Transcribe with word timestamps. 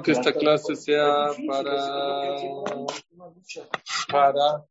que 0.00 0.12
esta 0.12 0.32
clase 0.32 0.76
sea 0.76 1.30
para 1.46 1.76
para 4.08 4.64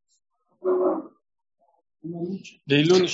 Leilun 2.66 3.06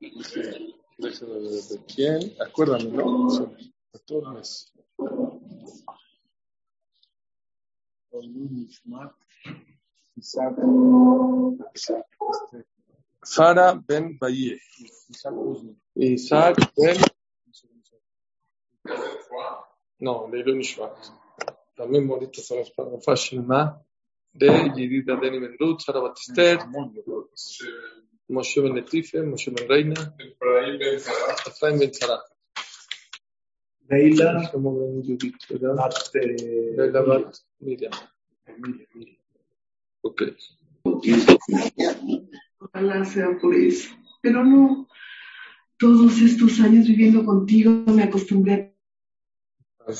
de 0.00 1.84
quién 1.94 2.34
acuérdame 2.40 2.84
¿no? 2.84 3.30
Son 3.30 3.56
14 3.92 4.72
Leilun 8.12 8.66
Shmat 8.68 9.12
Isaac. 10.16 10.56
Sara 13.22 13.74
Ben 13.86 14.18
Baye 14.18 14.60
Isaac 15.94 16.72
Ben 16.76 16.96
no, 19.98 20.28
Leilun 20.30 20.60
Shvat 20.60 20.96
también 21.76 22.08
bonito 22.08 22.40
son 22.40 22.58
los 22.58 22.70
para 22.70 22.98
Fashilma 23.00 23.80
de 24.32 24.72
Yedida 24.74 25.16
Deni 25.16 25.38
Ben 25.38 25.56
Ruth, 25.58 25.80
Sara 25.80 26.00
Batister, 26.00 26.58
Moshe 28.28 28.60
Ben 28.60 28.74
Letife, 28.74 29.22
Moshe 29.22 29.50
Ben 29.50 29.68
Reina, 29.68 30.16
Efraim 31.46 31.78
Ben 31.78 31.94
Zara. 31.94 32.22
Leila, 33.88 34.50
Como 34.50 34.78
Ben 34.78 35.02
Judith, 35.02 35.36
¿verdad? 35.48 35.76
Bat, 35.76 35.94
eh, 36.14 36.74
Leila 36.76 37.02
Bat 37.02 37.36
Miriam. 37.60 37.92
Miriam, 38.58 38.88
Miriam. 38.94 39.18
Ok. 40.00 40.22
Ojalá 42.58 43.04
sea 43.04 43.38
por 43.40 43.54
eso. 43.54 43.90
Pero 44.22 44.44
no, 44.44 44.88
todos 45.78 46.20
estos 46.20 46.58
años 46.60 46.86
viviendo 46.88 47.24
contigo 47.24 47.70
me 47.86 48.02
acostumbré 48.02 48.54
Entendido. 48.54 48.75
Ah. 49.86 49.92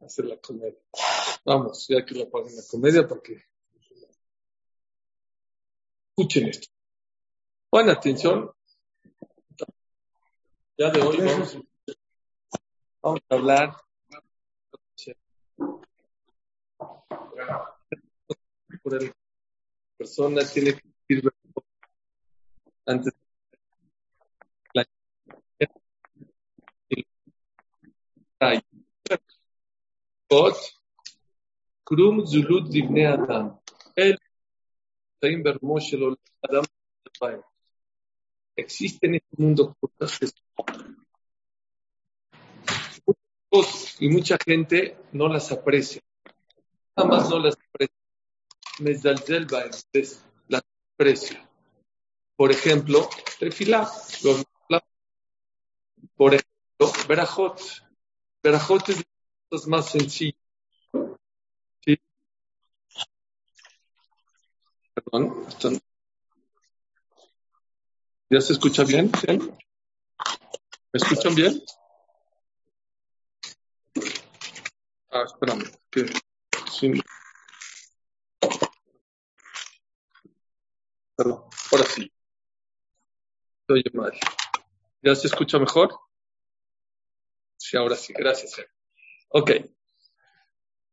Hacer 0.00 0.26
la 0.26 0.36
comedia. 0.36 0.78
Vamos, 1.44 1.86
ya 1.88 2.04
que 2.04 2.14
lo 2.14 2.30
paguen 2.30 2.54
la 2.56 2.62
comedia 2.70 3.08
porque 3.08 3.42
escuchen 6.10 6.48
esto. 6.48 6.68
Pon 7.70 7.90
atención. 7.90 8.52
Ya 10.76 10.90
de 10.90 11.00
hoy 11.00 11.16
vamos, 11.18 11.58
vamos 13.00 13.20
a 13.28 13.34
hablar 13.34 13.76
por 18.82 18.94
el 19.02 19.12
persona 19.96 20.42
tiene 20.44 20.74
que 20.74 20.82
decir 21.08 21.32
antes 22.86 23.14
la 24.74 24.84
God, 25.60 27.04
Krum 31.84 32.26
Zulut. 32.26 32.68
El 33.96 34.18
este 38.56 39.22
mundo 39.36 39.76
cosas 39.80 40.34
y 44.00 44.08
mucha 44.08 44.36
gente 44.44 44.96
no 45.12 45.28
las 45.28 45.52
aprecia. 45.52 46.02
Nada 46.96 47.08
más 47.08 47.30
no 47.30 47.38
las 47.38 47.56
aprecia. 47.68 47.96
Mezdalzel 48.80 49.46
es- 49.92 50.24
las 50.48 50.62
aprecia. 50.94 51.48
Por 52.36 52.50
ejemplo, 52.50 53.08
tefilá, 53.38 53.88
Por 56.16 56.34
ejemplo, 56.34 56.92
Berajot. 57.08 57.83
Berajot 58.44 58.86
de 58.86 59.02
las 59.50 59.66
más 59.66 59.90
sencillas. 59.90 60.38
¿Sí? 61.82 61.96
Perdón. 64.92 65.46
están- 65.48 65.80
¿Ya 68.28 68.40
se 68.42 68.52
escucha 68.52 68.84
bien? 68.84 69.10
¿Me 69.26 70.98
escuchan 70.98 71.34
bien? 71.34 71.62
Ah, 75.10 75.22
espérame. 75.24 75.64
Sí. 76.70 76.92
Perdón, 81.16 81.44
ahora 81.72 81.84
sí. 81.84 82.12
Oye 83.70 83.84
mal. 83.94 84.12
¿Ya 85.02 85.14
se 85.14 85.28
escucha 85.28 85.58
mejor? 85.58 85.98
Sí, 87.64 87.78
ahora 87.78 87.96
sí, 87.96 88.12
gracias. 88.12 88.60
Ok. 89.30 89.52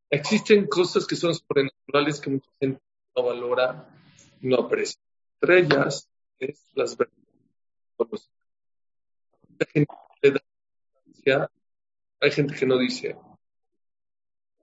Existen 0.09 0.67
cosas 0.67 1.05
que 1.05 1.17
son 1.17 1.35
sobrenaturales 1.35 2.21
que 2.21 2.29
mucha 2.29 2.49
gente 2.61 2.81
no 3.13 3.23
valora, 3.23 3.93
no 4.39 4.55
aprecia. 4.55 5.01
Entre 5.33 5.59
ellas 5.59 6.09
es 6.39 6.65
las 6.73 6.95
verdades. 6.95 8.31
Hay 12.21 12.31
gente 12.31 12.55
que 12.55 12.65
no 12.65 12.77
dice. 12.77 13.17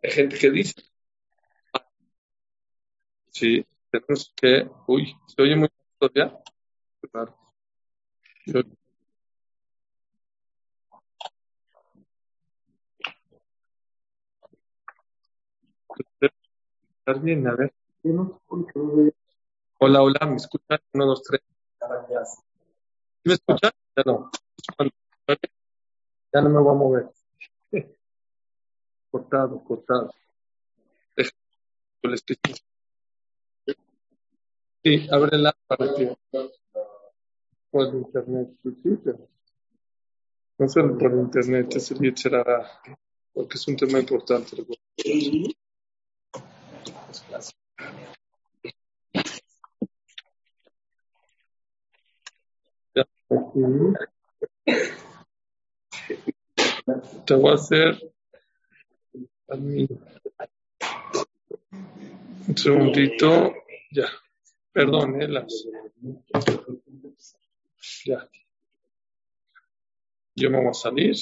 Hay 0.03 0.11
gente 0.11 0.39
que 0.39 0.51
dice. 0.51 0.83
Sí, 3.33 3.67
tenemos 3.91 4.33
que. 4.35 4.67
Uy, 4.87 5.15
¿se 5.27 5.43
oye 5.43 5.57
muy 5.57 5.69
todavía? 5.99 6.41
Bien? 17.23 17.47
A 17.47 17.55
ver. 17.55 17.73
Hola, 19.79 20.03
hola, 20.03 20.27
¿me 20.27 20.37
escuchan? 20.37 20.79
Uno, 20.93 21.07
dos, 21.07 21.23
tres. 21.23 21.41
¿Sí 21.81 23.25
¿Me 23.25 23.35
escuchan? 23.35 23.71
Ya 23.97 24.03
no. 24.05 24.31
Ya 26.33 26.41
no 26.43 26.51
me 26.51 26.61
voy 26.61 26.75
a 26.75 26.79
mover. 26.79 27.11
Cortado, 29.11 29.63
cortado. 29.65 30.11
Sí, 34.85 35.07
ábrela 35.11 35.55
para 35.67 35.95
que 35.95 36.17
por 37.71 37.95
internet. 37.95 38.49
pues 38.63 38.77
no 40.59 40.69
solo 40.69 40.99
por 40.99 41.13
internet, 41.13 41.77
es 41.77 41.91
el 41.91 41.99
Yetzirah, 41.99 42.83
porque 43.33 43.57
es 43.57 43.69
un 43.69 43.77
tema 43.77 43.99
importante. 44.01 44.57
Ya. 52.95 53.07
Te 57.27 57.35
voy 57.35 57.51
a 57.51 57.55
hacer 57.55 58.13
un 59.49 59.89
segundito. 62.57 63.55
Ya. 63.91 64.07
Perdón, 64.73 65.21
eh, 65.23 65.29
las. 65.29 65.67
Ya. 68.05 68.29
Yo 70.35 70.51
me 70.51 70.59
voy 70.59 70.69
a 70.69 70.75
salir. 70.75 71.17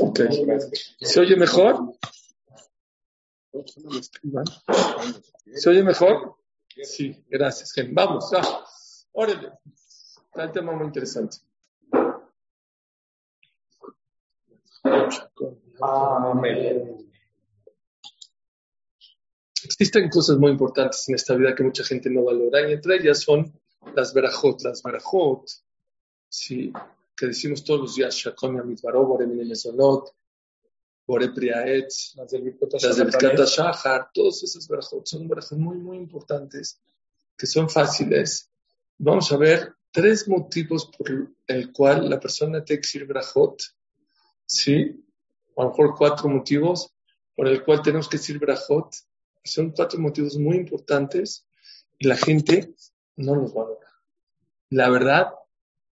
Ok. 0.00 0.20
¿Se 1.00 1.20
oye 1.20 1.36
mejor? 1.36 1.94
¿Se 5.54 5.70
oye 5.70 5.82
mejor? 5.82 6.36
Sí, 6.82 7.24
gracias. 7.28 7.74
Vamos, 7.92 8.30
ya. 8.30 8.42
Órale. 9.12 9.52
Está 10.26 10.44
el 10.44 10.52
tema 10.52 10.72
muy 10.72 10.86
interesante. 10.86 11.36
Existen 19.64 20.08
cosas 20.08 20.38
muy 20.38 20.50
importantes 20.50 21.08
en 21.08 21.14
esta 21.14 21.34
vida 21.34 21.54
que 21.54 21.62
mucha 21.62 21.84
gente 21.84 22.08
no 22.10 22.24
valora 22.24 22.68
y 22.68 22.72
entre 22.72 22.96
ellas 22.96 23.20
son 23.20 23.52
las 23.94 24.14
verajot. 24.14 24.62
Las 24.62 24.82
verajot, 24.82 25.44
sí, 26.32 26.72
que 27.14 27.26
decimos 27.26 27.62
todos 27.62 27.80
los 27.80 27.94
días, 27.94 28.14
Shakon 28.14 28.56
Yamidbaró, 28.56 29.04
Bore 29.04 29.26
Minemezonot, 29.26 30.14
Bore 31.06 31.28
Priaetz, 31.28 32.14
Las 32.16 32.30
del 32.30 32.44
del 32.44 33.46
Shahar 33.46 34.10
todas 34.14 34.42
esas 34.42 34.66
verajot 34.66 35.06
son 35.06 35.28
verajot 35.28 35.58
muy, 35.58 35.76
muy 35.76 35.98
importantes 35.98 36.80
que 37.36 37.46
son 37.46 37.68
fáciles. 37.68 38.50
Vamos 38.96 39.30
a 39.32 39.36
ver 39.36 39.74
tres 39.90 40.26
motivos 40.26 40.86
por 40.86 41.28
el 41.46 41.72
cual 41.72 42.08
la 42.08 42.18
persona 42.18 42.64
tiene 42.64 42.80
que 42.80 42.86
decir 42.86 43.06
brajot. 43.06 43.62
¿Sí? 44.46 45.04
A 45.56 45.64
lo 45.64 45.70
mejor 45.70 45.94
cuatro 45.96 46.28
motivos 46.28 46.94
por 47.34 47.46
el 47.46 47.62
cual 47.62 47.82
tenemos 47.82 48.08
que 48.08 48.16
decir 48.16 48.38
brajot. 48.38 48.94
Son 49.44 49.70
cuatro 49.72 49.98
motivos 49.98 50.36
muy 50.38 50.56
importantes 50.56 51.44
y 51.98 52.06
la 52.06 52.16
gente 52.16 52.74
no 53.16 53.34
los 53.34 53.52
valora. 53.52 53.88
La 54.70 54.88
verdad, 54.88 55.32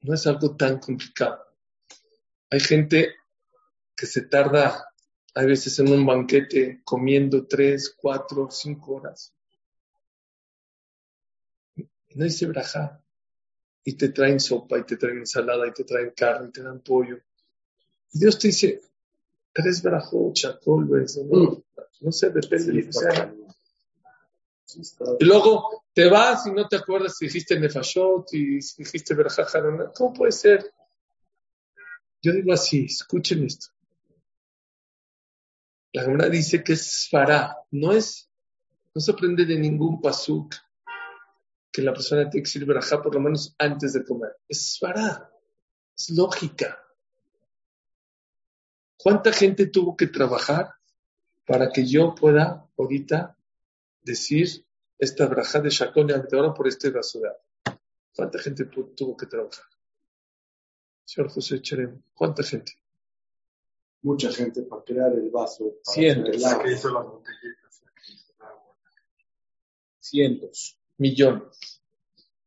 no 0.03 0.15
es 0.15 0.27
algo 0.27 0.57
tan 0.57 0.79
complicado. 0.79 1.45
Hay 2.51 2.61
gente 2.61 3.15
que 3.97 4.07
se 4.07 4.23
tarda, 4.23 4.93
hay 5.35 5.47
veces 5.47 5.79
en 5.79 5.91
un 5.91 6.05
banquete, 6.05 6.83
comiendo 6.85 7.47
tres, 7.47 7.95
cuatro, 7.97 8.49
cinco 8.51 8.97
horas. 8.97 9.33
No 12.15 12.25
dice 12.25 12.47
braja. 12.47 13.01
Y 13.85 13.95
te 13.95 14.11
traen 14.11 14.39
sopa, 14.39 14.79
y 14.79 14.85
te 14.85 14.97
traen 14.97 15.19
ensalada, 15.19 15.67
y 15.67 15.73
te 15.73 15.85
traen 15.85 16.13
carne, 16.17 16.49
y 16.49 16.53
te 16.53 16.63
dan 16.63 16.81
pollo. 16.81 17.21
Dios 18.13 18.39
te 18.39 18.49
dice, 18.49 18.81
tres 19.53 19.83
brajot, 19.83 20.35
chacol, 20.35 20.89
no, 20.89 21.65
no 22.01 22.13
sé, 22.13 22.31
depende 22.31 22.67
de 22.67 22.73
lo 22.75 22.87
que 22.87 22.93
sea. 22.93 23.35
Y 25.19 25.25
luego 25.25 25.85
te 25.93 26.09
vas 26.09 26.47
y 26.47 26.53
no 26.53 26.69
te 26.69 26.77
acuerdas 26.77 27.17
si 27.17 27.27
dijiste 27.27 27.59
Nefashot 27.59 28.33
y 28.35 28.61
si 28.61 28.83
dijiste 28.83 29.15
Berjajarona. 29.15 29.91
¿Cómo 29.95 30.13
puede 30.13 30.33
ser? 30.33 30.73
Yo 32.23 32.33
digo 32.33 32.53
así, 32.53 32.85
escuchen 32.85 33.45
esto. 33.45 33.67
La 35.93 36.03
Gemara 36.03 36.29
dice 36.29 36.63
que 36.63 36.73
es 36.75 37.09
fará, 37.11 37.57
no 37.71 37.93
es, 37.93 38.31
no 38.95 39.01
se 39.01 39.13
aprende 39.13 39.45
de 39.45 39.59
ningún 39.59 40.01
pasuk 40.01 40.55
que 41.71 41.83
la 41.83 41.93
persona 41.93 42.31
tiene 42.31 42.43
que 42.45 42.49
decir 42.49 42.65
verajá 42.65 43.03
por 43.03 43.15
lo 43.15 43.21
menos 43.21 43.55
antes 43.59 43.93
de 43.95 44.05
comer. 44.05 44.37
Es 44.49 44.79
fará, 44.79 45.31
es 45.97 46.11
lógica. 46.11 46.79
¿Cuánta 48.97 49.33
gente 49.33 49.67
tuvo 49.67 49.97
que 49.97 50.07
trabajar 50.07 50.75
para 51.45 51.71
que 51.71 51.85
yo 51.85 52.15
pueda 52.15 52.69
ahorita 52.79 53.37
decir 54.03 54.65
esta 54.99 55.27
braja 55.27 55.61
de 55.61 55.71
Shakon 55.71 56.11
y 56.11 56.13
ahora 56.13 56.55
por 56.55 56.69
este 56.69 56.91
vaso 56.91 57.21
de 57.21 57.29
agua. 57.29 57.81
¿Cuánta 58.15 58.39
gente 58.39 58.67
tuvo 58.67 59.17
que 59.17 59.27
trabajar? 59.27 59.65
Señor 61.05 61.31
José 61.31 61.61
Cherem, 61.61 62.03
¿cuánta 62.15 62.43
gente? 62.43 62.73
Mucha 64.03 64.31
gente 64.33 64.63
para 64.63 64.83
crear 64.83 65.13
el 65.13 65.31
vaso. 65.31 65.79
Cientos. 65.83 66.43
Cientos. 70.01 70.79
Millones. 70.99 71.83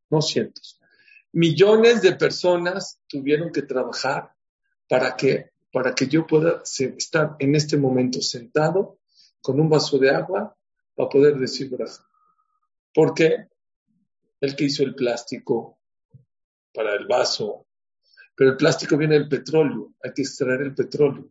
No 0.10 0.22
cientos. 0.22 0.80
Millones 1.32 2.02
de 2.02 2.16
personas 2.16 3.00
tuvieron 3.08 3.52
que 3.52 3.62
trabajar 3.62 4.34
para 4.88 5.16
que, 5.16 5.52
para 5.72 5.94
que 5.94 6.08
yo 6.08 6.26
pueda 6.28 6.62
estar 6.64 7.36
en 7.40 7.56
este 7.56 7.78
momento 7.78 8.22
sentado 8.22 9.00
con 9.42 9.60
un 9.60 9.70
vaso 9.70 9.98
de 9.98 10.12
agua 10.12 10.56
para 10.96 11.10
poder 11.10 11.38
decir 11.38 11.70
braja. 11.70 12.08
¿Por 12.94 13.14
qué? 13.14 13.50
El 14.40 14.56
que 14.56 14.66
hizo 14.66 14.84
el 14.84 14.96
plástico 14.96 15.80
para 16.74 16.96
el 16.96 17.06
vaso. 17.08 17.68
Pero 18.36 18.52
el 18.52 18.58
plástico 18.58 18.98
viene 18.98 19.16
del 19.16 19.30
petróleo. 19.30 19.94
Hay 20.04 20.14
que 20.14 20.22
extraer 20.22 20.62
el 20.62 20.76
petróleo. 20.76 21.30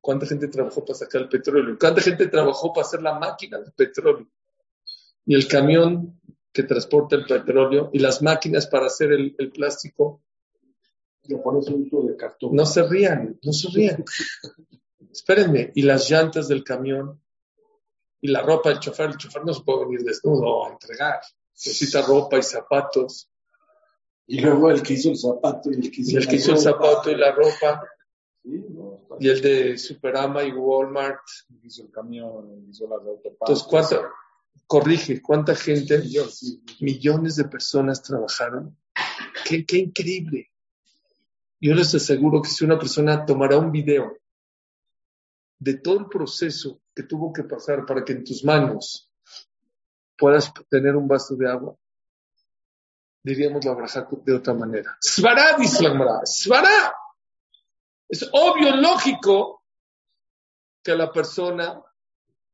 ¿Cuánta 0.00 0.26
gente 0.26 0.48
trabajó 0.48 0.84
para 0.84 0.98
sacar 0.98 1.22
el 1.22 1.28
petróleo? 1.28 1.76
¿Cuánta 1.78 2.00
gente 2.00 2.28
trabajó 2.28 2.72
para 2.72 2.86
hacer 2.86 3.02
la 3.02 3.18
máquina 3.18 3.58
del 3.58 3.72
petróleo? 3.72 4.28
Y 5.24 5.34
el 5.34 5.48
camión 5.48 6.20
que 6.52 6.62
transporta 6.62 7.16
el 7.16 7.26
petróleo 7.26 7.90
y 7.92 7.98
las 7.98 8.22
máquinas 8.22 8.66
para 8.66 8.86
hacer 8.86 9.12
el, 9.12 9.52
plástico. 9.52 10.22
de 11.22 12.16
cartón. 12.16 12.54
No 12.54 12.64
se 12.64 12.82
rían, 12.84 13.38
no 13.42 13.52
se 13.52 13.68
rían. 13.74 14.04
Espérenme. 15.12 15.72
Y 15.74 15.82
las 15.82 16.08
llantas 16.08 16.48
del 16.48 16.62
camión 16.62 17.20
y 18.20 18.28
la 18.28 18.42
ropa 18.42 18.70
del 18.70 18.80
chofer, 18.80 19.10
el 19.10 19.16
chofer 19.16 19.44
no 19.44 19.52
se 19.52 19.62
puede 19.62 19.84
venir 19.84 20.02
desnudo 20.02 20.66
a 20.66 20.70
entregar. 20.70 21.20
Necesita 21.52 22.02
ropa 22.02 22.38
y 22.38 22.42
zapatos. 22.42 23.30
Y 24.26 24.40
luego 24.40 24.70
el 24.70 24.82
que 24.82 24.94
hizo 24.94 25.10
el 25.10 25.16
zapato 25.16 25.70
y 25.70 25.74
el 25.74 25.90
que 25.90 26.00
hizo, 26.00 26.18
el, 26.18 26.26
que 26.26 26.36
hizo 26.36 26.52
el 26.52 26.58
zapato 26.58 27.10
y 27.10 27.16
la 27.16 27.32
ropa. 27.32 27.82
y 28.42 29.28
el 29.28 29.40
de 29.40 29.78
Superama 29.78 30.42
y 30.44 30.52
Walmart. 30.52 31.20
Hizo 31.62 31.82
el 31.82 31.90
camión, 31.90 32.66
hizo 32.68 32.88
las 32.88 33.00
Entonces, 33.24 33.66
¿cuánta, 33.68 34.10
corrige, 34.66 35.22
cuánta 35.22 35.54
gente, 35.54 36.02
millones 36.80 37.36
de 37.36 37.44
personas 37.44 38.02
trabajaron? 38.02 38.76
Qué, 39.44 39.64
qué 39.64 39.78
increíble. 39.78 40.50
Yo 41.60 41.74
les 41.74 41.94
aseguro 41.94 42.42
que 42.42 42.48
si 42.48 42.64
una 42.64 42.78
persona 42.78 43.24
tomará 43.24 43.58
un 43.58 43.70
video 43.70 44.18
de 45.58 45.74
todo 45.74 46.00
el 46.00 46.06
proceso 46.06 46.80
que 46.96 47.02
tuvo 47.02 47.30
que 47.30 47.44
pasar 47.44 47.84
para 47.84 48.02
que 48.02 48.14
en 48.14 48.24
tus 48.24 48.42
manos 48.42 49.12
puedas 50.16 50.50
tener 50.70 50.96
un 50.96 51.06
vaso 51.06 51.36
de 51.36 51.46
agua, 51.46 51.76
diríamos 53.22 53.62
la 53.66 53.74
braja 53.74 54.08
de 54.24 54.34
otra 54.34 54.54
manera. 54.54 54.96
Svará, 55.02 55.58
dice 55.58 55.82
la 55.82 56.22
Svará. 56.24 56.96
Es 58.08 58.26
obvio, 58.32 58.74
lógico, 58.76 59.62
que 60.82 60.94
la 60.94 61.12
persona 61.12 61.82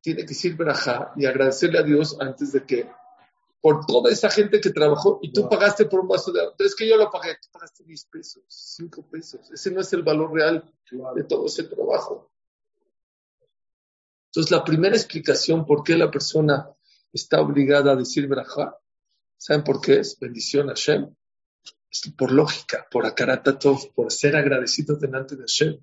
tiene 0.01 0.23
que 0.23 0.29
decir 0.29 0.57
braja 0.57 1.13
y 1.15 1.25
agradecerle 1.25 1.79
a 1.79 1.83
Dios 1.83 2.17
antes 2.19 2.51
de 2.51 2.65
que, 2.65 2.91
por 3.61 3.85
toda 3.85 4.11
esa 4.11 4.29
gente 4.29 4.59
que 4.59 4.71
trabajó 4.71 5.19
y 5.21 5.31
tú 5.31 5.47
pagaste 5.47 5.85
por 5.85 6.01
un 6.01 6.09
vaso 6.09 6.33
de 6.33 6.41
agua. 6.41 6.55
Es 6.59 6.75
que 6.75 6.89
yo 6.89 6.97
lo 6.97 7.09
pagué, 7.09 7.37
tú 7.41 7.47
pagaste 7.49 7.85
10 7.85 8.05
pesos, 8.07 8.43
5 8.49 9.07
pesos. 9.09 9.49
Ese 9.53 9.71
no 9.71 9.79
es 9.79 9.93
el 9.93 10.03
valor 10.03 10.33
real 10.33 10.69
de 11.15 11.23
todo 11.23 11.45
ese 11.45 11.63
trabajo. 11.63 12.32
Entonces, 14.33 14.49
la 14.49 14.63
primera 14.63 14.95
explicación 14.95 15.63
por 15.63 15.83
qué 15.83 15.95
la 15.95 16.09
persona 16.09 16.67
está 17.11 17.39
obligada 17.39 17.91
a 17.91 17.95
decir 17.95 18.27
braja, 18.27 18.75
¿saben 19.37 19.63
por 19.63 19.79
qué 19.79 19.99
es? 19.99 20.17
Bendición 20.17 20.71
a 20.71 20.73
Hashem. 20.73 21.13
Es 21.91 22.11
por 22.17 22.31
lógica, 22.31 22.87
por 22.89 23.05
akaratatov, 23.05 23.93
por 23.93 24.11
ser 24.11 24.35
agradecido 24.35 24.95
delante 24.95 25.35
de 25.35 25.43
Hashem. 25.43 25.77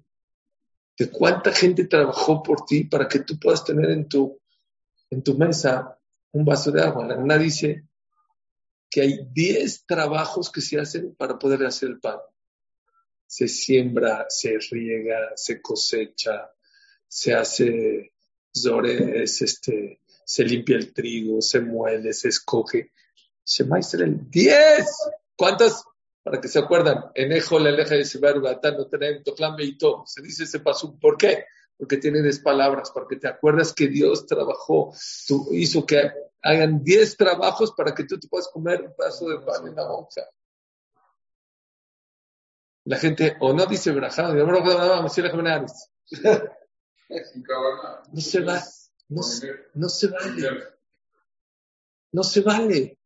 De 0.99 1.11
cuánta 1.13 1.53
gente 1.53 1.85
trabajó 1.85 2.43
por 2.43 2.65
ti 2.65 2.83
para 2.83 3.07
que 3.07 3.21
tú 3.21 3.39
puedas 3.39 3.65
tener 3.65 3.89
en 3.91 4.09
tu, 4.09 4.41
en 5.11 5.23
tu 5.23 5.39
mesa 5.39 5.97
un 6.33 6.45
vaso 6.45 6.73
de 6.73 6.83
agua. 6.83 7.07
La 7.07 7.15
nana 7.15 7.39
dice 7.39 7.85
que 8.91 9.03
hay 9.03 9.29
10 9.31 9.87
trabajos 9.87 10.51
que 10.51 10.61
se 10.61 10.81
hacen 10.81 11.15
para 11.15 11.39
poder 11.39 11.65
hacer 11.65 11.91
el 11.91 12.01
pan. 12.01 12.19
Se 13.29 13.47
siembra, 13.47 14.27
se 14.29 14.59
riega, 14.73 15.31
se 15.37 15.63
cosecha, 15.63 16.51
se 17.07 17.33
hace 17.33 18.10
Zore 18.57 19.23
es 19.23 19.43
este, 19.43 20.01
se 20.25 20.45
limpia 20.45 20.77
el 20.77 20.93
trigo, 20.93 21.41
se 21.41 21.61
muele, 21.61 22.13
se 22.13 22.29
escoge. 22.29 22.93
maestra 23.65 24.05
el 24.05 24.31
10. 24.31 24.87
¿Cuántas? 25.37 25.85
Para 26.23 26.41
que 26.41 26.49
se 26.49 26.59
acuerdan, 26.59 27.11
en 27.15 27.33
Ejo, 27.33 27.59
la 27.59 27.71
leja 27.71 27.95
de 27.95 28.05
no 28.73 28.87
tenemos 28.87 29.23
y 29.61 29.79
todo. 29.79 30.05
Se 30.07 30.23
dice 30.23 30.45
ese 30.45 30.61
paso. 30.61 30.97
¿Por 31.01 31.17
qué? 31.17 31.47
Porque 31.77 31.97
tiene 31.97 32.23
10 32.23 32.41
palabras, 32.41 32.91
porque 32.93 33.17
te 33.17 33.27
acuerdas 33.27 33.73
que 33.73 33.89
Dios 33.89 34.27
trabajó, 34.27 34.93
hizo 35.53 35.87
que 35.87 36.13
hagan 36.43 36.85
10 36.85 37.17
trabajos 37.17 37.73
para 37.73 37.95
que 37.95 38.05
tú 38.05 38.19
te 38.19 38.29
puedas 38.29 38.49
comer 38.49 38.83
un 38.83 38.95
pedazo 38.95 39.29
de 39.31 39.39
pan 39.39 39.67
en 39.67 39.75
la 39.75 39.89
boca. 39.89 40.29
La 42.85 42.99
gente, 42.99 43.37
o 43.41 43.53
no 43.53 43.67
dice 43.67 43.93
brajado, 43.93 44.35
no, 44.35 44.63
no 48.13 48.21
se 48.21 48.41
va, 48.41 48.63
no, 49.09 49.23
no 49.75 49.89
se 49.89 50.07
vale. 50.07 50.81
No 52.13 52.23
se 52.23 52.41
vale. 52.41 52.99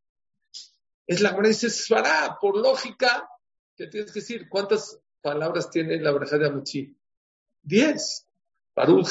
Es 1.06 1.20
la 1.20 1.32
verdad, 1.32 1.48
dice 1.48 1.70
Svará, 1.70 2.38
por 2.40 2.56
lógica, 2.56 3.28
que 3.76 3.86
tienes 3.86 4.12
que 4.12 4.20
decir, 4.20 4.48
¿cuántas 4.48 4.98
palabras 5.20 5.70
tiene 5.70 5.98
la 6.00 6.12
verdad 6.12 6.38
de 6.38 6.46
Amuchi? 6.46 6.96
Diez. 7.62 8.26
Baruch 8.74 9.08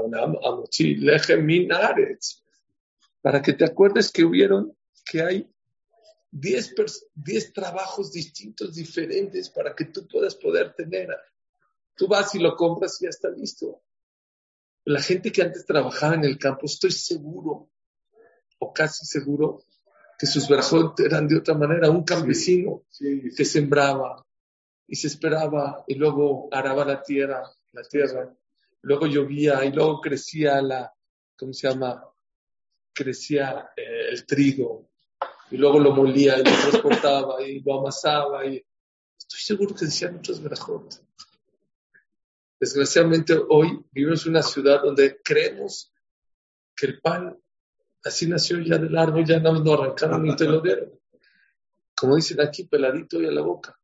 una 0.00 0.22
Amuchi. 0.44 0.96
Para 3.22 3.42
que 3.42 3.52
te 3.52 3.64
acuerdes 3.64 4.10
que 4.12 4.24
hubieron, 4.24 4.76
que 5.04 5.22
hay 5.22 5.50
diez, 6.30 6.74
diez 7.14 7.52
trabajos 7.52 8.12
distintos, 8.12 8.74
diferentes, 8.74 9.50
para 9.50 9.74
que 9.74 9.86
tú 9.86 10.06
puedas 10.06 10.34
poder 10.36 10.74
tener 10.74 11.08
Tú 11.94 12.08
vas 12.08 12.34
y 12.34 12.38
lo 12.38 12.56
compras 12.56 13.00
y 13.00 13.04
ya 13.04 13.10
está 13.10 13.28
listo. 13.30 13.82
La 14.84 15.00
gente 15.00 15.30
que 15.30 15.42
antes 15.42 15.66
trabajaba 15.66 16.14
en 16.14 16.24
el 16.24 16.38
campo, 16.38 16.66
estoy 16.66 16.90
seguro, 16.90 17.70
o 18.58 18.72
casi 18.72 19.04
seguro, 19.04 19.64
que 20.18 20.26
sus 20.26 20.48
brazos 20.48 20.92
eran 20.98 21.28
de 21.28 21.38
otra 21.38 21.54
manera. 21.54 21.90
Un 21.90 22.04
campesino 22.04 22.84
que 22.98 23.44
sembraba 23.44 24.24
y 24.86 24.96
se 24.96 25.06
esperaba 25.06 25.84
y 25.86 25.94
luego 25.94 26.48
araba 26.50 26.84
la 26.84 27.02
tierra, 27.02 27.42
la 27.72 27.82
tierra, 27.82 28.34
luego 28.82 29.06
llovía 29.06 29.64
y 29.64 29.72
luego 29.72 30.00
crecía 30.00 30.60
la, 30.60 30.92
¿cómo 31.36 31.52
se 31.52 31.68
llama? 31.68 32.04
crecía 32.92 33.70
eh, 33.76 34.10
el 34.10 34.26
trigo 34.26 34.90
y 35.50 35.56
luego 35.56 35.78
lo 35.78 35.94
molía 35.94 36.34
y 36.34 36.44
lo 36.44 36.50
transportaba 36.50 37.42
y 37.42 37.60
lo 37.60 37.80
amasaba 37.80 38.44
y 38.46 38.62
estoy 39.16 39.40
seguro 39.40 39.74
que 39.74 39.86
decían 39.86 40.14
muchos 40.14 40.42
verajot. 40.42 41.02
Desgraciadamente 42.60 43.40
hoy 43.48 43.82
vivimos 43.90 44.26
en 44.26 44.32
una 44.32 44.42
ciudad 44.42 44.82
donde 44.82 45.22
creemos 45.22 45.90
que 46.76 46.86
el 46.86 47.00
pan 47.00 47.40
así 48.04 48.26
nació 48.26 48.60
ya 48.60 48.76
del 48.76 48.96
árbol, 48.98 49.24
ya 49.24 49.40
no 49.40 49.52
lo 49.52 49.72
arrancaron 49.72 50.22
ni 50.22 50.36
te 50.36 50.44
lo 50.44 50.60
dieron. 50.60 50.92
Como 51.96 52.16
dicen 52.16 52.38
aquí, 52.42 52.64
peladito 52.64 53.20
y 53.20 53.26
a 53.26 53.30
la 53.30 53.40
boca. 53.40 53.78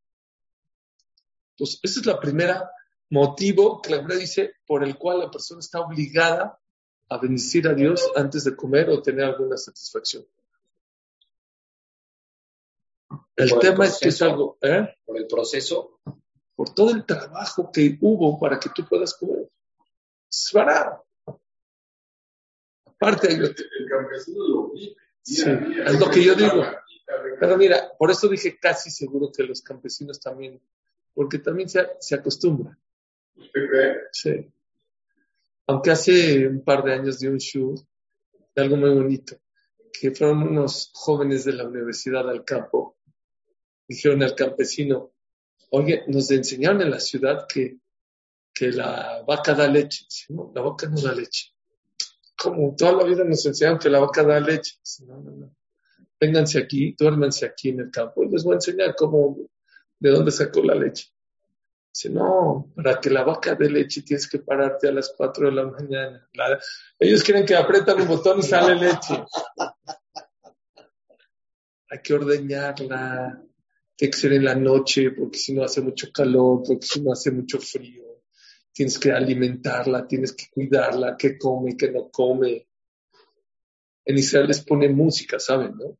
Entonces, 1.52 1.80
ese 1.82 2.00
es 2.00 2.06
la 2.06 2.20
primera 2.20 2.70
motivo 3.08 3.80
que 3.80 3.92
la 3.92 3.98
Biblia 3.98 4.18
dice 4.18 4.56
por 4.66 4.84
el 4.84 4.98
cual 4.98 5.20
la 5.20 5.30
persona 5.30 5.60
está 5.60 5.80
obligada 5.80 6.60
a 7.08 7.18
bendecir 7.18 7.66
a 7.68 7.72
Dios 7.72 8.10
antes 8.14 8.44
de 8.44 8.54
comer 8.54 8.90
o 8.90 9.00
tener 9.00 9.24
alguna 9.24 9.56
satisfacción. 9.56 10.26
El 13.36 13.58
tema 13.58 13.86
es 13.86 13.98
que 13.98 14.08
es 14.08 14.20
algo, 14.20 14.58
¿eh? 14.60 14.96
Por 15.04 15.16
el 15.16 15.26
proceso. 15.26 16.00
Por 16.56 16.74
todo 16.74 16.90
el 16.90 17.04
trabajo 17.04 17.70
que 17.70 17.96
hubo 18.00 18.40
para 18.40 18.58
que 18.58 18.70
tú 18.74 18.84
puedas 18.88 19.14
comer. 19.14 19.48
Es 20.30 20.50
barato. 20.52 21.04
Aparte, 22.86 23.28
el 23.30 23.54
campesino 23.88 24.48
lo 24.48 24.70
vive. 24.72 24.96
Sí, 25.22 25.42
es 25.42 26.00
lo 26.00 26.10
que 26.10 26.24
yo 26.24 26.34
digo. 26.34 26.64
Pero 27.38 27.56
mira, 27.56 27.92
por 27.98 28.10
eso 28.10 28.28
dije 28.28 28.58
casi 28.58 28.90
seguro 28.90 29.30
que 29.30 29.42
los 29.42 29.60
campesinos 29.60 30.18
también, 30.18 30.60
porque 31.14 31.38
también 31.38 31.68
se, 31.68 31.86
se 32.00 32.14
acostumbran. 32.14 32.78
Sí. 34.12 34.50
Aunque 35.66 35.90
hace 35.90 36.46
un 36.46 36.62
par 36.62 36.84
de 36.84 36.94
años 36.94 37.18
di 37.18 37.26
un 37.26 37.38
show 37.38 37.74
de 38.54 38.62
algo 38.62 38.76
muy 38.76 38.90
bonito, 38.90 39.36
que 39.92 40.12
fueron 40.12 40.42
unos 40.42 40.90
jóvenes 40.94 41.44
de 41.44 41.52
la 41.52 41.66
universidad 41.66 42.28
al 42.28 42.44
campo, 42.44 42.96
dijeron 43.88 44.22
al 44.22 44.34
campesino, 44.34 45.12
oye, 45.70 46.04
nos 46.06 46.30
enseñaron 46.30 46.82
en 46.82 46.90
la 46.90 47.00
ciudad 47.00 47.46
que, 47.48 47.78
que 48.52 48.70
la 48.70 49.22
vaca 49.26 49.54
da 49.54 49.68
leche. 49.68 50.06
no, 50.30 50.52
la 50.54 50.62
vaca 50.62 50.88
no 50.88 51.00
da 51.00 51.14
leche. 51.14 51.52
Como 52.36 52.74
toda 52.76 52.92
la 52.92 53.04
vida 53.04 53.24
nos 53.24 53.44
enseñaron 53.46 53.78
que 53.78 53.90
la 53.90 54.00
vaca 54.00 54.22
da 54.22 54.40
leche. 54.40 54.74
no, 55.06 55.20
no, 55.20 55.30
no. 55.32 55.56
Vénganse 56.18 56.58
aquí, 56.58 56.94
duérmanse 56.98 57.44
aquí 57.44 57.68
en 57.68 57.80
el 57.80 57.90
campo 57.90 58.24
y 58.24 58.30
les 58.30 58.42
voy 58.42 58.52
a 58.52 58.56
enseñar 58.56 58.94
cómo, 58.96 59.36
de 59.98 60.10
dónde 60.10 60.30
sacó 60.30 60.62
la 60.62 60.74
leche. 60.74 61.12
Dice, 61.92 62.10
no, 62.10 62.72
para 62.74 63.00
que 63.00 63.10
la 63.10 63.22
vaca 63.22 63.54
dé 63.54 63.70
leche 63.70 64.02
tienes 64.02 64.28
que 64.28 64.38
pararte 64.38 64.88
a 64.88 64.92
las 64.92 65.12
4 65.16 65.46
de 65.46 65.52
la 65.52 65.64
mañana. 65.64 66.28
ellos 66.98 67.22
quieren 67.22 67.44
que 67.44 67.54
apretan 67.54 68.00
un 68.00 68.08
botón 68.08 68.38
y 68.38 68.42
sale 68.42 68.74
leche. 68.74 69.24
Hay 71.88 72.00
que 72.02 72.14
ordeñarla, 72.14 73.45
tiene 73.96 74.10
que 74.10 74.18
ser 74.18 74.32
en 74.34 74.44
la 74.44 74.54
noche, 74.54 75.10
porque 75.12 75.38
si 75.38 75.54
no 75.54 75.64
hace 75.64 75.80
mucho 75.80 76.12
calor, 76.12 76.62
porque 76.66 76.86
si 76.86 77.00
no 77.00 77.12
hace 77.12 77.30
mucho 77.30 77.58
frío. 77.58 78.04
Tienes 78.72 78.98
que 78.98 79.10
alimentarla, 79.10 80.06
tienes 80.06 80.34
que 80.34 80.44
cuidarla, 80.52 81.16
qué 81.16 81.38
come, 81.38 81.76
qué 81.76 81.90
no 81.90 82.10
come. 82.10 82.68
En 84.04 84.18
Israel 84.18 84.48
les 84.48 84.62
ponen 84.62 84.94
música, 84.94 85.38
¿saben? 85.38 85.74
No? 85.76 85.98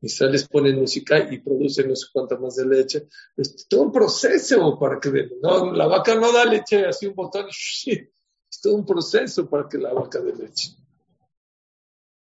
Israel 0.00 0.32
les 0.32 0.48
pone 0.48 0.72
música 0.72 1.18
y 1.32 1.38
produce 1.38 1.86
no 1.86 1.94
sé 1.94 2.06
cuánto 2.12 2.38
más 2.38 2.56
de 2.56 2.66
leche. 2.66 3.08
Es 3.36 3.66
todo 3.68 3.82
un 3.82 3.92
proceso 3.92 4.76
para 4.78 4.98
que 4.98 5.30
no, 5.40 5.72
la 5.72 5.86
vaca 5.86 6.16
no 6.16 6.32
da 6.32 6.44
leche 6.44 6.84
así 6.84 7.06
un 7.06 7.14
botón, 7.14 7.46
es 7.86 8.60
todo 8.60 8.74
un 8.74 8.84
proceso 8.84 9.48
para 9.48 9.68
que 9.68 9.78
la 9.78 9.92
vaca 9.92 10.20
dé 10.20 10.34
leche. 10.34 10.72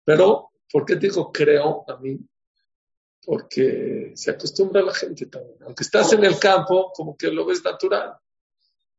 Pero, 0.06 0.52
¿por 0.72 0.86
qué 0.86 0.96
digo 0.96 1.32
creo 1.32 1.84
a 1.90 1.98
mí? 1.98 2.18
Porque 3.28 4.14
se 4.16 4.32
acostumbra 4.32 4.80
a 4.80 4.86
la 4.86 4.94
gente 4.94 5.26
también. 5.26 5.58
Aunque 5.64 5.84
estás 5.84 6.14
en 6.14 6.24
el 6.24 6.40
campo, 6.40 6.94
como 6.96 7.18
que 7.18 7.28
lo 7.28 7.46
ves 7.46 7.62
natural. 7.62 8.14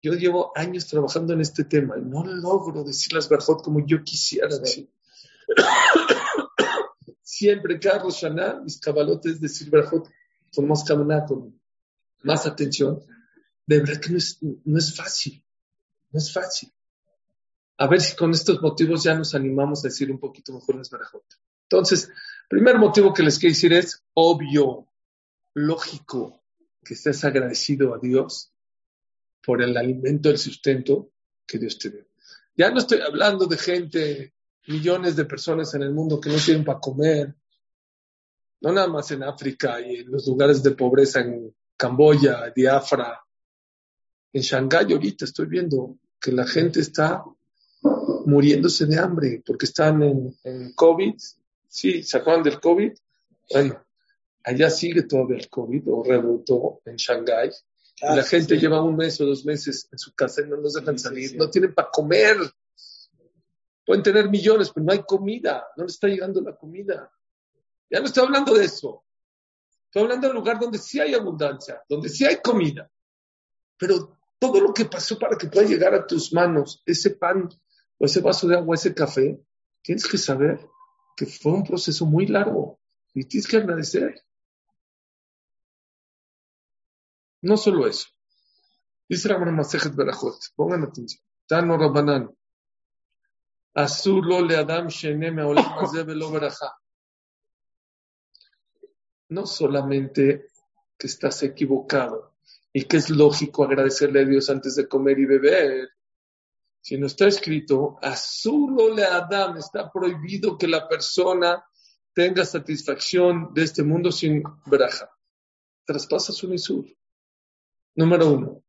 Yo 0.03 0.13
llevo 0.13 0.53
años 0.55 0.87
trabajando 0.87 1.33
en 1.33 1.41
este 1.41 1.65
tema 1.65 1.97
y 1.97 2.03
no 2.03 2.25
logro 2.25 2.85
decir 2.85 3.15
las 3.15 3.27
verdades 3.27 3.63
como 3.65 3.85
yo 3.87 4.05
quisiera 4.05 4.59
decir 4.59 4.91
siempre 7.23 7.81
Carlos 7.81 8.17
Shana, 8.17 8.61
mis 8.61 8.79
cabalotes 8.79 9.41
de 9.41 9.49
Silverhot, 9.49 10.09
con 10.55 10.69
más 10.69 10.85
camaná, 10.85 11.25
con 11.25 11.59
más 12.23 12.47
atención, 12.47 13.01
de 13.67 13.81
verdad 13.81 14.01
que 14.01 14.11
no 14.11 14.19
es, 14.19 14.39
no 14.43 14.79
es 14.79 14.95
fácil, 14.95 15.43
no 16.11 16.19
es 16.19 16.33
fácil. 16.33 16.73
A 17.77 17.87
ver 17.87 18.01
si 18.01 18.17
con 18.17 18.33
estos 18.33 18.61
motivos 18.61 19.05
ya 19.05 19.15
nos 19.15 19.35
animamos 19.35 19.85
a 19.85 19.89
decir 19.89 20.11
un 20.11 20.19
poquito 20.19 20.53
mejor 20.53 20.77
las 20.77 20.91
Barajot. 20.91 21.25
Entonces, 21.63 22.11
primer 22.49 22.79
motivo 22.79 23.13
que 23.13 23.23
les 23.23 23.39
quiero 23.39 23.55
decir 23.55 23.73
es 23.73 24.03
obvio, 24.15 24.87
lógico, 25.55 26.43
que 26.85 26.95
estés 26.95 27.25
agradecido 27.25 27.95
a 27.95 27.99
Dios 27.99 28.53
por 29.45 29.63
el 29.63 29.77
alimento, 29.77 30.31
el 30.31 30.39
sustento 30.39 31.11
que 31.47 31.59
Dios 31.59 31.79
te 31.79 31.91
dio. 31.91 32.07
Ya 32.57 32.71
no 32.71 32.79
estoy 32.79 33.01
hablando 33.01 33.47
de 33.47 33.57
gente 33.57 34.35
millones 34.67 35.17
de 35.17 35.25
personas 35.25 35.73
en 35.75 35.83
el 35.83 35.93
mundo 35.93 36.21
que 36.21 36.31
no 36.31 36.37
tienen 36.37 36.65
para 36.65 36.81
comer, 36.81 37.35
no 38.61 38.73
nada 38.73 38.89
más 38.89 39.11
en 39.11 39.23
África 39.23 39.81
y 39.81 39.97
en 39.97 40.11
los 40.11 40.27
lugares 40.27 40.63
de 40.63 40.73
pobreza, 40.73 41.21
en 41.21 41.55
Camboya, 41.77 42.53
Diafra, 42.55 43.23
en 44.33 44.43
Shanghái 44.43 44.93
ahorita 44.93 45.25
estoy 45.25 45.47
viendo 45.47 45.97
que 46.21 46.33
la 46.33 46.47
gente 46.47 46.81
está 46.81 47.25
muriéndose 48.27 48.87
de 48.87 48.99
hambre 48.99 49.43
porque 49.47 49.67
están 49.67 50.03
en, 50.03 50.73
COVID. 50.75 51.15
Sí, 51.79 52.03
¿se 52.03 52.19
acuerdan 52.19 52.43
del 52.43 52.59
COVID? 52.59 52.93
Bueno, 53.53 53.87
allá 54.43 54.69
sigue 54.69 55.05
todavía 55.05 55.37
el 55.37 55.49
COVID 55.49 55.83
o 55.87 56.03
rebotó 56.03 56.81
en 56.85 56.97
Shanghái. 56.97 57.51
y 58.03 58.17
la 58.17 58.25
gente 58.25 58.59
lleva 58.59 58.83
un 58.83 58.97
mes 58.97 59.21
o 59.21 59.27
dos 59.27 59.45
meses 59.45 59.89
en 59.93 59.97
su 59.97 60.13
casa 60.13 60.43
y 60.43 60.49
no 60.49 60.57
nos 60.57 60.73
dejan 60.73 60.99
salir, 60.99 61.37
no 61.37 61.49
tienen 61.49 61.73
para 61.73 61.89
comer. 61.89 62.37
Pueden 63.87 64.03
tener 64.03 64.29
millones, 64.29 64.73
pero 64.75 64.87
no 64.87 64.93
hay 64.93 65.05
comida, 65.05 65.69
no 65.77 65.85
les 65.85 65.93
está 65.93 66.09
llegando 66.09 66.41
la 66.41 66.57
comida. 66.57 67.13
Ya 67.89 68.01
no 68.01 68.07
estoy 68.07 68.25
hablando 68.25 68.55
de 68.55 68.65
eso. 68.65 69.05
Estoy 69.85 70.03
hablando 70.03 70.27
del 70.27 70.37
lugar 70.37 70.59
donde 70.59 70.79
sí 70.79 70.99
hay 70.99 71.15
abundancia, 71.15 71.81
donde 71.89 72.09
sí 72.09 72.25
hay 72.25 72.39
comida. 72.43 72.91
Pero 73.77 74.19
todo 74.41 74.61
lo 74.61 74.75
que 74.75 74.87
pasó 74.87 75.17
para 75.17 75.39
que 75.39 75.47
pueda 75.47 75.69
llegar 75.69 75.95
a 75.95 76.05
tus 76.05 76.33
manos 76.33 76.83
ese 76.85 77.11
pan 77.11 77.49
o 77.99 78.05
ese 78.05 78.21
vaso 78.21 78.49
de 78.49 78.57
agua, 78.57 78.75
ese 78.75 78.93
café, 78.93 79.41
tienes 79.81 80.09
que 80.09 80.19
saber 80.19 80.59
que 81.19 81.27
fue 81.27 81.51
un 81.51 81.65
proceso 81.65 82.07
muy 82.07 82.29
largo 82.29 82.79
y 83.13 83.25
tienes 83.25 83.49
que 83.49 83.57
agradecer. 83.57 84.25
No 87.43 87.57
solo 87.57 87.89
eso. 87.89 88.07
Dice 89.09 89.29
la 89.29 89.39
Masejet 89.39 89.97
Berajot, 89.97 90.39
pongan 90.55 90.85
atención. 90.85 91.21
Tano 91.49 91.77
Rabanan. 91.77 92.31
le 93.75 94.57
Adam 94.57 94.89
No 99.29 99.47
solamente 99.47 100.51
que 100.97 101.07
estás 101.09 101.43
equivocado 101.43 102.37
y 102.73 102.85
que 102.85 102.99
es 102.99 103.11
lógico 103.11 103.65
agradecerle 103.65 104.21
a 104.21 104.25
Dios 104.25 104.49
antes 104.51 104.77
de 104.77 104.87
comer 104.87 105.19
y 105.19 105.27
beber, 105.27 105.89
sino 106.89 107.05
está 107.05 107.27
escrito, 107.27 107.99
le 108.01 109.05
Adam, 109.05 109.59
está 109.59 109.93
prohibido 109.93 110.57
que 110.57 110.67
la 110.67 110.89
persona 110.89 111.63
tenga 112.15 112.47
satisfacción 112.47 113.53
de 113.53 113.65
este 113.65 113.83
mundo 113.83 114.11
sin 114.11 114.43
braja. 114.65 115.11
Traspasa 115.85 116.33
su 116.33 116.49
misur. 116.49 116.87
Número 117.95 118.31
uno. 118.31 118.63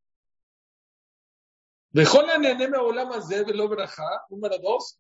Número 4.30 4.58
dos, 4.58 4.98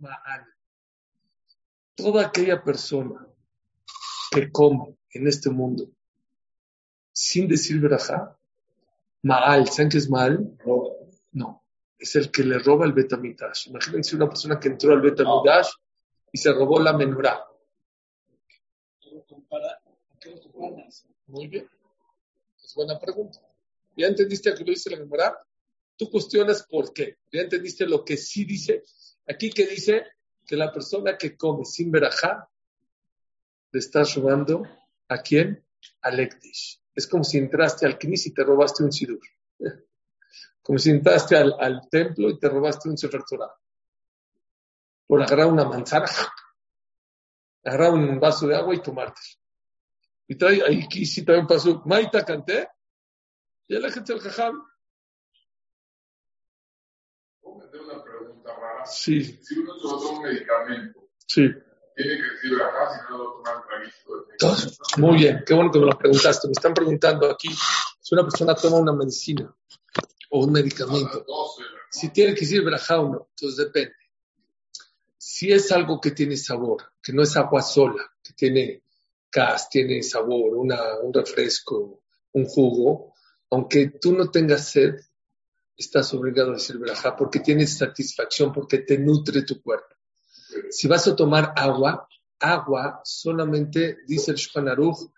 Toda 1.95 2.25
aquella 2.25 2.63
persona 2.63 3.27
que 4.31 4.49
come 4.49 4.97
en 5.09 5.27
este 5.27 5.49
mundo 5.49 5.89
sin 7.11 7.49
decir 7.49 7.81
verajá, 7.81 8.39
Maal, 9.23 9.67
¿saben 9.67 9.89
qué 9.89 9.97
es 9.97 10.09
Maal? 10.09 10.57
No, 11.33 11.61
es 11.99 12.15
el 12.15 12.31
que 12.31 12.43
le 12.43 12.57
roba 12.59 12.85
el 12.85 12.93
Betamidash. 12.93 13.67
Imagínense 13.67 14.15
una 14.15 14.29
persona 14.29 14.59
que 14.59 14.69
entró 14.69 14.93
al 14.93 15.01
Betamidash 15.01 15.69
y 16.31 16.37
se 16.37 16.51
robó 16.53 16.79
la 16.79 16.93
menorá. 16.93 17.45
Muy 21.27 21.47
bien, 21.47 21.69
es 22.63 22.73
buena 22.73 22.97
pregunta. 22.99 23.39
¿Ya 23.95 24.07
entendiste 24.07 24.49
a 24.49 24.55
qué 24.55 24.63
lo 24.63 24.71
dice 24.71 24.89
la 24.89 24.97
menorá? 24.97 25.37
Tú 25.97 26.09
cuestionas 26.09 26.63
por 26.63 26.93
qué. 26.93 27.17
¿Ya 27.31 27.41
entendiste 27.41 27.85
lo 27.85 28.05
que 28.05 28.15
sí 28.15 28.45
dice? 28.45 28.83
Aquí 29.27 29.49
que 29.49 29.67
dice 29.67 30.05
que 30.47 30.55
la 30.55 30.71
persona 30.71 31.17
que 31.17 31.35
come 31.35 31.65
sin 31.65 31.91
verajá 31.91 32.49
le 33.71 33.79
está 33.79 34.03
robando 34.15 34.63
a 35.09 35.21
quién? 35.21 35.63
Al 36.01 36.19
Ekdish. 36.19 36.81
Es 36.95 37.07
como 37.07 37.23
si 37.23 37.37
entraste 37.37 37.85
al 37.85 37.97
Knis 37.97 38.27
y 38.27 38.33
te 38.33 38.43
robaste 38.43 38.83
un 38.83 38.91
Sidur. 38.91 39.19
Como 40.69 40.77
si 40.77 40.91
entraste 40.91 41.35
al, 41.35 41.89
templo 41.89 42.29
y 42.29 42.37
te 42.37 42.47
robaste 42.47 42.89
un 42.89 42.95
Sefer 42.95 43.23
Torah. 43.23 43.51
Por 45.07 45.19
agarrar 45.19 45.47
una 45.47 45.65
manzana. 45.65 46.05
agarrar 47.65 47.93
un 47.93 48.19
vaso 48.19 48.45
de 48.45 48.55
agua 48.55 48.75
y 48.75 48.79
tomarte. 48.79 49.19
Y 50.27 50.35
trae, 50.35 50.61
ahí 50.63 50.83
aquí 50.85 51.07
sí 51.07 51.25
también 51.25 51.47
pasó, 51.47 51.81
Maita 51.85 52.23
canté, 52.23 52.69
y 53.67 53.77
el 53.77 53.91
gente 53.91 54.13
del 54.13 54.21
jajam. 54.21 54.63
¿Puedo 57.41 57.65
meter 57.65 57.81
una 57.81 58.03
pregunta 58.03 58.53
rara? 58.53 58.85
Sí, 58.85 59.23
Si 59.23 59.57
uno 59.57 59.75
toma 59.75 60.17
un 60.19 60.21
medicamento, 60.21 61.09
sí. 61.25 61.49
tiene 61.95 62.15
que 62.15 62.29
decir 62.29 62.61
acá 62.61 62.93
si 62.93 63.11
no 63.11 63.17
lo 63.17 63.41
de 63.41 64.31
Entonces, 64.33 64.79
muy 64.97 65.17
bien, 65.17 65.43
qué 65.47 65.55
bueno 65.55 65.71
que 65.71 65.79
me 65.79 65.87
lo 65.87 65.97
preguntaste. 65.97 66.47
Me 66.47 66.51
están 66.51 66.75
preguntando 66.75 67.27
aquí 67.31 67.49
si 67.99 68.13
una 68.13 68.21
persona 68.21 68.53
toma 68.53 68.77
una 68.77 68.93
medicina 68.93 69.51
o 70.29 70.45
un 70.45 70.51
medicamento, 70.51 71.25
si 71.89 72.09
tiene 72.09 72.33
que 72.33 72.41
decir 72.41 72.63
verajá 72.63 72.99
o 72.99 73.09
no. 73.09 73.27
Entonces 73.31 73.57
depende. 73.65 73.95
Si 75.17 75.51
es 75.51 75.71
algo 75.71 75.99
que 75.99 76.11
tiene 76.11 76.37
sabor, 76.37 76.93
que 77.01 77.13
no 77.13 77.23
es 77.23 77.35
agua 77.35 77.61
sola, 77.61 78.03
que 78.23 78.33
tiene 78.33 78.83
gas, 79.31 79.69
tiene 79.69 80.01
sabor, 80.01 80.55
una, 80.55 80.99
un 80.99 81.13
refresco, 81.13 82.03
un 82.33 82.45
jugo, 82.45 83.13
aunque 83.49 83.93
tú 83.99 84.13
no 84.13 84.29
tengas 84.29 84.69
sed, 84.69 84.95
estás 85.75 86.13
obligado 86.13 86.51
a 86.51 86.53
decir 86.55 86.77
verajá 86.77 87.15
porque 87.15 87.39
tienes 87.39 87.77
satisfacción, 87.77 88.51
porque 88.53 88.79
te 88.79 88.97
nutre 88.97 89.43
tu 89.43 89.61
cuerpo. 89.61 89.95
Si 90.69 90.87
vas 90.87 91.07
a 91.07 91.15
tomar 91.15 91.53
agua, 91.55 92.07
agua 92.39 93.01
solamente, 93.03 93.99
dice 94.05 94.31
el 94.31 94.37
Shulchan 94.37 94.67
Aruch, 94.67 95.11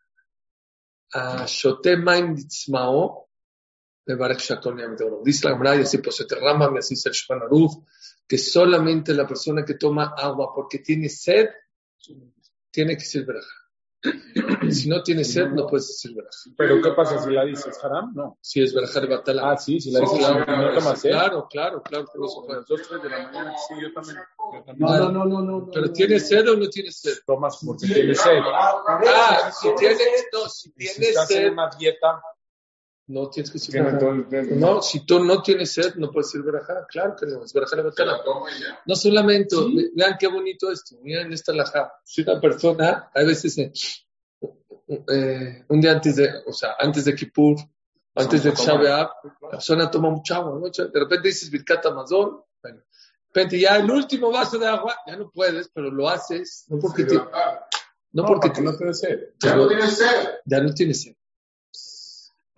shote 1.48 1.98
maim 1.98 2.36
Dice 5.24 5.48
la 5.48 5.54
Gemara, 5.54 5.76
y 5.76 5.82
así 5.82 5.98
pues 6.00 6.26
rama, 6.42 6.70
me 6.70 6.80
así 6.80 6.96
dice 6.96 7.10
el 7.10 7.16
Shulchan 7.16 7.44
Aruch, 7.44 7.84
que 8.28 8.38
solamente 8.38 9.14
la 9.14 9.28
persona 9.28 9.66
que 9.66 9.76
toma 9.76 10.14
agua 10.18 10.52
porque 10.56 10.80
tiene 10.80 11.10
sed, 11.10 11.50
tiene 12.72 12.94
que 12.94 13.04
decir 13.04 13.26
verajá. 13.26 13.62
Si 14.72 14.88
no 14.88 15.04
tiene 15.04 15.24
sed, 15.24 15.48
no 15.50 15.68
puedes 15.68 15.88
decir 15.88 16.16
verajá. 16.16 16.38
Pero 16.56 16.82
¿qué 16.82 16.92
pasa 16.92 17.22
si 17.22 17.32
la 17.32 17.44
dices 17.44 17.78
haram? 17.84 18.14
No. 18.16 18.38
Si 18.42 18.62
es 18.62 18.74
verajá 18.74 19.02
de 19.02 19.08
batala. 19.08 19.52
Ah, 19.52 19.58
sí, 19.58 19.80
si 19.82 19.92
la 19.92 20.00
dices 20.00 20.24
haram, 20.24 20.46
no 20.48 20.74
tomas, 20.74 21.04
¿eh? 21.06 21.10
Claro, 21.10 21.48
claro, 21.50 21.82
claro. 21.84 22.06
las 22.48 22.66
dos, 22.66 22.88
tres 22.88 23.04
de 23.04 23.10
la 23.10 23.24
mañana, 23.24 23.54
sí, 23.68 23.74
yo 23.82 23.92
también. 23.94 24.18
Yo 24.54 24.64
también. 24.64 24.90
No, 24.90 24.98
no, 24.98 25.12
no, 25.12 25.26
no, 25.26 25.42
no. 25.42 25.70
Pero 25.72 25.88
no, 25.88 25.92
¿tiene 25.92 26.16
no. 26.16 26.20
sed 26.22 26.50
o 26.50 26.56
no 26.56 26.70
tiene 26.70 26.92
sed? 26.92 27.18
Tomas 27.26 27.60
porque 27.66 27.88
tienes 27.88 28.20
sed. 28.22 28.40
Ah, 28.54 29.52
si 29.52 29.76
tiene, 29.76 29.98
no, 30.32 30.48
si 30.48 30.74
Y 30.78 30.88
si 30.88 30.96
tiene 30.96 31.10
estás 31.10 31.32
en 31.32 31.38
sed, 31.38 31.52
una 31.52 31.70
dieta, 31.78 32.22
no 33.08 33.30
tienes 33.30 33.50
que 33.52 33.58
decir. 33.60 33.74
No, 34.56 34.82
si 34.82 35.06
tú 35.06 35.24
no 35.24 35.42
tienes 35.42 35.74
sed, 35.74 35.96
no 35.96 36.12
puedes 36.12 36.28
decir 36.32 36.44
verajá. 36.44 36.86
Claro 36.88 37.16
que 37.20 37.26
no, 37.26 37.44
es 37.44 37.52
verajá 37.54 37.76
la. 37.78 37.92
No 38.86 38.96
solamente, 38.96 39.56
ve- 39.76 39.92
vean 39.96 40.16
qué 40.20 40.28
bonito 40.28 40.72
esto, 40.72 40.96
miren 41.02 41.32
esta 41.34 41.52
laja. 41.54 41.92
Si 42.06 42.22
una 42.22 42.40
persona, 42.40 43.10
a 43.14 43.24
veces, 43.24 43.58
eh, 43.58 43.72
eh, 45.10 45.66
un 45.70 45.82
día 45.82 45.92
antes 45.94 46.16
de, 46.16 46.30
o 46.46 46.54
sea, 46.54 46.76
antes 46.80 47.06
de 47.06 47.16
Kippur, 47.16 47.58
antes 48.16 48.44
de 48.44 48.52
Shabbat, 48.52 49.10
la 49.42 49.50
persona 49.52 49.90
toma 49.92 50.10
mucha 50.10 50.38
agua, 50.38 50.60
¿no? 50.60 50.70
De 50.70 51.00
repente 51.00 51.28
dices 51.30 51.50
Birkat 51.50 51.86
Amazon, 51.86 52.42
bueno, 52.62 52.78
de 52.80 52.84
repente 53.28 53.60
ya 53.60 53.78
el 53.78 53.90
último 53.90 54.32
vaso 54.32 54.58
de 54.58 54.68
agua, 54.68 54.96
ya 55.08 55.16
no 55.16 55.32
puedes, 55.32 55.70
pero 55.74 55.90
lo 55.92 56.10
haces, 56.10 56.66
no 56.68 56.78
porque 56.80 57.06
te, 57.06 57.16
no 57.16 57.30
No, 58.12 58.26
porque 58.26 58.50
porque 58.50 58.78
te- 58.78 58.86
no 58.86 58.94
sed. 58.94 59.20
Ya 59.42 59.56
no 59.56 59.68
tienes 59.70 59.98
sed. 59.98 60.30
ya 60.46 60.60
no 60.62 60.74
tienes 60.74 61.02
sed. 61.04 61.16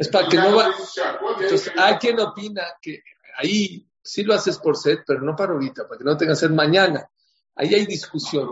Es 0.04 0.10
para 0.10 0.28
que 0.28 0.38
no 0.38 0.56
va, 0.56 0.74
entonces, 1.44 1.72
hay 1.78 1.96
quien 1.96 2.20
opina 2.20 2.64
que 2.82 3.02
ahí 3.38 3.88
sí 4.02 4.24
lo 4.24 4.34
haces 4.34 4.58
por 4.58 4.76
sed, 4.78 5.00
pero 5.06 5.22
no 5.22 5.36
para 5.36 5.54
ahorita, 5.54 5.88
para 5.88 5.98
que 5.98 6.04
no 6.04 6.18
tengas 6.18 6.40
sed 6.40 6.50
mañana. 6.52 7.08
Ahí 7.56 7.74
hay 7.74 7.86
discusión. 7.86 8.50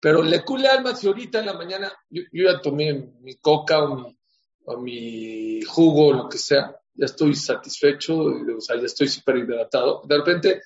Pero 0.00 0.22
le 0.22 0.44
cule 0.44 0.68
alma 0.68 0.94
si 0.94 1.06
ahorita 1.06 1.40
en 1.40 1.46
la 1.46 1.52
mañana 1.54 1.92
yo, 2.08 2.22
yo 2.32 2.44
ya 2.52 2.60
tomé 2.60 2.92
mi 3.20 3.34
coca 3.36 3.82
o 3.82 3.96
mi, 3.96 4.18
o 4.64 4.76
mi 4.78 5.62
jugo 5.62 6.08
o 6.08 6.12
lo 6.12 6.28
que 6.28 6.38
sea, 6.38 6.74
ya 6.94 7.06
estoy 7.06 7.34
satisfecho, 7.34 8.16
o 8.18 8.60
sea, 8.60 8.76
ya 8.76 8.82
estoy 8.86 9.08
súper 9.08 9.38
hidratado. 9.38 10.02
De 10.06 10.16
repente, 10.16 10.62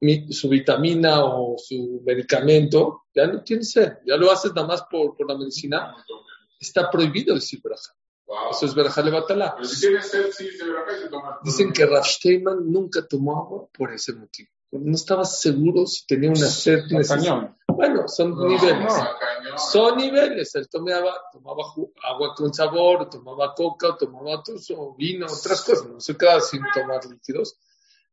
mi- 0.00 0.32
su 0.32 0.48
vitamina 0.48 1.24
o 1.24 1.56
su 1.58 2.02
medicamento 2.04 3.04
ya 3.14 3.26
no 3.26 3.42
tiene 3.42 3.62
sed, 3.64 3.98
ya 4.06 4.16
lo 4.16 4.30
haces 4.30 4.52
nada 4.54 4.66
más 4.66 4.82
por, 4.90 5.16
por 5.16 5.28
la 5.28 5.36
medicina. 5.36 5.94
Está 6.58 6.90
prohibido 6.90 7.34
decir 7.34 7.60
verajá. 7.62 7.92
Wow. 8.30 8.50
Eso 8.52 8.66
es 8.66 8.74
verajá 8.76 9.02
le 9.02 9.10
batala. 9.10 9.54
Pero 9.56 9.66
si 9.66 9.80
tienes 9.80 10.08
sed, 10.08 10.30
sí, 10.30 10.48
se 10.52 10.64
verá 10.64 10.84
y 10.96 11.00
se 11.02 11.08
toma. 11.08 11.40
Dicen 11.42 11.72
que 11.72 11.84
Rav 11.84 12.04
Steinman 12.04 12.70
nunca 12.70 13.04
tomó 13.04 13.36
agua 13.36 13.68
por 13.76 13.92
ese 13.92 14.12
motivo. 14.12 14.48
No 14.70 14.94
estaba 14.94 15.24
seguro 15.24 15.84
si 15.84 16.06
tenía 16.06 16.30
una 16.30 16.46
sed 16.46 16.82
cañón. 17.08 17.56
Bueno, 17.66 18.06
son 18.06 18.30
No, 18.30 18.44
niveles. 18.46 18.84
no. 18.84 19.58
Son 19.58 19.96
niveles. 19.96 20.54
Él 20.54 20.68
tomaba, 20.70 21.12
tomaba 21.32 21.64
agua 22.04 22.34
con 22.36 22.54
sabor, 22.54 23.10
tomaba 23.10 23.52
coca, 23.52 23.96
tomaba 23.98 24.38
otros, 24.38 24.70
o 24.76 24.94
vino, 24.94 25.26
otras 25.26 25.62
cosas. 25.62 25.86
No 25.88 25.98
se 26.00 26.16
queda 26.16 26.40
sin 26.40 26.62
tomar 26.72 27.04
líquidos. 27.06 27.58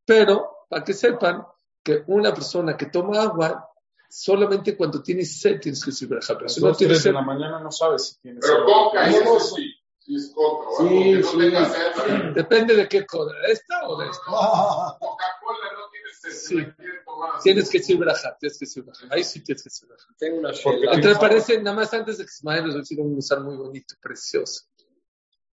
Pero, 0.03 0.65
para 0.67 0.83
que 0.83 0.93
sepan 0.93 1.45
que 1.83 2.03
una 2.07 2.33
persona 2.33 2.75
que 2.75 2.87
toma 2.87 3.21
agua, 3.21 3.69
solamente 4.09 4.75
cuando 4.75 5.03
tiene 5.03 5.25
sed 5.25 5.59
tienes 5.59 5.83
que 5.83 5.91
decir 5.91 6.09
Pero 6.09 6.49
si 6.49 6.59
no 6.61 6.73
tienes 6.73 7.03
sed, 7.03 7.13
la 7.13 7.21
mañana 7.21 7.59
no 7.59 7.71
sabes 7.71 8.07
si 8.07 8.19
tienes 8.21 8.43
Pero 8.43 8.65
sed. 8.65 8.73
coca, 8.73 9.09
No, 9.11 9.23
no. 9.35 9.39
sí. 9.39 9.73
Es 10.07 10.31
coca. 10.33 10.69
o 10.69 10.87
Sí, 10.87 11.13
algo 11.13 11.31
que 11.31 11.37
no 11.37 11.39
tenga 11.39 11.65
sed. 11.65 12.33
depende 12.33 12.75
de 12.75 12.87
qué 12.87 13.05
cosa. 13.05 13.33
¿Esta 13.47 13.87
o 13.87 13.97
de 13.99 14.09
esta? 14.09 14.23
Coca-Cola 14.25 15.71
no 15.77 15.89
tiene 15.91 16.09
sed. 16.13 16.31
Sí. 16.31 16.55
la 16.55 16.75
quiere 16.75 16.99
tomar. 17.05 17.41
Tienes 17.41 17.69
que 17.69 17.77
decir 17.79 17.97
verajá, 17.97 18.37
tienes 18.39 18.57
que 18.57 18.65
decir 18.65 18.83
verajá. 18.83 19.07
Ahí 19.09 19.23
sí 19.23 19.43
tienes 19.43 19.63
que 19.63 19.69
decir 19.69 19.87
verajá. 19.89 20.07
Tengo 20.17 20.37
una 20.39 20.51
Porque. 20.63 20.85
Entonces 20.85 21.17
parece, 21.19 21.61
nada 21.61 21.75
más 21.75 21.93
antes 21.93 22.17
de 22.17 22.23
que 22.23 22.29
Ismael 22.31 22.71
a 22.71 22.73
decir 22.77 22.99
un 23.01 23.17
usar 23.17 23.41
muy 23.41 23.57
bonito, 23.57 23.95
precioso. 24.01 24.65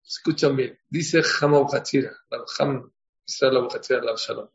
Escuchan 0.05 0.55
bien. 0.55 0.77
Dice 0.89 1.23
Ham 1.41 1.55
Abuhachira, 1.55 2.11
Ham 2.59 2.91
Israel 3.25 3.57
Abuhachira, 3.57 4.01
la 4.03 4.15
Shalom. 4.15 4.49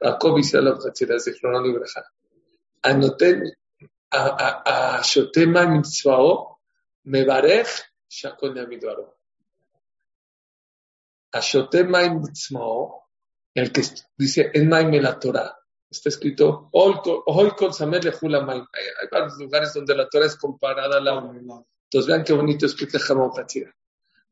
Jacob 0.00 0.38
Israel 0.38 0.68
Abuhachira, 0.68 1.16
de 1.24 1.38
Cronón 1.38 1.66
y 1.66 1.72
Braja. 1.72 2.04
Anoten 2.82 3.52
a, 4.10 4.18
a, 4.64 4.98
a 4.98 5.02
Shotema 5.02 5.66
Mitzvao, 5.66 6.58
Mevarech, 7.04 7.68
Shakon 8.08 8.54
Yamidvaro. 8.54 9.19
A 11.32 11.40
Shotema 11.40 12.08
Mitzvao, 12.08 13.04
el 13.54 13.72
que 13.72 13.82
dice 14.16 14.50
en 14.52 14.68
Maim 14.68 14.90
la 15.00 15.18
Torah. 15.18 15.56
Está 15.88 16.08
escrito, 16.08 16.68
hoy 16.72 17.50
con 17.56 17.74
Samer 17.74 18.04
le 18.04 18.12
Jula 18.12 18.40
Maim. 18.40 18.64
Hay 18.72 19.08
varios 19.10 19.38
lugares 19.38 19.74
donde 19.74 19.94
la 19.94 20.08
Torah 20.08 20.26
es 20.26 20.36
comparada 20.36 20.98
a 20.98 21.00
la 21.00 21.12
entonces 21.92 22.06
vean 22.06 22.22
qué 22.22 22.32
bonito 22.32 22.66
explica 22.66 23.00
Jamón 23.00 23.32
Hachira. 23.36 23.74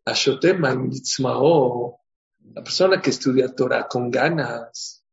Ashotema 0.05 0.77
mitzmao, 0.77 2.01
la 2.55 2.63
persona 2.63 3.03
que 3.03 3.11
estudia 3.11 3.53
Torah 3.53 3.89
con 3.89 4.13
ganas, 4.13 5.05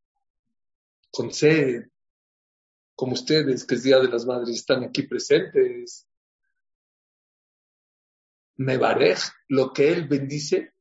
con 1.10 1.34
sed, 1.34 1.86
como 2.94 3.14
ustedes, 3.14 3.66
que 3.66 3.74
es 3.74 3.82
Día 3.82 3.98
de 3.98 4.10
las 4.10 4.28
Madres, 4.28 4.50
están 4.50 4.84
aquí 4.84 5.02
presentes. 5.04 6.08
Mevarej, 8.58 9.18
lo 9.48 9.74
que 9.74 9.92
él 9.92 10.08
bendice, 10.08 10.75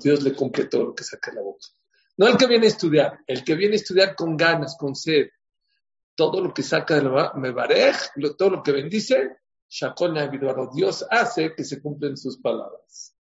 Dios 0.00 0.22
le 0.22 0.34
completó 0.34 0.84
lo 0.84 0.94
que 0.94 1.04
saca 1.04 1.30
de 1.30 1.36
la 1.36 1.42
boca. 1.42 1.66
No 2.16 2.26
el 2.26 2.36
que 2.36 2.46
viene 2.46 2.66
a 2.66 2.68
estudiar, 2.68 3.18
el 3.26 3.44
que 3.44 3.54
viene 3.54 3.74
a 3.74 3.76
estudiar 3.76 4.14
con 4.14 4.36
ganas, 4.36 4.76
con 4.78 4.94
sed. 4.94 5.28
Todo 6.14 6.42
lo 6.42 6.52
que 6.52 6.62
saca 6.62 6.96
de 6.96 7.02
la 7.02 7.32
todo 8.36 8.50
lo 8.50 8.62
que 8.62 8.72
bendice, 8.72 9.38
Yavidbar, 9.70 10.70
Dios 10.74 11.06
hace 11.08 11.54
que 11.54 11.64
se 11.64 11.80
cumplen 11.80 12.16
sus 12.16 12.38
palabras. 12.38 13.16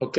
¿Ok? 0.00 0.18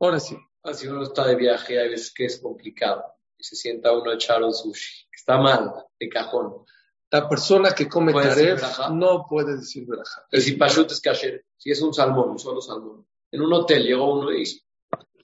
Ahora 0.00 0.18
sí. 0.18 0.36
Ah, 0.62 0.72
si 0.72 0.88
uno 0.88 1.02
está 1.02 1.26
de 1.26 1.36
viaje, 1.36 1.78
hay 1.78 1.90
veces 1.90 2.12
que 2.12 2.24
es 2.24 2.38
complicado. 2.40 3.04
Y 3.38 3.44
se 3.44 3.54
sienta 3.54 3.92
uno 3.92 4.10
a 4.10 4.14
echar 4.14 4.42
un 4.42 4.54
sushi. 4.54 5.06
Está 5.12 5.38
mal, 5.38 5.72
de 6.00 6.08
cajón. 6.08 6.64
La 7.10 7.28
persona 7.28 7.72
que 7.72 7.88
come 7.88 8.12
¿Puede 8.12 8.28
decir 8.28 8.56
taref 8.56 8.90
no 8.90 9.26
puede 9.28 9.56
decir 9.56 9.86
verajá. 9.86 10.26
Si 10.32 10.52
Pashut 10.56 10.90
es 10.90 11.00
kasher, 11.00 11.44
si 11.56 11.70
es 11.70 11.80
un 11.80 11.94
salmón, 11.94 12.30
un 12.30 12.38
solo 12.38 12.60
salmón. 12.60 13.06
En 13.34 13.42
un 13.42 13.52
hotel 13.52 13.82
llegó 13.84 14.18
uno 14.18 14.32
y 14.32 14.40
dice, 14.40 14.60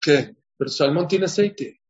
¿Qué? 0.01 0.35
Pero 0.57 0.71
salmón 0.71 1.07
tiene 1.07 1.27
aceite. 1.27 1.81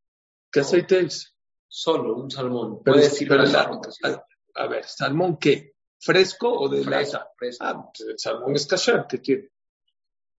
¿Qué 0.52 0.60
aceite 0.60 1.00
es? 1.00 1.34
solo 1.72 2.16
un 2.16 2.28
salmón. 2.30 2.80
Pero, 2.84 2.96
Puede 2.96 3.08
decir 3.08 3.28
pero 3.28 3.44
la- 3.44 3.66
no 3.68 3.80
a, 4.02 4.62
a 4.62 4.66
ver, 4.66 4.84
¿salmón 4.84 5.36
qué? 5.38 5.74
¿Fresco 6.00 6.52
o 6.52 6.68
de 6.68 6.82
Fresco, 6.82 7.16
lata? 7.18 7.30
fresco. 7.38 7.64
Ah, 7.64 7.90
pues 7.96 8.08
el 8.08 8.18
salmón 8.18 8.56
es 8.56 8.66
kasher, 8.66 9.06
¿qué 9.08 9.18
tiene? 9.18 9.48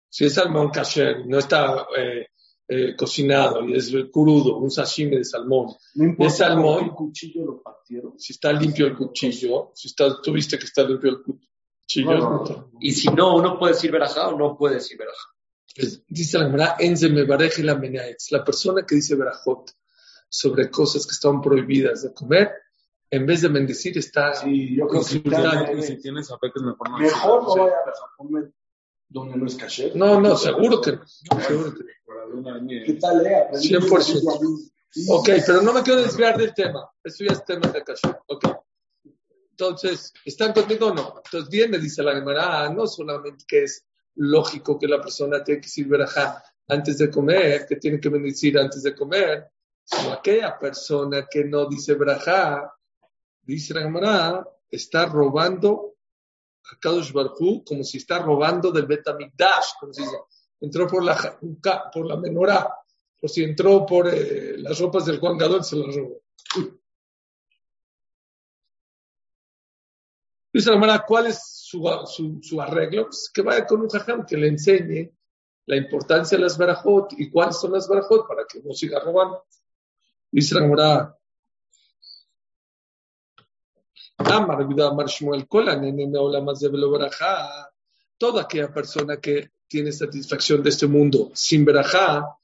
Si 0.09 0.25
es 0.25 0.35
salmón 0.35 0.71
kasher, 0.71 1.25
no 1.27 1.38
está 1.38 1.87
eh, 1.97 2.27
eh, 2.66 2.97
cocinado 2.97 3.64
y 3.64 3.75
es 3.77 3.93
crudo, 4.12 4.57
un 4.57 4.71
sashimi 4.73 5.16
de 5.19 5.25
salmón. 5.25 5.69
No 5.95 6.05
importa 6.05 6.33
¿Es 6.33 6.38
salmón? 6.38 6.85
qué 6.88 6.95
cuchillo 6.97 7.45
lo 7.45 7.62
partieron. 7.62 8.19
Si 8.19 8.33
está 8.33 8.53
limpio 8.53 8.87
el 8.88 8.97
cuchillo, 8.97 9.71
si 9.75 9.87
está, 9.88 10.21
tú 10.21 10.33
viste 10.33 10.59
que 10.59 10.64
está 10.64 10.83
limpio 10.83 11.11
el 11.11 11.23
cuchillo. 11.23 12.11
No, 12.12 12.19
no, 12.19 12.45
no. 12.45 12.71
Y 12.81 12.90
si 12.93 13.07
no, 13.09 13.37
uno 13.37 13.57
puede 13.57 13.75
decir 13.75 13.93
verajá 13.93 14.29
o 14.29 14.37
no 14.37 14.57
puede 14.57 14.75
decir 14.77 14.99
verajá. 14.99 15.29
Pues, 15.81 16.03
dice 16.09 16.38
la 16.38 16.45
Gemara, 16.45 16.77
Enze 16.79 17.09
me 17.09 17.25
bareje 17.25 17.62
la 17.62 18.45
persona 18.45 18.85
que 18.87 18.95
dice 18.95 19.14
verajot 19.14 19.71
sobre 20.29 20.71
cosas 20.71 21.07
que 21.07 21.12
están 21.12 21.40
prohibidas 21.40 22.03
de 22.03 22.14
comer, 22.14 22.53
En 23.12 23.27
vez 23.27 23.40
de 23.43 23.49
bendecir, 23.49 23.99
está 23.99 24.35
Sí, 24.35 24.77
yo 24.77 24.87
creo 24.87 25.03
que 25.03 25.09
si 25.09 25.21
tienes 26.01 26.31
mejor 26.31 26.90
no 26.90 26.99
mejor 26.99 27.43
no 27.43 27.49
decirlo. 27.49 27.64
vaya 27.64 27.75
a 27.77 28.16
comer 28.16 28.53
donde 29.09 29.37
no 29.37 29.47
es 29.47 29.57
caché. 29.57 29.93
No, 29.95 30.21
no, 30.21 30.37
seguro 30.37 30.81
que 30.81 30.93
no. 30.93 31.07
Seguro 31.07 31.75
que 31.75 31.85
no. 32.31 32.69
¿Qué 32.87 32.93
tal, 33.01 33.27
eh? 33.27 33.37
Aprendí 33.37 33.69
100%. 33.69 34.23
mucho. 34.23 34.62
Sí. 34.93 35.07
Ok, 35.09 35.29
pero 35.47 35.62
no 35.62 35.73
me 35.73 35.83
quiero 35.83 36.03
desviar 36.03 36.37
del 36.37 36.55
tema. 36.55 36.88
Eso 37.03 37.25
ya 37.25 37.33
es 37.33 37.45
tema 37.45 37.69
de 37.69 37.83
Kasher. 37.83 38.19
Ok. 38.27 38.45
Entonces, 39.51 40.12
¿están 40.25 40.53
conmigo 40.53 40.87
o 40.87 40.95
no? 40.95 41.21
Entonces 41.25 41.51
viene, 41.51 41.79
dice 41.79 42.03
la 42.03 42.14
Gemara, 42.14 42.71
no 42.71 42.87
solamente 42.87 43.45
que 43.47 43.64
es 43.64 43.85
lógico 44.16 44.79
que 44.79 44.87
la 44.87 45.01
persona 45.01 45.42
tiene 45.42 45.61
que 45.61 45.66
decir 45.66 45.88
verajá 45.88 46.42
antes 46.68 46.99
de 46.99 47.11
comer, 47.11 47.66
que 47.66 47.77
tiene 47.77 48.01
que 48.01 48.09
bendecir 48.09 48.59
antes 48.59 48.83
de 48.83 48.94
comer, 48.94 49.51
sino 49.85 50.12
aquella 50.12 50.59
persona 50.59 51.27
que 51.29 51.44
no 51.44 51.66
dice 51.66 51.94
verajá, 51.94 52.73
dice 53.42 53.75
la 53.75 53.83
Gemara, 53.83 54.49
está 54.70 55.07
robando 55.07 55.96
a 56.73 56.79
Kadosh 56.79 57.12
Barjú 57.12 57.64
como 57.64 57.83
si 57.83 57.99
está 57.99 58.20
robando 58.20 58.70
del 58.70 58.87
Betamigdash, 58.87 59.73
como 59.81 59.92
si 59.92 60.05
entró 60.61 60.87
por 60.87 61.03
la, 61.03 61.38
por 61.92 62.07
la 62.07 62.16
menorá, 62.16 62.73
o 63.20 63.29
si 63.29 63.42
entró 63.42 63.85
por 63.85 64.09
eh, 64.09 64.57
las 64.59 64.79
ropas 64.79 65.07
del 65.07 65.18
Juan 65.18 65.37
Gadol, 65.37 65.64
se 65.64 65.77
las 65.77 65.94
robó. 65.94 66.23
Dice 70.53 70.71
¿cuál 71.07 71.27
es 71.27 71.41
su, 71.45 71.89
su, 72.07 72.41
su 72.43 72.61
arreglo? 72.61 73.05
Pues 73.05 73.31
que 73.33 73.43
vaya 73.43 73.67
con 73.67 73.81
un 73.81 73.89
jajam 73.89 74.27
que 74.27 74.37
le 74.37 74.49
enseñe 74.49 75.11
la 75.67 75.77
importancia 75.77 76.37
de 76.37 76.43
las 76.43 76.59
barajot 76.59 77.13
y 77.19 77.31
cuáles 77.31 77.61
son 77.61 77.73
las 77.73 77.87
barajot 77.87 78.27
para 78.27 78.45
que 78.45 78.61
no 78.61 78.73
siga 78.73 78.99
robando. 78.99 79.45
Dice 80.33 80.55
la 80.55 80.63
hermana, 80.63 81.17
Amar 84.17 84.61
Amar 84.83 85.07
Shmuel. 85.07 85.47
Toda 88.19 88.43
aquella 88.43 88.73
persona 88.73 89.17
que 89.17 89.53
tiene 89.67 89.93
satisfacción 89.93 90.63
de 90.63 90.71
este 90.71 90.87
mundo 90.87 91.31
sin 91.33 91.65
barajá, 91.65 92.37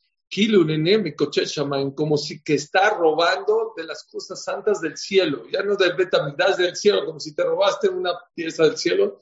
Como 1.95 2.17
si 2.17 2.43
que 2.43 2.55
está 2.55 2.91
robando 2.91 3.73
de 3.77 3.85
las 3.85 4.05
cosas 4.05 4.43
santas 4.43 4.81
del 4.81 4.97
cielo, 4.97 5.45
ya 5.51 5.62
no 5.62 5.77
del 5.77 5.95
Betamigdash 5.95 6.57
del 6.57 6.77
cielo, 6.77 7.07
como 7.07 7.21
si 7.21 7.35
te 7.35 7.45
robaste 7.45 7.89
una 7.89 8.12
pieza 8.35 8.65
del 8.65 8.77
cielo. 8.77 9.21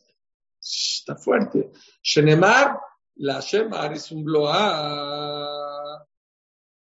Está 0.61 1.15
fuerte. 1.17 1.71
Shenemar, 2.03 2.81
la 3.17 3.41
Shemar 3.41 3.93
es 3.93 4.11
un 4.11 4.25
bloá 4.25 6.07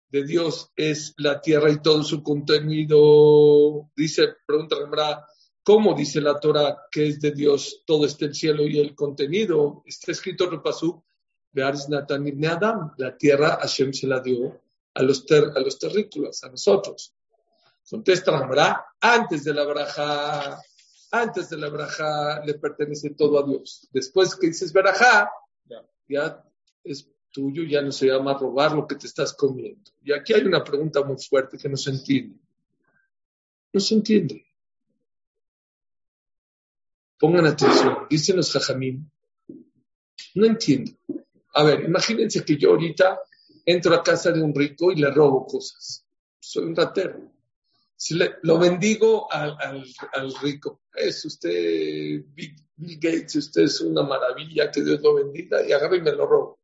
de 0.08 0.24
Dios, 0.24 0.70
es 0.74 1.14
la 1.18 1.40
tierra 1.40 1.70
y 1.70 1.80
todo 1.80 2.02
su 2.02 2.22
contenido. 2.22 3.90
Dice, 3.94 4.34
pregunta 4.44 4.76
Remra, 4.76 5.24
¿cómo 5.62 5.94
dice 5.94 6.20
la 6.20 6.38
Torah 6.38 6.76
que 6.90 7.06
es 7.06 7.20
de 7.20 7.30
Dios 7.30 7.84
todo 7.86 8.04
este 8.04 8.26
el 8.26 8.34
cielo 8.34 8.64
y 8.64 8.80
el 8.80 8.94
contenido? 8.94 9.82
Está 9.86 10.12
escrito 10.12 10.44
en 10.44 10.54
el 10.54 10.62
Pasuk, 10.62 11.04
La 11.52 13.16
tierra 13.18 13.58
Hashem 13.60 13.92
se 13.92 14.06
la 14.06 14.20
dio 14.20 14.60
a 14.94 15.02
los, 15.02 15.24
ter- 15.26 15.52
a 15.56 15.60
los 15.60 15.78
terrícolas, 15.78 16.42
a 16.44 16.48
nosotros. 16.50 17.14
Contesta 17.88 18.30
Ramra, 18.30 18.84
antes 19.00 19.42
de 19.44 19.52
la 19.54 19.64
braja, 19.64 20.60
antes 21.10 21.50
de 21.50 21.56
la 21.56 21.68
braja 21.68 22.44
le 22.44 22.54
pertenece 22.54 23.10
todo 23.10 23.42
a 23.42 23.46
Dios. 23.46 23.88
Después 23.92 24.36
que 24.36 24.48
dices 24.48 24.72
braja, 24.72 25.28
Ya. 25.64 25.84
ya 26.08 26.44
es 26.84 27.08
tuyo, 27.32 27.64
ya 27.64 27.82
no 27.82 27.90
se 27.92 28.06
llama 28.06 28.34
robar 28.38 28.72
lo 28.72 28.86
que 28.86 28.94
te 28.96 29.06
estás 29.06 29.32
comiendo. 29.32 29.90
Y 30.02 30.12
aquí 30.12 30.34
hay 30.34 30.42
una 30.42 30.62
pregunta 30.62 31.02
muy 31.02 31.16
fuerte 31.18 31.58
que 31.58 31.68
no 31.68 31.76
se 31.76 31.90
entiende. 31.90 32.36
No 33.72 33.80
se 33.80 33.94
entiende. 33.94 34.44
Pongan 37.18 37.46
atención, 37.46 38.06
dicen 38.08 38.36
los 38.36 38.52
jajamín, 38.52 39.10
no 40.34 40.46
entiendo. 40.46 40.92
A 41.54 41.64
ver, 41.64 41.82
imagínense 41.84 42.44
que 42.44 42.56
yo 42.56 42.70
ahorita 42.70 43.20
entro 43.66 43.94
a 43.94 44.02
casa 44.02 44.30
de 44.32 44.42
un 44.42 44.54
rico 44.54 44.90
y 44.92 44.96
le 44.96 45.10
robo 45.10 45.46
cosas. 45.46 46.04
Soy 46.38 46.64
un 46.64 46.76
ratero. 46.76 47.32
Si 47.96 48.14
le- 48.14 48.36
lo 48.42 48.58
bendigo 48.58 49.30
al, 49.30 49.56
al- 49.60 49.84
al 50.14 50.34
rico, 50.40 50.82
es 50.94 51.24
usted 51.24 52.22
Bill, 52.28 52.56
Bill 52.76 52.98
Gates, 52.98 53.36
usted 53.36 53.62
es 53.62 53.80
una 53.82 54.02
maravilla, 54.02 54.70
que 54.70 54.82
Dios 54.82 55.00
lo 55.02 55.14
bendiga, 55.16 55.66
y 55.66 55.72
agarro 55.72 55.96
y 55.96 56.00
me 56.02 56.12
lo 56.12 56.26
robo. 56.26 56.58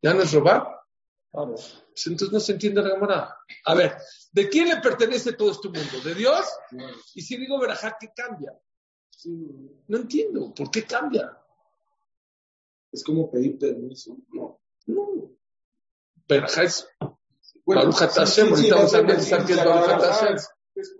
¿Ya 0.00 0.14
no 0.14 0.22
es 0.22 0.32
robar? 0.32 0.64
Claro. 1.32 1.54
Pues 1.54 2.06
entonces 2.06 2.32
no 2.32 2.38
se 2.40 2.52
entiende 2.52 2.82
la 2.82 2.90
cámara. 2.90 3.36
A 3.64 3.74
ver, 3.74 3.96
¿de 4.32 4.48
quién 4.48 4.68
le 4.68 4.76
pertenece 4.76 5.32
todo 5.32 5.50
este 5.50 5.68
mundo? 5.68 6.00
¿De 6.04 6.14
Dios? 6.14 6.46
Y 7.14 7.22
si 7.22 7.36
digo 7.36 7.58
verajá, 7.58 7.96
¿qué 8.00 8.10
cambia? 8.14 8.52
No 9.88 9.98
entiendo, 9.98 10.54
¿por 10.54 10.70
qué 10.70 10.84
cambia? 10.84 11.36
Es 12.92 13.04
como 13.04 13.30
pedir 13.30 13.58
permiso. 13.58 14.16
No. 14.32 14.60
No. 14.86 15.30
Verajá 16.26 16.64
es 16.64 16.88
Bueno, 17.64 17.90
Baruch 17.90 18.02
ahorita 18.02 18.76
vamos 18.76 18.94
a 18.94 18.98
analizar 18.98 19.46
qué 19.46 19.52
es 19.52 19.64
Baruch. 19.64 20.42
Es, 20.74 20.94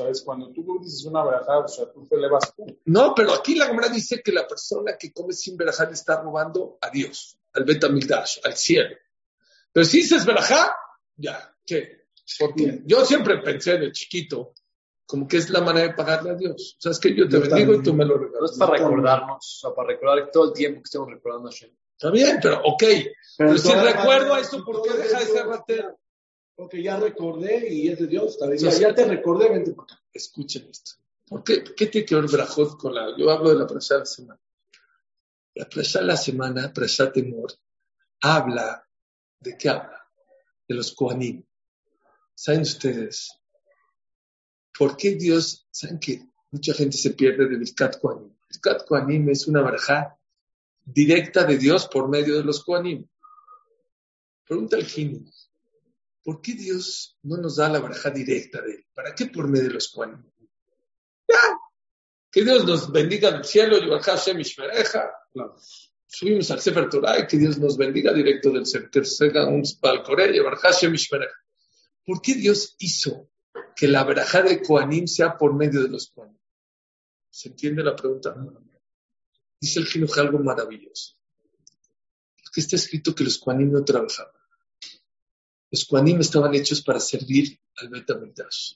es 0.00 0.22
cuando 0.22 0.52
tú 0.52 0.78
dices 0.82 1.04
una 1.06 1.24
verdad, 1.24 1.64
o 1.64 1.68
sea, 1.68 1.90
tú 1.90 2.06
te 2.06 2.16
elevas 2.16 2.54
tú. 2.54 2.66
No, 2.84 3.14
pero 3.14 3.32
aquí 3.32 3.54
la 3.54 3.66
cámara 3.66 3.88
dice 3.88 4.20
que 4.22 4.32
la 4.32 4.46
persona 4.46 4.96
que 4.98 5.12
come 5.12 5.32
sin 5.32 5.56
verajá 5.56 5.86
le 5.86 5.92
está 5.92 6.20
robando 6.20 6.76
a 6.80 6.90
Dios, 6.90 7.38
al 7.54 7.64
Betamigdash, 7.64 8.40
al 8.44 8.54
cielo. 8.54 8.96
Pero 9.72 9.86
si 9.86 9.98
dices 9.98 10.26
verajá, 10.26 10.74
ya, 11.16 11.54
¿qué? 11.64 12.08
Porque 12.38 12.82
yo 12.84 13.04
siempre 13.06 13.38
pensé 13.38 13.78
de 13.78 13.92
chiquito 13.92 14.52
como 15.08 15.26
que 15.26 15.38
es 15.38 15.48
la 15.48 15.62
manera 15.62 15.88
de 15.88 15.94
pagarle 15.94 16.30
a 16.30 16.34
Dios. 16.34 16.76
O 16.78 16.80
sea, 16.82 16.92
es 16.92 16.98
que 17.00 17.14
yo 17.14 17.26
te 17.26 17.36
Yo 17.36 17.40
bendigo 17.40 17.72
y 17.72 17.76
también. 17.76 17.82
tú 17.82 17.94
me 17.94 18.04
lo 18.04 18.18
No 18.18 18.24
regalas. 18.26 18.52
es 18.52 18.58
para 18.58 18.72
recordarnos, 18.76 19.36
o 19.38 19.68
sea, 19.68 19.74
para 19.74 19.88
recordar 19.88 20.30
todo 20.30 20.44
el 20.48 20.52
tiempo 20.52 20.80
que 20.82 20.84
estemos 20.84 21.08
recordando 21.10 21.48
a 21.48 21.50
Hashem. 21.50 21.70
Está 21.96 22.10
bien, 22.10 22.38
pero 22.42 22.60
ok. 22.62 22.84
Pero 23.38 23.56
si 23.58 23.68
todas 23.68 23.84
recuerdo 23.96 24.28
maneras, 24.28 24.48
eso, 24.48 24.58
si 24.58 24.62
¿por 24.62 24.82
qué 24.82 24.90
deja 24.98 25.18
de 25.18 25.24
ser 25.26 25.46
ratero? 25.46 25.98
Porque 26.54 26.82
ya 26.82 26.98
recordé 27.00 27.72
y 27.72 27.88
es 27.88 27.98
de 28.00 28.06
Dios. 28.06 28.32
está 28.32 28.46
bien. 28.46 28.58
Sí, 28.58 28.64
Ya, 28.66 28.70
sí. 28.72 28.80
ya 28.82 28.94
te 28.94 29.04
recordé, 29.06 29.48
vente 29.48 29.72
para 29.72 29.84
acá. 29.94 30.02
Escuchen 30.12 30.68
esto. 30.70 30.92
¿Por 31.26 31.42
qué, 31.42 31.64
qué 31.64 31.86
tiene 31.86 32.06
que 32.06 32.14
ver 32.14 32.26
Brajot 32.26 32.76
con 32.78 32.94
la... 32.94 33.16
Yo 33.16 33.30
hablo 33.30 33.48
de 33.50 33.56
la 33.56 33.66
Prashá 33.66 33.94
de 33.94 34.00
la 34.00 34.06
semana. 34.06 34.40
La 35.54 35.68
Prashá 35.68 36.00
de 36.00 36.06
la 36.06 36.16
semana, 36.16 36.72
Prashá 36.72 37.10
Temor, 37.10 37.52
habla... 38.20 38.84
¿De 39.40 39.56
qué 39.56 39.68
habla? 39.68 40.04
De 40.68 40.74
los 40.74 40.92
Kohanim. 40.94 41.44
¿Saben 42.34 42.62
ustedes 42.62 43.30
por 44.76 44.96
qué 44.96 45.14
Dios... 45.14 45.66
¿Saben 45.70 45.98
que 45.98 46.22
mucha 46.50 46.74
gente 46.74 46.96
se 46.96 47.10
pierde 47.10 47.46
de 47.48 47.56
Birkat 47.56 48.00
Kohanim? 48.00 48.34
Birkat 48.48 48.84
Kohanim 48.86 49.28
es 49.28 49.46
una 49.46 49.60
barajá 49.60 50.18
directa 50.84 51.44
de 51.44 51.58
Dios 51.58 51.86
por 51.86 52.08
medio 52.08 52.36
de 52.36 52.44
los 52.44 52.64
Kohanim. 52.64 53.06
Pregunta 54.46 54.76
al 54.76 54.84
Gini. 54.84 55.30
¿Por 56.24 56.40
qué 56.40 56.54
Dios 56.54 57.16
no 57.22 57.36
nos 57.36 57.56
da 57.56 57.68
la 57.68 57.80
barajá 57.80 58.10
directa 58.10 58.60
de 58.62 58.72
él? 58.72 58.86
¿Para 58.94 59.14
qué 59.14 59.26
por 59.26 59.48
medio 59.48 59.68
de 59.68 59.74
los 59.74 59.88
Kohanim? 59.88 60.22
Que 62.30 62.44
Dios 62.44 62.64
nos 62.66 62.92
bendiga 62.92 63.30
del 63.30 63.44
cielo, 63.44 63.78
Hashem 64.00 64.40
Ishmereja. 64.40 65.10
Subimos 66.06 66.50
al 66.50 66.60
Sefer 66.60 66.88
Torah 66.88 67.18
y 67.18 67.26
que 67.26 67.38
Dios 67.38 67.58
nos 67.58 67.76
bendiga 67.76 68.12
directo 68.12 68.50
del 68.50 68.66
cielo. 68.66 68.88
Que 68.90 69.04
se 69.04 69.26
haga 69.26 69.46
un 69.46 69.62
Balcoré, 69.80 70.36
y 70.36 70.40
Hashem 70.40 70.94
Ishmereja. 70.94 71.34
¿Por 72.04 72.20
qué 72.20 72.34
Dios 72.34 72.74
hizo 72.78 73.30
que 73.78 73.86
la 73.86 74.02
verajá 74.02 74.42
de 74.42 74.60
Kohanim 74.60 75.06
sea 75.06 75.38
por 75.38 75.54
medio 75.54 75.80
de 75.80 75.88
los 75.88 76.10
Kohanim? 76.10 76.36
¿Se 77.30 77.48
entiende 77.50 77.84
la 77.84 77.94
pregunta? 77.94 78.34
Dice 79.60 79.78
el 79.78 79.86
Jinuj 79.86 80.18
algo 80.18 80.40
maravilloso. 80.40 81.14
Porque 82.42 82.60
está 82.60 82.74
escrito 82.74 83.14
que 83.14 83.22
los 83.22 83.38
Kohanim 83.38 83.70
no 83.70 83.84
trabajaban. 83.84 84.34
Los 85.70 85.84
Kohanim 85.84 86.18
estaban 86.18 86.56
hechos 86.56 86.82
para 86.82 86.98
servir 86.98 87.56
al 87.76 87.88
Betamigdash. 87.90 88.72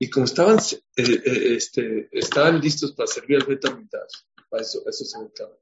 Y 0.00 0.10
como 0.10 0.26
estaban, 0.26 0.58
eh, 0.58 0.82
eh, 0.96 1.54
este, 1.54 2.08
estaban 2.10 2.60
listos 2.60 2.94
para 2.94 3.06
servir 3.06 3.36
al 3.36 3.46
Betamigdash, 3.46 4.12
para 4.48 4.64
eso, 4.64 4.82
eso 4.88 5.04
se 5.04 5.20
dedicaban. 5.20 5.56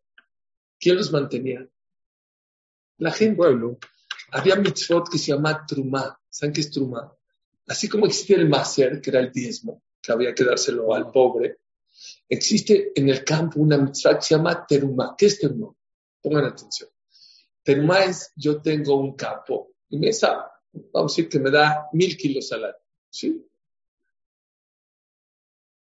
¿Quién 0.81 0.97
los 0.97 1.12
mantenía? 1.12 1.68
La 2.97 3.12
gente. 3.12 3.37
Pueblo. 3.37 3.79
Había 4.31 4.57
mitzvot 4.57 5.11
que 5.11 5.18
se 5.18 5.33
llama 5.33 5.66
trumá. 5.66 6.18
¿Saben 6.31 6.55
qué 6.55 6.62
es 6.62 6.70
trumá? 6.70 7.14
Así 7.66 7.88
como 7.88 8.07
existe 8.07 8.35
el 8.35 8.48
maser, 8.48 9.00
que 9.00 9.11
era 9.11 9.20
el 9.20 9.33
diezmo, 9.33 9.83
que 10.00 10.12
había 10.12 10.35
que 10.35 10.44
dárselo 10.44 10.92
al 10.94 11.11
pobre, 11.11 11.59
existe 12.29 12.92
en 12.94 13.09
el 13.09 13.24
campo 13.24 13.61
una 13.61 13.79
mitzvah 13.79 14.16
que 14.16 14.22
se 14.22 14.35
llama 14.35 14.66
terumá. 14.66 15.14
¿Qué 15.16 15.27
es 15.27 15.38
terumá? 15.38 15.74
Pongan 16.20 16.44
atención. 16.44 16.90
Terumá 17.62 18.05
es, 18.05 18.33
yo 18.37 18.61
tengo 18.61 18.96
un 18.96 19.16
campo 19.16 19.72
y 19.88 19.98
me 19.98 20.11
da, 20.11 20.53
vamos 20.92 21.12
a 21.12 21.16
decir 21.16 21.29
que 21.29 21.38
me 21.38 21.50
da 21.50 21.88
mil 21.92 22.16
kilos 22.16 22.53
al 22.53 22.64
año. 22.64 22.74
¿Sí? 23.09 23.46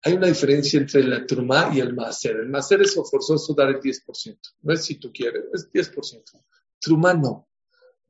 Hay 0.02 0.12
una 0.12 0.26
diferencia 0.26 0.78
entre 0.78 1.02
la 1.02 1.24
trumá 1.26 1.70
y 1.74 1.80
el 1.80 1.94
maser. 1.94 2.36
El 2.36 2.48
maser 2.48 2.82
es 2.82 2.94
forzoso 2.94 3.54
dar 3.54 3.70
el 3.70 3.80
10%. 3.80 4.38
No 4.62 4.74
es 4.74 4.84
si 4.84 4.96
tú 4.96 5.10
quieres, 5.10 5.44
es 5.52 5.72
10%. 5.72 6.22
Trumá 6.78 7.14
no. 7.14 7.48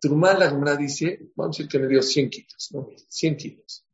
Trumá, 0.09 0.35
la 0.35 0.77
dice, 0.77 1.31
vamos 1.35 1.57
a 1.57 1.63
decir 1.63 1.69
que 1.69 1.79
me 1.79 1.89
dio 1.89 2.03
100 2.03 2.29
kilos, 2.29 2.69
no 2.73 2.91
100 3.09 3.37
kilos. 3.39 3.87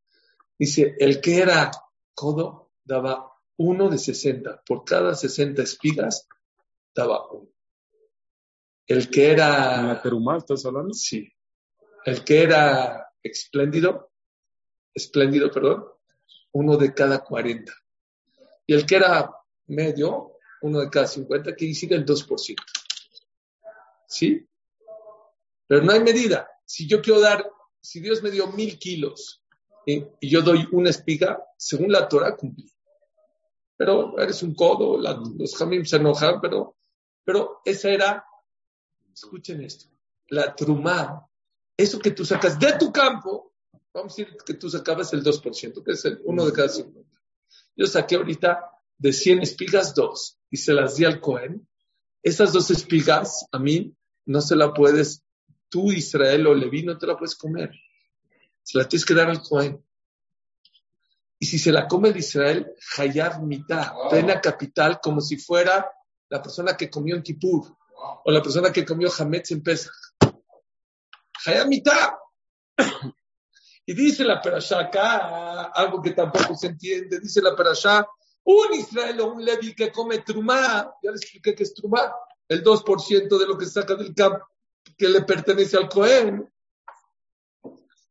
Dice, 0.59 0.97
el 0.99 1.21
que 1.21 1.39
era 1.39 1.71
codo 2.15 2.73
daba 2.85 3.33
uno 3.59 3.89
de 3.89 3.97
60. 3.97 4.63
Por 4.67 4.85
cada 4.85 5.15
60 5.15 5.63
espigas 5.63 6.27
daba 6.93 7.31
uno. 7.31 7.49
El 8.89 9.09
que 9.09 9.27
¿En 9.27 9.33
era... 9.35 9.83
la 9.83 10.03
terumá 10.03 10.39
estás 10.39 10.67
hablando? 10.67 10.93
Sí. 10.95 11.33
El 12.05 12.25
que 12.25 12.43
era 12.43 13.09
espléndido, 13.23 14.11
espléndido, 14.93 15.49
perdón, 15.49 15.85
uno 16.51 16.77
de 16.77 16.93
cada 16.93 17.23
40. 17.23 17.73
Y 18.67 18.75
el 18.75 18.85
que 18.85 18.97
era 18.97 19.31
medio, 19.69 20.39
uno 20.63 20.81
de 20.81 20.91
cada 20.91 21.07
50, 21.07 21.55
que 21.55 21.73
sigue 21.73 21.95
el 21.95 22.05
2%. 22.05 22.57
¿Sí? 24.09 24.50
Pero 25.71 25.85
no 25.85 25.93
hay 25.93 26.01
medida. 26.01 26.49
Si 26.65 26.89
yo 26.89 27.01
quiero 27.01 27.21
dar, 27.21 27.49
si 27.81 28.01
Dios 28.01 28.25
me 28.25 28.33
dio 28.33 28.49
mil 28.49 28.77
kilos 28.77 29.41
y, 29.87 30.05
yo 30.21 30.43
doy 30.43 30.67
una 30.73 30.91
espiga, 30.91 31.41
según 31.57 31.93
la 31.93 32.09
Torah 32.09 32.35
cumplí. 32.37 32.69
Pero 33.77 34.19
eres 34.19 34.43
un 34.43 34.53
codo, 34.53 34.99
la- 34.99 35.23
los 35.39 35.57
jamim 35.57 35.85
se 35.85 35.95
enojan, 35.99 36.41
pero, 36.41 36.77
pero 37.25 37.61
esa 37.65 37.89
era, 37.89 38.25
escuchen 39.15 39.63
esto, 39.63 39.89
la 40.31 40.57
trumá, 40.57 41.25
eso 41.77 42.01
que 42.01 42.11
tú 42.11 42.25
sacas 42.25 42.59
de 42.59 42.77
tu 42.77 42.91
campo, 42.91 43.53
vamos 43.95 44.13
a 44.15 44.17
decir 44.17 44.37
que 44.45 44.55
tú 44.55 44.69
sacabas 44.69 45.13
el 45.13 45.23
2%, 45.23 45.85
que 45.85 45.93
es 45.93 46.05
el 46.05 46.21
uno 46.25 46.47
de 46.47 46.53
cada 46.53 46.69
50. 46.69 47.09
Yo 47.77 47.87
saqué 47.87 48.17
ahorita 48.17 48.61
de 48.99 49.13
100 49.13 49.43
espigas 49.43 49.95
dos 49.95 50.37
y 50.51 50.57
se 50.57 50.73
las 50.73 50.97
di 50.97 51.05
al 51.05 51.21
Cohen. 51.21 51.65
Esas 52.25 52.53
dos 52.53 52.73
espigas 52.73 53.47
a 53.53 53.61
mí 53.61 53.95
no 54.27 54.41
se 54.41 54.57
la 54.57 54.75
puedes, 54.75 55.23
tú 55.71 55.91
Israel 55.93 56.49
o 56.49 56.55
Leví 56.55 56.83
no 56.83 56.99
te 56.99 57.07
la 57.07 57.17
puedes 57.17 57.37
comer. 57.37 57.71
Se 58.63 58.77
la 58.77 58.87
tienes 58.87 59.07
que 59.07 59.15
dar 59.15 59.31
al 59.31 59.43
Cohen. 59.43 59.83
Y 61.39 61.47
si 61.47 61.59
se 61.59 61.73
la 61.73 61.89
come 61.89 62.11
el 62.11 62.19
Israel, 62.19 62.75
Hayab 62.99 63.43
mitad, 63.43 63.93
pena 64.11 64.41
capital, 64.41 65.01
como 65.01 65.23
si 65.23 65.39
fuera 65.39 65.91
la 66.29 66.43
persona 66.43 66.77
que 66.77 66.91
comió 66.91 67.17
en 67.17 67.23
Kippur 67.23 67.75
o 68.25 68.31
la 68.31 68.43
persona 68.43 68.71
que 68.71 68.85
comió 68.85 69.09
Hametz 69.17 69.53
en 69.53 69.63
Pesach. 69.63 69.95
Hayab 71.47 71.69
mitad. 71.69 72.11
Y 73.87 73.95
dice 73.95 74.23
la 74.23 74.41
perashá 74.41 74.79
acá, 74.79 75.73
algo 75.75 76.01
que 76.01 76.13
tampoco 76.13 76.55
se 76.55 76.69
entiende, 76.69 77.19
dice 77.19 77.41
la 77.43 77.57
perashá, 77.57 78.07
un 78.45 78.75
Israel 78.75 79.21
o 79.21 79.33
un 79.33 79.45
Levi 79.45 79.75
que 79.75 79.91
come 79.91 80.19
trumá, 80.19 80.95
ya 81.03 81.11
les 81.11 81.23
expliqué 81.23 81.57
que 81.57 81.65
es 81.65 81.75
trumá, 81.75 82.15
el 82.47 82.63
2% 82.63 83.39
de 83.39 83.47
lo 83.47 83.59
que 83.59 83.67
saca 83.67 83.97
del 83.97 84.15
campo 84.15 84.50
que 84.97 85.09
le 85.09 85.23
pertenece 85.23 85.77
al 85.77 85.89
Cohen. 85.89 86.49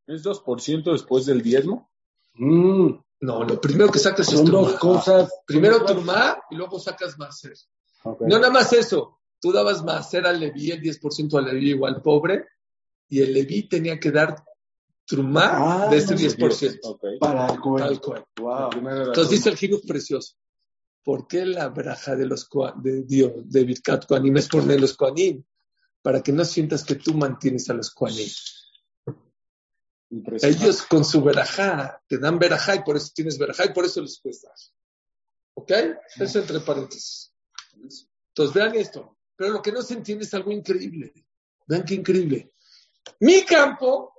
¿Es 0.07 0.23
2% 0.23 0.91
después 0.91 1.25
del 1.25 1.41
diezmo? 1.41 1.89
Mm, 2.33 2.89
No, 3.21 3.43
lo 3.43 3.59
primero 3.61 3.91
que 3.91 3.99
sacas 3.99 4.27
es 4.31 4.37
son 4.39 4.49
dos 4.49 4.73
cosas. 4.75 5.31
Primero 5.45 5.83
trumá 5.83 6.41
y 6.49 6.55
luego 6.55 6.79
sacas 6.79 7.17
maser. 7.17 7.53
Ok. 8.03 8.21
No 8.21 8.39
nada 8.39 8.49
más 8.51 8.71
eso, 8.73 9.19
tú 9.39 9.51
dabas 9.51 9.83
maser 9.83 10.25
al 10.25 10.39
Leví, 10.39 10.71
el 10.71 10.81
10% 10.81 11.37
al 11.37 11.45
Leví 11.45 11.71
igual 11.71 12.01
pobre, 12.01 12.45
y 13.09 13.21
el 13.21 13.33
Leví 13.33 13.67
tenía 13.67 13.99
que 13.99 14.11
dar 14.11 14.43
trumá 15.05 15.85
Ah, 15.85 15.87
de 15.89 15.97
ese 15.97 16.13
no 16.13 16.21
10%. 16.21 16.79
Ok. 16.83 17.03
Para 17.19 17.47
el 17.47 17.59
Cohen. 17.99 18.23
Wow. 18.39 18.69
Entonces 18.73 19.29
dice 19.29 19.49
el 19.49 19.57
Jinuj 19.57 19.81
precioso. 19.85 20.35
¿Por 21.03 21.27
qué 21.27 21.45
la 21.45 21.69
braja 21.69 22.15
de 22.15 22.25
los 22.25 22.47
de 22.83 23.03
Dios, 23.03 23.31
de 23.45 23.63
Birkat 23.63 24.05
Koanim 24.05 24.37
es 24.37 24.47
poner 24.47 24.79
los 24.79 24.95
Koanim? 24.95 25.43
Para 26.01 26.21
que 26.21 26.31
no 26.31 26.45
sientas 26.45 26.83
que 26.83 26.95
tú 26.95 27.13
mantienes 27.13 27.69
a 27.69 27.73
los 27.73 27.93
impresionante. 30.09 30.63
Ellos 30.63 30.83
con 30.83 31.05
su 31.05 31.21
verajá 31.21 32.01
te 32.07 32.17
dan 32.17 32.39
verajá 32.39 32.75
y 32.75 32.83
por 32.83 32.97
eso 32.97 33.11
tienes 33.13 33.37
verajá 33.37 33.65
y 33.65 33.73
por 33.73 33.85
eso 33.85 34.01
les 34.01 34.19
cuestas. 34.19 34.73
¿Ok? 35.53 35.71
Eso 36.19 36.39
entre 36.39 36.59
paréntesis. 36.61 37.33
Entonces 38.29 38.53
vean 38.53 38.75
esto. 38.75 39.17
Pero 39.35 39.51
lo 39.51 39.61
que 39.61 39.71
no 39.71 39.81
se 39.81 39.93
entiende 39.93 40.25
es 40.25 40.33
algo 40.33 40.51
increíble. 40.51 41.13
Vean 41.67 41.83
qué 41.83 41.95
increíble. 41.95 42.51
Mi 43.19 43.43
campo 43.45 44.13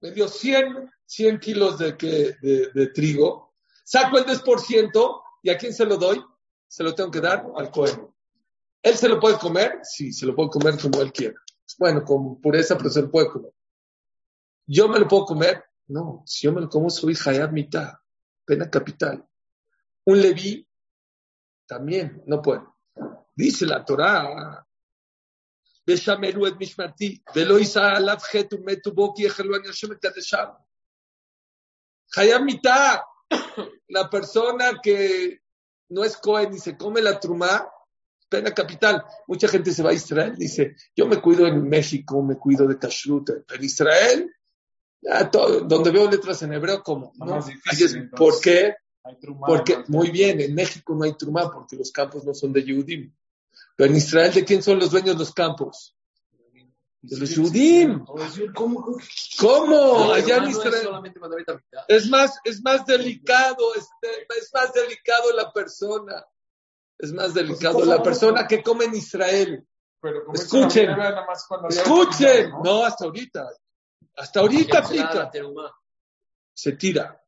me 0.00 0.12
dio 0.12 0.28
100, 0.28 0.90
100 1.04 1.38
kilos 1.40 1.78
de, 1.78 1.96
que- 1.96 2.36
de, 2.40 2.70
de 2.72 2.86
trigo, 2.88 3.54
saco 3.84 4.18
el 4.18 4.24
10% 4.24 5.22
y 5.42 5.50
¿a 5.50 5.58
quién 5.58 5.74
se 5.74 5.84
lo 5.84 5.96
doy? 5.96 6.22
Se 6.68 6.82
lo 6.82 6.94
tengo 6.94 7.10
que 7.10 7.20
dar 7.20 7.44
al 7.56 7.70
Cohen. 7.70 8.08
¿Él 8.82 8.96
se 8.96 9.08
lo 9.08 9.20
puede 9.20 9.38
comer? 9.38 9.80
Sí, 9.82 10.12
se 10.12 10.26
lo 10.26 10.34
puede 10.34 10.50
comer 10.50 10.78
como 10.80 11.00
él 11.00 11.12
quiera. 11.12 11.38
Bueno, 11.78 12.04
con 12.04 12.40
pureza, 12.40 12.76
pero 12.76 12.90
se 12.90 13.02
lo 13.02 13.10
puede 13.10 13.28
comer. 13.28 13.52
¿Yo 14.66 14.88
me 14.88 14.98
lo 14.98 15.08
puedo 15.08 15.24
comer? 15.24 15.64
No, 15.88 16.22
si 16.26 16.46
yo 16.46 16.52
me 16.52 16.60
lo 16.60 16.68
como 16.68 16.90
soy 16.90 17.16
Hayab 17.24 17.52
mitad, 17.52 17.94
pena 18.44 18.70
capital. 18.70 19.26
Un 20.04 20.20
leví 20.20 20.66
también 21.66 22.22
no 22.26 22.40
puede. 22.40 22.62
Dice 23.34 23.66
la 23.66 23.84
Torah, 23.84 24.66
Hayab 32.16 32.42
mitad, 32.42 33.00
la 33.88 34.10
persona 34.10 34.80
que 34.82 35.40
no 35.88 36.04
es 36.04 36.16
Cohen 36.16 36.54
y 36.54 36.58
se 36.58 36.76
come 36.76 37.00
la 37.02 37.18
trumá, 37.18 37.68
pena 38.30 38.52
capital. 38.54 39.04
Mucha 39.26 39.48
gente 39.48 39.72
se 39.72 39.82
va 39.82 39.90
a 39.90 39.94
Israel 39.94 40.34
y 40.36 40.42
dice, 40.44 40.76
yo 40.96 41.06
me 41.06 41.20
cuido 41.20 41.46
en 41.46 41.68
México, 41.68 42.22
me 42.22 42.36
cuido 42.38 42.66
de 42.66 42.78
kashrut, 42.78 43.28
pero 43.46 43.62
Israel, 43.62 44.32
ya 45.02 45.30
todo- 45.30 45.60
donde 45.62 45.90
veo 45.90 46.10
letras 46.10 46.40
en 46.42 46.52
hebreo, 46.54 46.82
como, 46.82 47.12
Está 47.12 47.24
no, 47.26 47.42
difícil, 47.42 47.86
es- 47.86 47.94
entonces. 47.94 48.18
¿por 48.18 48.40
qué? 48.40 48.74
Hay 49.02 49.16
Porque, 49.46 49.76
¿no? 49.78 49.84
muy 49.88 50.10
bien, 50.10 50.40
en 50.40 50.54
México 50.54 50.94
no 50.94 51.04
hay 51.04 51.14
trumá 51.14 51.50
porque 51.50 51.74
los 51.76 51.90
campos 51.90 52.24
no 52.24 52.32
son 52.34 52.52
de 52.52 52.62
Yehudim. 52.62 53.12
Pero 53.76 53.90
en 53.90 53.96
Israel, 53.96 54.32
¿de 54.32 54.44
quién 54.44 54.62
son 54.62 54.78
los 54.78 54.90
dueños 54.90 55.16
los 55.18 55.32
campos? 55.32 55.96
De 57.02 57.16
los 57.18 57.30
Yehudim. 57.34 58.04
¿Cómo? 58.54 58.84
¿Cómo? 59.38 60.12
Allá 60.12 60.36
en 60.36 60.50
Israel. 60.50 60.88
Es 61.88 62.10
más, 62.10 62.38
es 62.44 62.62
más 62.62 62.84
delicado, 62.84 63.74
es, 63.74 63.88
es 64.38 64.50
más 64.52 64.72
delicado 64.74 65.32
la 65.34 65.50
persona. 65.50 66.22
Es 67.00 67.12
más 67.12 67.32
delicado 67.32 67.84
la 67.84 68.02
persona 68.02 68.46
que 68.46 68.62
come 68.62 68.84
en 68.84 68.94
Israel. 68.94 69.66
Pero 70.00 70.24
como 70.24 70.34
Escuchen. 70.34 70.86
nada 70.86 71.24
más 71.26 71.46
Escuchen. 71.70 72.50
¿no? 72.50 72.62
No, 72.62 72.84
hasta 72.84 73.06
ahorita. 73.06 73.48
Hasta 74.16 74.40
ahorita 74.40 74.82
Ya 74.92 75.30
se 76.52 76.72
tira. 76.72 77.22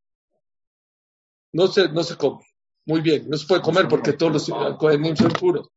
No 1.52 1.66
se, 1.68 1.88
no 1.88 2.02
se 2.02 2.16
come. 2.16 2.44
Muy 2.84 3.00
bien. 3.00 3.28
No 3.30 3.36
se 3.38 3.46
puede 3.46 3.62
comer 3.62 3.88
porque 3.88 4.12
todos 4.12 4.32
los 4.32 4.78
cohenim 4.78 5.16
son 5.16 5.32
puros. 5.32 5.68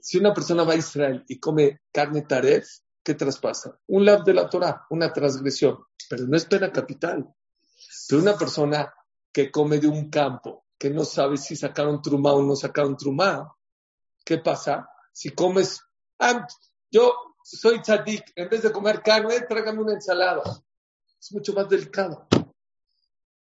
Si 0.00 0.18
una 0.18 0.34
persona 0.34 0.64
va 0.64 0.72
a 0.72 0.76
Israel 0.76 1.24
y 1.28 1.38
come 1.38 1.80
carne 1.92 2.22
taref, 2.22 2.66
¿qué 3.04 3.14
traspasa? 3.14 3.78
Un 3.86 4.04
lab 4.04 4.24
de 4.24 4.34
la 4.34 4.48
Torah, 4.48 4.86
una 4.90 5.12
transgresión. 5.12 5.78
Pero 6.08 6.26
no 6.26 6.36
es 6.36 6.44
pena 6.44 6.72
capital. 6.72 7.24
Pero 8.08 8.22
una 8.22 8.36
persona 8.36 8.92
que 9.32 9.50
come 9.50 9.78
de 9.78 9.88
un 9.88 10.10
campo, 10.10 10.65
que 10.78 10.90
no 10.90 11.04
sabe 11.04 11.36
si 11.38 11.56
sacaron 11.56 12.02
trumá 12.02 12.32
o 12.32 12.42
no 12.42 12.54
sacaron 12.56 12.96
trumá, 12.96 13.52
¿qué 14.24 14.38
pasa? 14.38 14.88
Si 15.12 15.30
comes, 15.30 15.80
ah, 16.18 16.46
yo 16.90 17.12
soy 17.42 17.80
tzadik, 17.80 18.24
en 18.34 18.48
vez 18.48 18.62
de 18.62 18.72
comer 18.72 19.00
carne, 19.02 19.40
trágame 19.42 19.80
una 19.80 19.94
ensalada. 19.94 20.42
Es 21.18 21.32
mucho 21.32 21.52
más 21.54 21.68
delicado. 21.68 22.26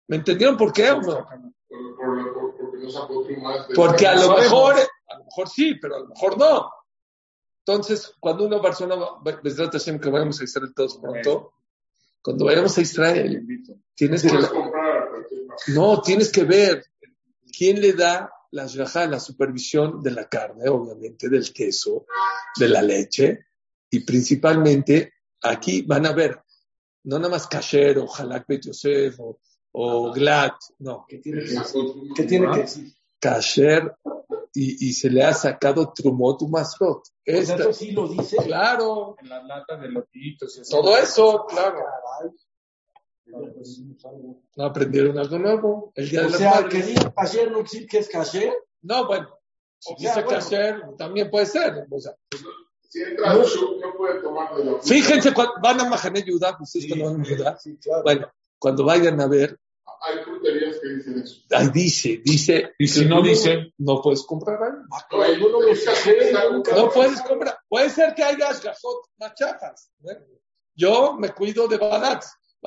¿Me 0.08 0.16
entendieron 0.16 0.56
por 0.56 0.72
qué 0.72 0.90
o 0.90 1.00
no? 1.00 1.26
Por, 1.26 1.96
por, 1.96 2.16
la- 2.16 2.32
por- 2.32 2.56
porque 2.56 2.78
no 2.78 2.90
sacó 2.90 3.22
trumas 3.24 3.68
de- 3.68 3.74
Porque 3.74 4.06
a 4.06 4.14
lo 4.14 4.20
sabemos. 4.22 4.42
mejor, 4.44 4.74
a 5.08 5.18
lo 5.18 5.24
mejor 5.24 5.48
sí, 5.48 5.74
pero 5.80 5.96
a 5.96 5.98
lo 6.00 6.06
mejor 6.08 6.38
no. 6.38 6.70
Entonces, 7.64 8.12
cuando 8.20 8.44
una 8.44 8.60
persona, 8.62 8.94
Hashem, 9.72 9.98
que 9.98 10.10
vayamos 10.10 10.40
a 10.40 10.44
Israel 10.44 10.72
todos 10.74 10.98
pronto, 10.98 11.52
cuando 12.22 12.44
vayamos 12.44 12.76
a 12.78 12.80
Israel, 12.80 13.44
tienes 13.94 14.22
que, 14.22 14.38
no, 15.72 16.00
tienes 16.02 16.30
que 16.30 16.44
ver 16.44 16.84
quién 17.56 17.80
le 17.80 17.92
da 17.92 18.30
la 18.52 18.64
ashgaha, 18.64 19.06
la 19.06 19.20
supervisión 19.20 20.02
de 20.02 20.10
la 20.10 20.28
carne, 20.28 20.68
obviamente, 20.68 21.28
del 21.28 21.52
queso, 21.52 22.06
de 22.58 22.68
la 22.68 22.82
leche, 22.82 23.46
y 23.90 24.00
principalmente 24.00 25.14
aquí 25.42 25.82
van 25.82 26.06
a 26.06 26.12
ver, 26.12 26.40
no 27.04 27.18
nada 27.18 27.30
más 27.30 27.46
kasher 27.46 27.98
o 27.98 28.08
halak 28.12 28.46
bet 28.48 28.62
Yosef 28.66 29.18
o, 29.20 29.38
o 29.72 30.12
glad, 30.12 30.52
no, 30.80 31.04
¿Qué 31.08 31.18
tiene 31.18 31.44
que. 31.44 31.54
¿Qué 32.14 32.22
tiene 32.24 32.50
que 32.50 32.60
decir? 32.60 32.92
kasher 33.18 33.94
y, 34.54 34.88
y 34.88 34.92
se 34.92 35.10
le 35.10 35.22
ha 35.24 35.32
sacado 35.34 35.92
trumot 35.92 36.42
masrot. 36.48 37.02
Esta- 37.24 37.54
eso 37.56 37.72
sí 37.72 37.90
lo 37.92 38.08
dice. 38.08 38.36
claro, 38.38 39.16
En 39.20 39.28
la 39.28 39.42
lata 39.42 39.76
de 39.76 39.88
lotitos 39.88 40.58
y 40.58 40.62
todo 40.70 40.96
eso, 40.96 41.44
claro. 41.48 41.76
Caray. 41.78 42.34
No, 43.26 43.38
pues, 43.52 43.78
no. 43.78 44.40
No 44.56 44.64
aprendieron 44.64 45.18
algo 45.18 45.38
nuevo. 45.38 45.92
El 45.94 46.08
día 46.08 46.20
O 46.20 46.24
de 46.24 46.30
las 46.30 46.38
sea, 46.38 46.52
que 46.68 46.78
madres. 46.78 46.86
diga 46.86 47.14
kasher 47.14 47.50
no 47.50 47.62
decir 47.62 47.86
que 47.86 47.98
es 47.98 48.08
kasher. 48.08 48.52
No, 48.82 49.06
bueno, 49.06 49.28
si 49.78 49.92
O 49.92 49.96
sea, 49.98 50.08
dice 50.14 50.24
bueno. 50.24 50.38
kasher, 50.38 50.82
también 50.96 51.30
puede 51.30 51.46
ser. 51.46 51.86
O 51.90 52.00
sea, 52.00 52.12
Si 52.88 53.02
entra 53.02 53.34
shuk, 53.42 53.80
no 53.80 53.94
puede 53.96 54.20
tomar 54.22 54.54
de 54.56 54.64
la 54.64 54.80
fíjense, 54.80 55.34
cuando 55.34 55.54
van 55.62 55.80
a 55.80 55.88
Mahané 55.88 56.22
Yudá, 56.22 56.56
ustedes 56.60 56.86
cuando 56.88 57.04
van 57.12 57.20
a 57.20 57.24
Yudá, 57.24 57.58
Sí, 57.58 57.76
claro. 57.78 58.02
bueno, 58.04 58.32
cuando 58.58 58.84
vayan 58.84 59.20
a 59.20 59.26
ver, 59.26 59.58
Hay 60.02 60.22
fruterías 60.24 60.78
que 60.80 60.88
dicen 60.88 61.18
eso. 61.18 61.40
ahí 61.50 61.68
dice, 61.70 62.20
dice, 62.24 62.72
Y 62.78 62.86
si 62.86 63.06
no 63.06 63.22
dice, 63.22 63.72
no 63.78 64.00
puedes 64.00 64.22
comprar 64.24 64.62
ahí. 64.62 64.72
No, 65.40 65.50
no 65.50 66.62
que 66.62 66.72
no 66.72 66.90
puedes 66.90 67.20
comprar. 67.22 67.58
Puede 67.68 67.90
ser 67.90 68.14
que 68.14 68.22
haya 68.22 68.52
gajot 68.52 69.06
machafas. 69.18 69.90
¿eh? 70.04 70.18
Yo 70.74 71.14
me 71.18 71.30
cuido 71.30 71.66
de 71.66 71.78
badat. 71.78 72.22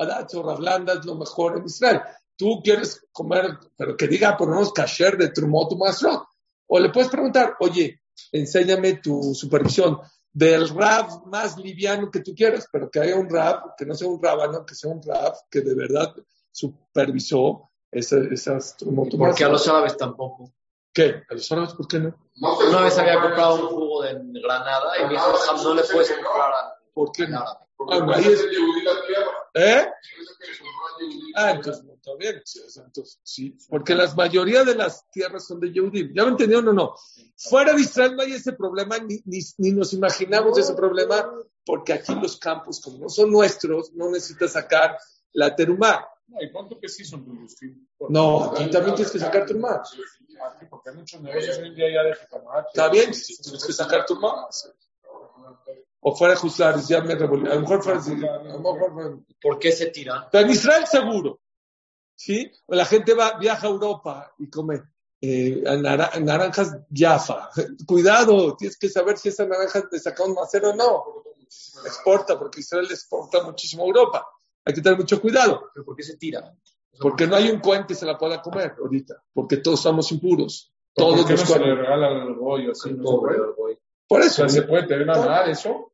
Badat 0.06 0.34
o 0.34 0.56
blanda 0.56 0.94
es 0.94 1.04
lo 1.04 1.14
mejor 1.14 1.58
en 1.58 1.64
Israel. 1.66 2.00
Tú 2.36 2.60
quieres 2.64 3.06
comer, 3.12 3.58
pero 3.76 3.96
que 3.96 4.08
diga, 4.08 4.36
por 4.36 4.48
lo 4.48 4.54
menos, 4.54 4.72
kasher 4.72 5.18
de 5.18 5.28
Trumot 5.28 5.72
o 5.72 5.76
Masrot. 5.76 6.22
O 6.68 6.78
le 6.78 6.88
puedes 6.90 7.10
preguntar, 7.10 7.56
oye, 7.60 8.00
enséñame 8.32 8.94
tu 8.94 9.34
supervisión 9.34 9.98
del 10.32 10.68
rab 10.70 11.26
más 11.26 11.56
liviano 11.58 12.10
que 12.10 12.20
tú 12.20 12.32
quieras, 12.34 12.66
pero 12.72 12.88
que 12.90 13.00
haya 13.00 13.16
un 13.16 13.28
rab, 13.28 13.74
que 13.76 13.84
no 13.84 13.94
sea 13.94 14.08
un 14.08 14.22
rábano, 14.22 14.64
que 14.64 14.74
sea 14.74 14.90
un 14.90 15.02
rab 15.02 15.34
que 15.50 15.60
de 15.60 15.74
verdad 15.74 16.14
supervisó 16.50 17.70
esa- 17.90 18.24
esas 18.30 18.76
Trumot 18.76 19.10
Porque 19.18 19.44
a 19.44 19.48
los 19.48 19.66
árabes 19.68 19.96
tampoco. 19.96 20.52
¿Qué? 20.94 21.22
¿A 21.28 21.34
los 21.34 21.50
árabes 21.52 21.74
por 21.74 21.86
qué 21.88 21.98
no? 21.98 22.14
No 22.36 22.56
se 22.56 22.68
Una 22.68 22.80
vez 22.82 22.98
había 22.98 23.20
comprado 23.20 23.54
un 23.56 23.66
jugo 23.74 24.02
de 24.02 24.14
Granada 24.40 24.98
y 24.98 25.02
me 25.04 25.10
dijo, 25.10 25.24
Granada, 25.28 25.50
"Ham, 25.50 25.62
no 25.64 25.74
le 25.74 25.82
puedes 25.82 26.10
no. 26.10 26.16
comprar 26.24 26.52
a- 26.52 26.74
¿Por 26.94 27.12
qué 27.12 27.28
no? 27.28 27.38
árabe. 27.40 27.58
Porque 27.76 27.96
Ah, 27.96 28.04
puede 28.06 28.18
ahí 28.18 28.32
es-. 28.32 28.46
¿Eh? 29.54 29.86
Ah, 31.34 31.52
entonces 31.52 31.84
no, 31.84 31.94
está 31.94 32.14
bien. 32.16 32.36
entonces, 32.36 33.20
sí, 33.22 33.56
porque 33.68 33.94
la 33.94 34.12
mayoría 34.14 34.64
de 34.64 34.74
las 34.74 35.08
tierras 35.10 35.46
son 35.46 35.60
de 35.60 35.72
Yehudim. 35.72 36.12
¿Ya 36.14 36.24
me 36.24 36.30
entendieron 36.30 36.68
o 36.68 36.72
no? 36.72 36.94
Fuera 37.36 37.72
de 37.72 37.80
Israel 37.80 38.16
no 38.16 38.22
hay 38.22 38.32
ese 38.32 38.52
problema, 38.52 38.98
ni, 38.98 39.20
ni, 39.24 39.40
ni 39.58 39.72
nos 39.72 39.92
imaginamos 39.92 40.56
ese 40.58 40.74
problema, 40.74 41.32
porque 41.64 41.92
aquí 41.92 42.14
los 42.14 42.38
campos, 42.38 42.80
como 42.80 42.98
no 42.98 43.08
son 43.08 43.30
nuestros, 43.30 43.92
no 43.94 44.10
necesitas 44.10 44.52
sacar 44.52 44.96
la 45.32 45.54
terumá. 45.54 46.06
No, 46.28 46.40
y 46.40 46.52
cuánto 46.52 46.78
que 46.78 46.88
sí 46.88 47.04
son 47.04 47.24
tuyos. 47.24 47.56
No, 48.08 48.52
aquí 48.52 48.70
también 48.70 48.94
tienes 48.94 49.12
que 49.12 49.18
sacar 49.18 49.46
terumá. 49.46 49.82
Aquí, 50.54 50.66
Porque 50.70 50.90
hay 50.90 50.96
muchos 50.96 51.20
negocios 51.20 51.58
hoy 51.58 51.68
en 51.68 51.74
día 51.74 51.92
ya 51.92 52.02
de 52.04 52.14
jitomate. 52.14 52.68
Está 52.68 52.88
bien, 52.88 53.10
tienes 53.10 53.64
que 53.66 53.72
sacar 53.72 54.06
terumá. 54.06 54.48
O 56.02 56.16
fuera 56.16 56.34
de 56.34 56.40
Juslares, 56.40 56.88
ya 56.88 57.00
me. 57.02 57.12
A 57.12 57.16
lo 57.18 57.28
mejor 57.60 57.82
fuera 57.82 58.00
de- 58.00 58.28
a 58.28 58.42
lo 58.42 58.58
mejor 58.60 59.22
¿Por 59.40 59.58
qué 59.58 59.70
se 59.72 59.86
tira? 59.86 60.28
Pero 60.32 60.44
en 60.46 60.50
Israel 60.52 60.86
seguro. 60.86 61.40
¿Sí? 62.16 62.50
O 62.66 62.74
la 62.74 62.84
gente 62.84 63.14
va, 63.14 63.38
viaja 63.38 63.66
a 63.66 63.70
Europa 63.70 64.34
y 64.38 64.48
come 64.50 64.82
eh, 65.22 65.62
nara- 65.80 66.12
naranjas 66.20 66.76
Jaffa. 66.90 67.50
Cuidado, 67.86 68.56
tienes 68.56 68.78
que 68.78 68.88
saber 68.88 69.18
si 69.18 69.28
esa 69.28 69.46
naranja 69.46 69.86
te 69.88 69.98
saca 69.98 70.24
un 70.24 70.34
macero 70.34 70.70
o 70.70 70.74
no. 70.74 71.04
Exporta, 71.84 72.38
porque 72.38 72.60
Israel 72.60 72.86
exporta 72.90 73.42
muchísimo 73.42 73.82
a 73.84 73.86
Europa. 73.86 74.26
Hay 74.64 74.74
que 74.74 74.80
tener 74.82 74.98
mucho 74.98 75.20
cuidado, 75.20 75.70
¿Pero 75.74 75.84
por 75.84 75.96
qué 75.96 76.02
se 76.02 76.16
tira? 76.16 76.54
porque 77.00 77.26
no 77.26 77.36
hay 77.36 77.50
un 77.50 77.60
cuen 77.60 77.86
que 77.86 77.94
se 77.94 78.04
la 78.04 78.18
pueda 78.18 78.42
comer 78.42 78.74
ahorita, 78.78 79.22
porque 79.32 79.56
todos 79.58 79.80
somos 79.80 80.12
impuros. 80.12 80.70
¿Por 80.94 81.04
Todos 81.14 81.24
qué 81.26 81.32
los 81.32 81.40
no 81.40 81.46
se 81.46 81.52
le 81.54 81.58
cuenes. 81.64 81.78
regala 81.78 82.06
al 82.08 82.34
bollo 82.34 82.72
así? 82.72 82.92
No 82.92 83.10
se 83.12 83.16
puede. 83.18 83.76
Por 84.06 84.20
O 84.20 84.24
eso, 84.24 84.34
sea, 84.36 84.48
¿se 84.50 84.62
puede 84.62 84.86
tener 84.86 85.06
nada 85.06 85.44
de 85.46 85.52
eso? 85.52 85.89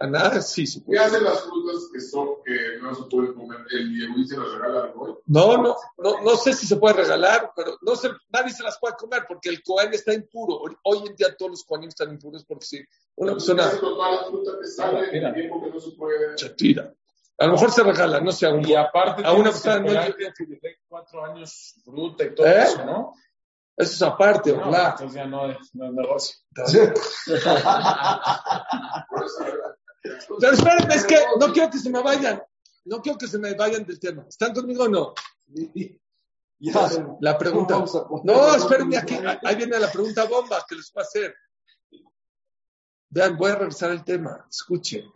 A 0.00 0.06
nada, 0.06 0.40
sí, 0.42 0.64
sí. 0.66 0.82
¿Qué 0.88 0.96
hacen 0.98 1.24
las 1.24 1.40
frutas 1.42 1.88
que 1.92 2.00
son 2.00 2.28
que 2.44 2.78
no 2.80 2.94
se 2.94 3.02
pueden 3.10 3.34
comer? 3.34 3.58
El 3.70 3.98
Yehudí 3.98 4.28
se 4.28 4.36
las 4.36 4.50
regala 4.52 4.82
al 4.84 4.92
Goy. 4.92 5.14
No, 5.26 5.56
no, 5.56 5.76
no, 5.98 6.20
no 6.22 6.36
sé 6.36 6.52
si 6.52 6.66
se 6.66 6.76
puede 6.76 6.94
regalar, 6.94 7.52
pero 7.56 7.76
no 7.82 7.96
se, 7.96 8.10
nadie 8.30 8.52
se 8.52 8.62
las 8.62 8.78
puede 8.78 8.94
comer 8.96 9.24
porque 9.28 9.48
el 9.48 9.60
cohen 9.62 9.92
está 9.92 10.12
impuro. 10.14 10.60
Hoy 10.84 10.98
en 11.06 11.16
día 11.16 11.34
todos 11.36 11.50
los 11.52 11.64
cohenim 11.64 11.88
están 11.88 12.10
impuros 12.10 12.44
porque 12.44 12.64
si 12.66 12.84
una 13.16 13.32
persona 13.32 13.64
la 13.64 13.70
fruta 14.28 14.52
que 14.60 14.66
sale 14.68 15.10
Mira. 15.12 15.28
en 15.28 15.34
tiempo 15.34 15.62
que 15.64 15.70
no 15.70 15.80
se 15.80 15.90
puede. 15.92 16.38
se 16.38 16.50
tira, 16.50 16.92
a 17.38 17.46
lo 17.46 17.52
mejor 17.52 17.70
se 17.72 17.82
regala, 17.82 18.20
no 18.20 18.30
sé, 18.32 18.46
a 18.46 18.50
un 18.50 18.66
Y 18.68 18.74
aparte, 18.74 19.22
A 19.24 19.32
una 19.32 19.44
que 19.44 19.50
persona 19.50 19.78
no- 19.80 20.14
que 20.14 20.32
dé 20.60 20.76
cuatro 20.88 21.24
años 21.24 21.74
fruta 21.84 22.24
y 22.24 22.34
todo 22.34 22.46
¿Eh? 22.46 22.62
eso, 22.62 22.84
¿no? 22.84 23.14
Eso 23.76 23.92
es 23.94 24.02
aparte, 24.02 24.52
No, 24.52 24.58
¿verdad? 24.64 24.90
entonces 24.92 25.14
ya 25.14 25.26
no 25.26 25.50
es, 25.50 25.56
no 25.74 25.86
es 25.86 25.92
negocio. 25.92 26.36
Pero 30.02 30.52
espérenme, 30.52 30.94
es 30.94 31.04
que 31.04 31.16
no 31.38 31.52
quiero 31.52 31.70
que 31.70 31.78
se 31.78 31.90
me 31.90 32.02
vayan, 32.02 32.42
no 32.84 33.02
quiero 33.02 33.18
que 33.18 33.26
se 33.26 33.38
me 33.38 33.54
vayan 33.54 33.84
del 33.84 33.98
tema. 33.98 34.24
¿Están 34.28 34.54
conmigo 34.54 34.84
o 34.84 34.88
no? 34.88 35.14
La 37.20 37.38
pregunta. 37.38 37.84
No, 38.24 38.54
espérenme 38.54 38.96
aquí, 38.96 39.16
ahí 39.44 39.56
viene 39.56 39.78
la 39.78 39.90
pregunta 39.90 40.24
bomba 40.24 40.64
que 40.68 40.74
les 40.74 40.92
voy 40.92 41.02
a 41.02 41.06
hacer. 41.06 41.34
Vean, 43.10 43.36
voy 43.36 43.50
a 43.50 43.56
revisar 43.56 43.90
el 43.90 44.04
tema, 44.04 44.46
escuchen. 44.50 45.10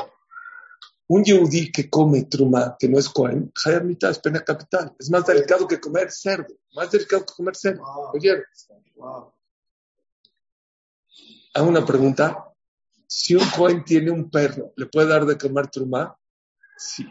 Un 1.08 1.24
yehudí 1.24 1.70
que 1.70 1.90
come 1.90 2.24
truma, 2.24 2.76
que 2.78 2.88
no 2.88 2.98
es 2.98 3.08
cohen, 3.08 3.52
mitad 3.84 4.10
es 4.10 4.18
pena 4.18 4.42
capital. 4.42 4.94
Es 4.98 5.10
más 5.10 5.26
delicado 5.26 5.68
que 5.68 5.78
comer 5.78 6.10
cerdo, 6.10 6.54
más 6.74 6.90
delicado 6.90 7.26
que 7.26 7.34
comer 7.34 7.54
cerdo. 7.54 7.82
Wow. 8.94 9.34
Hago 11.54 11.68
una 11.68 11.84
pregunta. 11.84 12.51
Si 13.14 13.34
un 13.34 13.44
cohen 13.50 13.84
tiene 13.84 14.10
un 14.10 14.30
perro, 14.30 14.72
¿le 14.74 14.86
puede 14.86 15.08
dar 15.08 15.26
de 15.26 15.36
comer 15.36 15.66
truma? 15.68 16.18
Sí. 16.78 17.06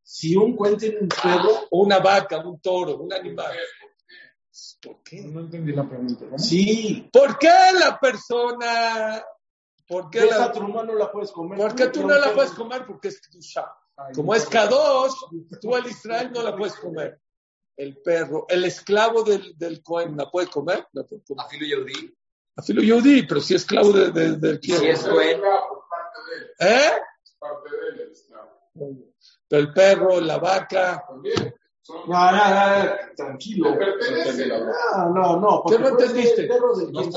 Si 0.00 0.36
un 0.36 0.54
cuen 0.54 0.76
tiene 0.76 1.00
un 1.00 1.08
perro, 1.08 1.66
O 1.70 1.82
una 1.82 1.98
vaca, 1.98 2.38
un 2.38 2.60
toro, 2.60 2.98
un 2.98 3.12
animal. 3.12 3.52
¿Por 4.80 5.02
qué? 5.02 5.22
No 5.22 5.40
entendí 5.40 5.72
la 5.72 5.88
pregunta. 5.88 6.24
¿no? 6.30 6.38
sí. 6.38 7.08
¿Por 7.12 7.36
qué 7.36 7.48
la 7.80 7.98
persona? 7.98 9.24
¿Por 9.88 10.08
qué, 10.08 10.20
Esa 10.20 10.38
la- 10.38 10.52
truma 10.52 10.84
no 10.84 10.94
la 10.94 11.10
puedes 11.10 11.32
comer. 11.32 11.58
¿por 11.58 11.74
qué 11.74 11.88
tú 11.88 12.06
no 12.06 12.16
la 12.16 12.32
puedes 12.32 12.52
comer? 12.52 12.86
Porque 12.86 13.08
es 13.08 13.20
Kedusha. 13.20 13.74
Como 14.14 14.36
es 14.36 14.46
Kadosh, 14.46 15.14
tú 15.60 15.74
al 15.74 15.86
Israel 15.88 16.30
no 16.32 16.44
la 16.44 16.54
puedes 16.56 16.74
comer. 16.76 17.20
El 17.76 18.00
perro, 18.02 18.46
el 18.48 18.64
esclavo 18.64 19.24
del, 19.24 19.58
del 19.58 19.82
Cohen, 19.82 20.16
¿la 20.16 20.30
puede 20.30 20.46
comer? 20.46 20.86
La 20.92 21.02
puede 21.02 21.24
comer. 21.24 21.44
Afilo 22.56 22.82
Yehudi, 22.82 23.26
pero 23.26 23.40
si 23.40 23.54
es 23.54 23.62
esclavo 23.62 23.92
de, 23.92 24.10
de, 24.10 24.36
del 24.36 24.60
quién. 24.60 24.78
Si 24.78 24.86
es 24.86 25.02
Cohen. 25.04 25.40
Por 25.40 25.84
parte 25.88 26.18
de 26.28 26.36
él. 26.36 26.50
¿Eh? 26.58 26.92
Es 27.24 27.36
parte 27.38 27.70
de 27.70 27.88
él, 27.88 28.00
el 28.00 28.12
esclavo. 28.12 28.70
Pero 29.48 29.62
el 29.62 29.72
perro, 29.72 30.20
la 30.20 30.38
vaca. 30.38 31.04
También. 31.08 31.54
No, 31.88 32.04
no, 32.06 32.30
no, 32.32 32.92
tranquilo. 33.16 33.76
No, 33.76 35.10
no, 35.10 35.40
no. 35.40 35.64
¿Qué 35.66 35.78
no 35.78 35.88
entendiste? 35.88 36.42
de 36.42 36.48
No. 36.48 37.10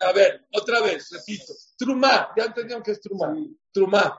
A 0.00 0.12
ver, 0.12 0.46
otra 0.52 0.80
vez, 0.82 1.10
repito. 1.10 1.52
Trumá, 1.76 2.30
ya 2.36 2.44
entendieron 2.44 2.82
qué 2.82 2.92
es 2.92 3.00
Trumá. 3.00 3.34
Trumá. 3.72 4.18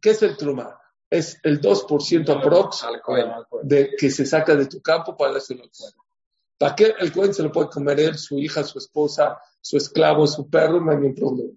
¿Qué 0.00 0.10
es 0.10 0.22
el 0.22 0.36
Trumá? 0.36 0.80
Es 1.08 1.38
el 1.42 1.60
2% 1.60 2.38
aprox 2.38 2.86
de 3.62 3.94
que 3.98 4.10
se 4.10 4.24
saca 4.24 4.54
de 4.54 4.66
tu 4.66 4.80
campo 4.80 5.16
para 5.16 5.32
dárselo 5.32 5.64
al. 5.64 5.70
¿Para 6.56 6.74
qué 6.74 6.94
el 6.98 7.12
Cohen 7.12 7.34
se 7.34 7.42
lo 7.42 7.52
puede 7.52 7.68
comer 7.68 8.00
él, 8.00 8.18
su 8.18 8.38
hija, 8.38 8.62
su 8.64 8.78
esposa, 8.78 9.40
su 9.60 9.76
esclavo, 9.76 10.26
su 10.26 10.48
perro? 10.48 10.80
No 10.80 10.90
hay 10.90 10.98
ningún 10.98 11.14
problema. 11.14 11.52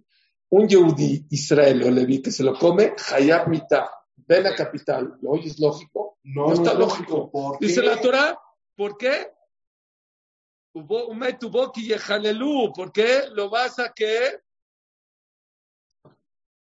Un 0.50 0.68
Yehudi, 0.68 1.26
Israel 1.32 1.84
o 1.84 1.92
Leví 1.92 2.22
que 2.22 2.32
se 2.32 2.44
lo 2.44 2.54
come, 2.54 2.94
Hayab 3.12 3.48
Mitah, 3.48 3.89
ven 4.16 4.46
a 4.48 4.56
capital. 4.56 5.18
¿Lo 5.22 5.32
oyes 5.32 5.60
lógico? 5.60 6.20
No, 6.24 6.48
No 6.48 6.54
está 6.54 6.74
es 6.74 6.78
lógico. 6.80 7.32
¿Por 7.32 7.60
Dice 7.60 7.82
qué? 7.82 7.88
la 7.88 8.00
Torah, 8.00 8.39
¿por 8.76 8.98
qué? 8.98 9.32
¿por 12.74 12.92
qué 12.92 13.24
lo 13.34 13.50
vas 13.50 13.80
a 13.80 13.94
qué? 13.94 14.39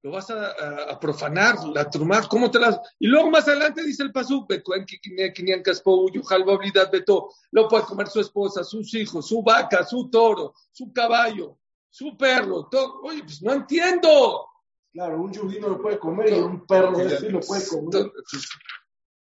Lo 0.03 0.11
vas 0.11 0.29
a, 0.31 0.47
a- 0.47 0.91
a 0.93 0.99
profanar, 1.01 1.65
la 1.69 1.88
trumar, 1.88 2.27
¿cómo 2.29 2.51
te 2.51 2.59
las...? 2.59 2.79
Y 2.99 3.07
luego 3.07 3.31
más 3.31 3.47
adelante 3.47 3.85
dice 3.85 4.03
el 4.03 4.11
pasú, 4.12 4.47
lo 7.53 7.69
puede 7.69 7.85
comer 7.85 8.09
su 8.09 8.21
esposa, 8.21 8.65
sus 8.65 8.93
hijos, 8.95 9.29
su 9.29 9.43
vaca, 9.43 9.85
su 9.87 10.11
toro, 10.11 10.55
su 10.73 10.93
caballo, 10.93 11.59
su 11.88 12.17
perro, 12.17 12.69
todo. 12.69 13.01
Oye, 13.03 13.23
pues 13.23 13.41
no 13.43 13.53
entiendo. 13.53 14.47
Claro, 14.93 15.23
un 15.23 15.33
yudí 15.33 15.61
no 15.61 15.69
lo 15.69 15.81
puede 15.81 15.99
comer 15.99 16.31
y 16.31 16.33
un 16.35 16.67
perro 16.67 16.97
sí 17.19 17.29
lo 17.29 17.41
puede 17.41 17.67
comer. 17.69 18.12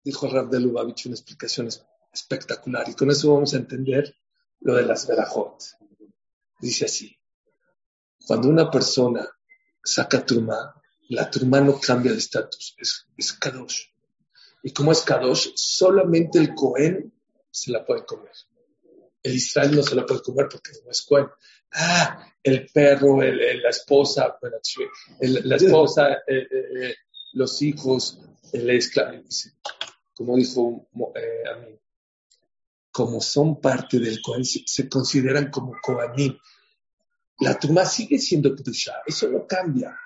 Dijo 0.03 0.29
Rab 0.29 0.49
de 0.49 0.61
Lubavitch 0.61 1.07
una 1.07 1.15
explicación 1.15 1.67
es- 1.69 1.85
espectacular 2.12 2.89
y 2.89 2.95
con 2.95 3.11
eso 3.11 3.33
vamos 3.35 3.55
a 3.55 3.59
entender 3.59 4.17
lo 4.61 4.75
de 4.75 4.83
las 4.85 5.07
verajot. 5.07 5.62
Dice 6.61 6.87
así, 6.87 7.17
cuando 8.27 8.49
una 8.49 8.71
persona 8.71 9.29
saca 9.85 10.24
truma, 10.24 10.74
la 11.11 11.30
truma 11.30 11.61
no 11.61 11.78
cambia 11.78 12.12
de 12.12 12.18
estatus, 12.18 12.74
es, 12.78 13.07
es 13.16 13.32
kadosh. 13.35 13.82
Y 14.62 14.72
como 14.72 14.93
es 14.93 15.03
kadosh, 15.03 15.51
solamente 15.55 16.39
el 16.39 16.55
Cohen 16.55 17.12
se 17.51 17.70
la 17.70 17.85
puede 17.85 18.05
comer. 18.07 18.32
El 19.22 19.35
Israel 19.37 19.76
no 19.76 19.82
se 19.82 19.95
la 19.95 20.05
puede 20.07 20.22
comer 20.22 20.49
porque 20.51 20.70
no 20.85 20.91
es 20.91 21.03
Cohen. 21.03 21.26
Ah, 21.72 22.26
el 22.43 22.66
perro, 22.72 23.22
el- 23.22 23.62
la 23.62 23.70
esposa, 23.70 24.39
el- 25.20 25.49
la 25.49 25.57
esposa, 25.57 26.12
eh, 26.26 26.47
eh, 26.51 26.66
eh, 26.82 26.95
los 27.32 27.61
hijos, 27.62 28.20
el 28.53 28.70
esclavo. 28.70 29.22
Como 30.14 30.37
dijo 30.37 30.89
eh, 31.16 31.49
a 31.53 31.57
mí, 31.59 31.78
como 32.91 33.20
son 33.20 33.61
parte 33.61 33.99
del 33.99 34.20
Cohen, 34.22 34.45
se, 34.45 34.89
consideran 34.89 35.51
como 35.51 35.74
Kohanim. 35.82 36.39
La 37.41 37.59
Tumá 37.59 37.85
sigue 37.85 38.18
siendo 38.18 38.55
Kedusha, 38.55 39.03
eso 39.07 39.28
no 39.28 39.47
cambia. 39.47 39.99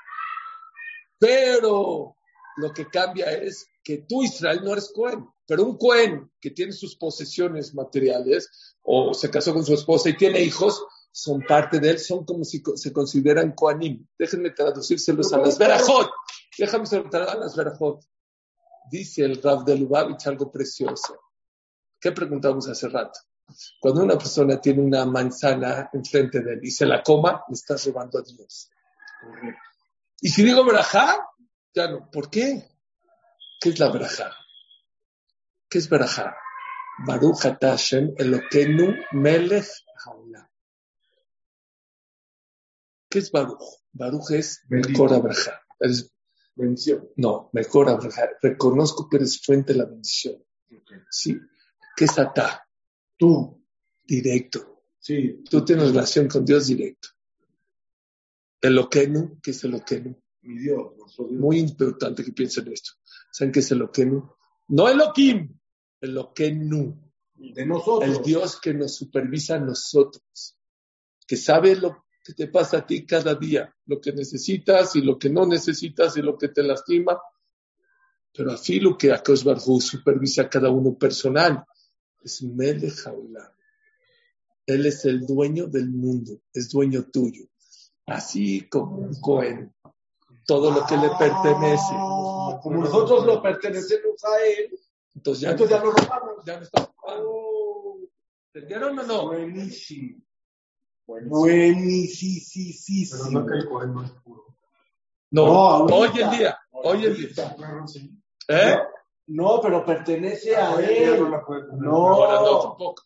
Pero 1.18 2.16
lo 2.56 2.72
que 2.72 2.88
cambia 2.88 3.32
es 3.32 3.68
que 3.82 3.98
tú, 4.08 4.22
Israel, 4.22 4.60
no 4.64 4.72
eres 4.72 4.92
Cohen. 4.94 5.26
Pero 5.46 5.64
un 5.64 5.78
Cohen 5.78 6.30
que 6.40 6.50
tiene 6.50 6.72
sus 6.72 6.96
posesiones 6.96 7.74
materiales 7.74 8.76
o 8.82 9.14
se 9.14 9.30
casó 9.30 9.54
con 9.54 9.64
su 9.64 9.74
esposa 9.74 10.10
y 10.10 10.16
tiene 10.16 10.40
hijos, 10.40 10.84
son 11.10 11.42
parte 11.42 11.80
de 11.80 11.90
él, 11.90 11.98
son 11.98 12.24
como 12.24 12.44
si 12.44 12.62
se 12.76 12.92
consideran 12.92 13.52
Koanim. 13.52 14.06
Déjenme 14.18 14.50
traducírselos 14.50 15.32
a 15.32 15.38
las 15.38 15.58
Verajot. 15.58 16.10
Déjame 16.56 16.86
traducir 16.86 17.20
a 17.20 17.34
las 17.34 17.56
Verajot. 17.56 18.04
Dice 18.90 19.24
el 19.24 19.42
Rav 19.42 19.64
de 19.64 19.76
Lubavitch 19.76 20.26
algo 20.26 20.50
precioso. 20.50 21.18
¿Qué 22.00 22.12
preguntamos 22.12 22.68
hace 22.68 22.88
rato? 22.88 23.18
Cuando 23.80 24.02
una 24.02 24.18
persona 24.18 24.60
tiene 24.60 24.82
una 24.82 25.04
manzana 25.06 25.90
enfrente 25.92 26.40
de 26.40 26.54
él 26.54 26.60
y 26.62 26.70
se 26.70 26.86
la 26.86 27.02
coma, 27.02 27.44
le 27.48 27.54
estás 27.54 27.86
robando 27.86 28.18
a 28.18 28.22
Dios. 28.22 28.70
Y 30.20 30.28
si 30.28 30.42
digo 30.42 30.64
Berajá, 30.64 31.28
ya 31.74 31.88
no. 31.88 32.10
¿Por 32.10 32.30
qué? 32.30 32.68
¿Qué 33.60 33.70
es 33.70 33.78
la 33.78 33.90
Berajá? 33.90 34.34
¿Qué 35.68 35.78
es 35.78 35.88
Berajá? 35.88 36.36
Baruch 37.06 37.44
Hatashem 37.44 38.14
Elokenu 38.16 38.94
Melech 39.12 39.68
Haolam. 40.04 40.48
¿Qué 43.08 43.20
es 43.20 43.30
Baruch? 43.30 43.62
Baruch 43.92 44.30
es 44.32 44.64
Mejor 44.68 45.14
Abraja. 45.14 45.62
Es 45.80 46.12
Bendición. 46.54 47.08
No, 47.16 47.50
mejor 47.52 47.88
Abraja. 47.88 48.28
Reconozco 48.42 49.08
que 49.08 49.18
eres 49.18 49.40
fuente 49.40 49.72
de 49.72 49.78
la 49.78 49.84
bendición. 49.86 50.44
Sí. 51.08 51.38
¿Qué 51.96 52.04
es 52.04 52.18
Atá? 52.18 52.67
Tú. 53.18 53.62
Directo. 54.04 54.84
Sí. 54.98 55.42
Tú 55.50 55.64
tienes 55.64 55.88
relación 55.88 56.28
con 56.28 56.44
Dios 56.44 56.68
directo. 56.68 57.08
El 58.60 58.78
Okenu, 58.78 59.38
¿qué 59.42 59.50
es 59.50 59.64
el 59.64 59.74
Okenu? 59.74 60.16
Mi 60.42 60.58
Dios. 60.58 60.94
Dios. 60.94 61.30
Muy 61.30 61.58
importante 61.58 62.24
que 62.24 62.32
piensen 62.32 62.72
esto. 62.72 62.92
¿Saben 63.30 63.52
qué 63.52 63.60
es 63.60 63.70
el 63.70 63.82
Okenu? 63.82 64.28
No 64.68 64.88
el 64.88 65.00
Okim, 65.00 65.58
el 66.00 66.16
Okenu. 66.16 66.96
De 67.34 67.66
nosotros. 67.66 68.18
El 68.18 68.22
Dios 68.24 68.60
que 68.60 68.74
nos 68.74 68.94
supervisa 68.96 69.56
a 69.56 69.60
nosotros. 69.60 70.56
Que 71.26 71.36
sabe 71.36 71.76
lo 71.76 72.04
que 72.24 72.34
te 72.34 72.48
pasa 72.48 72.78
a 72.78 72.86
ti 72.86 73.06
cada 73.06 73.34
día, 73.34 73.74
lo 73.86 74.00
que 74.00 74.12
necesitas 74.12 74.96
y 74.96 75.02
lo 75.02 75.18
que 75.18 75.30
no 75.30 75.46
necesitas 75.46 76.16
y 76.16 76.22
lo 76.22 76.36
que 76.36 76.48
te 76.48 76.62
lastima. 76.62 77.18
Pero 78.32 78.52
a 78.52 78.58
filo 78.58 78.98
que 78.98 79.12
Akash 79.12 79.44
Barhu 79.44 79.80
supervisa 79.80 80.42
a 80.42 80.50
cada 80.50 80.70
uno 80.70 80.98
personal. 80.98 81.64
Es 82.22 82.42
Melech 82.42 83.06
Haolam. 83.06 83.50
Él 84.66 84.86
es 84.86 85.04
el 85.04 85.26
dueño 85.26 85.66
del 85.66 85.90
mundo, 85.90 86.40
es 86.52 86.68
dueño 86.70 87.04
tuyo. 87.10 87.44
Así 88.06 88.68
como 88.68 88.96
un 88.98 89.20
Cohen, 89.20 89.74
todo 90.46 90.70
lo 90.70 90.84
que 90.86 90.96
le 90.96 91.08
pertenece. 91.18 91.92
Ah, 91.92 92.58
Como 92.62 92.82
nosotros 92.84 93.24
lo 93.26 93.42
pertenecemos 93.42 94.22
a 94.24 94.46
él, 94.46 94.78
Entonces 95.14 95.42
ya, 95.42 95.50
entonces 95.52 95.76
ya 95.78 95.84
lo 95.84 95.90
robamos. 95.92 96.44
ya 96.44 96.56
no 96.56 96.62
está 96.62 96.82
ocupando. 96.82 97.98
¿Entendieron 98.52 98.98
o 98.98 99.02
no? 99.04 99.26
Buenísimo. 99.28 100.20
Buenísimo. 101.06 103.18
Pero 103.22 103.30
no 103.40 103.46
que 103.46 103.54
el 103.58 103.68
Cohen 103.68 103.94
no 103.94 104.04
es 104.04 104.10
puro. 104.22 104.44
No, 105.30 105.86
No, 105.86 105.96
hoy 105.96 106.08
en 106.20 106.30
día, 106.30 106.58
hoy 106.70 107.04
en 107.06 107.14
día. 107.14 107.28
¿Eh? 108.48 108.76
No, 109.28 109.60
pero 109.62 109.84
pertenece 109.84 110.56
a 110.56 110.74
Hoy 110.74 110.84
en 110.84 110.88
día 110.90 111.14
él. 111.14 111.20
no 111.22 111.28
la 111.28 111.44
puede. 111.44 111.62
No. 111.76 112.08
Ahora 112.08 112.34
no, 112.40 112.60
tampoco. 112.60 113.02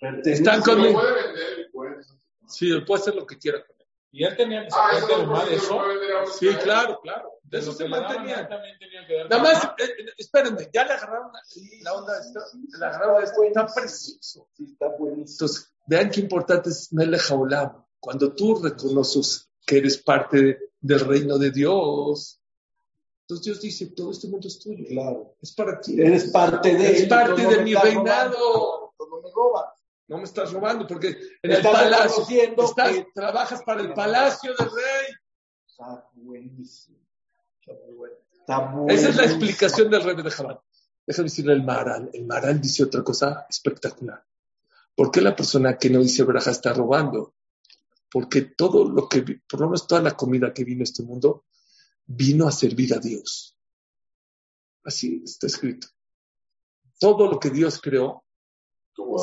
Pertenece 0.00 0.32
Están 0.42 0.62
puede 0.62 0.82
vender 0.92 1.58
el 1.58 1.70
Cohen. 1.72 1.96
Sí, 2.46 2.70
él 2.70 2.84
puede 2.84 3.00
hacer 3.02 3.14
lo 3.14 3.26
que 3.26 3.38
quiera. 3.38 3.64
con 3.64 3.76
él. 3.78 3.86
Y 4.12 4.24
él 4.24 4.36
tenía 4.36 4.62
que 4.62 4.68
Ah, 4.72 4.90
sacar 4.98 4.98
eso 4.98 5.18
de 5.20 5.26
no 5.26 5.46
se 5.46 5.54
eso. 5.54 5.80
a 5.80 6.26
Sí, 6.38 6.48
claro, 6.64 7.00
claro. 7.00 7.30
De 7.44 7.58
De 7.58 7.62
eso 7.62 7.70
lo 7.72 7.76
se 7.76 7.88
mantenía. 7.88 8.40
él 8.40 8.48
también 8.48 8.78
tenía 8.78 9.06
que 9.06 9.14
dar. 9.18 9.30
Nada 9.30 9.42
más, 9.42 9.64
eh, 9.64 9.84
eh, 9.84 10.06
espérenme, 10.18 10.68
ya 10.72 10.84
le 10.84 10.92
agarraron 10.94 11.30
la, 11.32 11.40
la 11.82 11.94
onda 11.94 12.14
de 12.14 12.20
esto. 12.20 12.40
Le 12.78 12.86
agarraron 12.86 13.22
esto, 13.22 13.42
está 13.44 13.66
precioso. 13.72 14.48
Sí, 14.54 14.64
está 14.72 14.88
buenísimo. 14.98 15.32
Entonces, 15.32 15.72
vean 15.86 16.10
qué 16.10 16.20
importante 16.20 16.70
es 16.70 16.92
Melech 16.92 17.30
Haolam. 17.30 17.84
Cuando 18.00 18.32
tú 18.34 18.56
reconoces 18.60 19.48
que 19.64 19.78
eres 19.78 19.98
parte 19.98 20.42
de- 20.42 20.58
del 20.80 21.00
reino 21.00 21.38
de 21.38 21.50
Dios, 21.52 22.39
entonces 23.30 23.44
Dios 23.44 23.60
dice, 23.60 23.86
todo 23.94 24.10
este 24.10 24.28
mundo 24.28 24.48
es 24.48 24.58
tuyo. 24.58 24.84
Claro. 24.88 25.34
Es 25.40 25.52
para 25.52 25.80
ti. 25.80 26.00
Eres 26.00 26.30
parte 26.30 26.74
de 26.74 26.86
Eres 26.88 27.02
él. 27.02 27.08
parte 27.08 27.40
de 27.42 27.56
no 27.56 27.62
mi 27.62 27.70
me 27.70 27.70
estás 27.72 27.84
reinado. 27.84 28.32
robando, 28.32 28.94
No 28.98 29.20
me 29.22 29.30
robas. 29.34 29.64
No 30.08 30.16
me 30.18 30.24
estás 30.24 30.52
robando 30.52 30.86
porque 30.88 31.08
en 31.08 31.14
Me 31.14 31.50
el 31.50 31.50
estás 31.52 31.72
palacio 31.72 32.24
estás- 32.68 32.92
que- 32.92 33.06
trabajas 33.14 33.62
para 33.64 33.80
el 33.82 33.94
palacio 33.94 34.50
del 34.58 34.66
rey. 34.68 35.14
Está 35.68 36.08
buenísimo. 36.14 36.98
Está 37.60 38.58
buenísimo. 38.58 38.88
Esa 38.88 39.08
es 39.10 39.16
la 39.16 39.24
explicación 39.24 39.90
del 39.90 40.02
rey 40.02 40.16
de 40.20 40.30
Jabal. 40.30 40.60
Déjame 41.06 41.24
decirle 41.28 41.52
el 41.54 41.62
Maral. 41.64 42.10
El 42.12 42.26
Maral 42.26 42.60
dice 42.60 42.82
otra 42.84 43.02
cosa 43.04 43.46
espectacular. 43.48 44.22
¿Por 44.96 45.10
qué 45.12 45.20
la 45.20 45.36
persona 45.36 45.78
que 45.78 45.88
no 45.90 46.00
dice 46.00 46.24
Braja 46.24 46.50
está 46.50 46.72
robando? 46.72 47.34
Porque 48.10 48.42
todo 48.42 48.84
lo 48.88 49.08
que, 49.08 49.22
por 49.48 49.60
lo 49.60 49.66
menos 49.66 49.86
toda 49.86 50.02
la 50.02 50.16
comida 50.16 50.52
que 50.52 50.64
vino 50.64 50.80
a 50.82 50.84
este 50.84 51.04
mundo, 51.04 51.44
vino 52.12 52.48
a 52.48 52.52
servir 52.52 52.92
a 52.94 52.98
Dios. 52.98 53.56
Así 54.84 55.22
está 55.24 55.46
escrito. 55.46 55.86
Todo 56.98 57.30
lo 57.30 57.38
que 57.38 57.50
Dios 57.50 57.80
creó, 57.80 58.24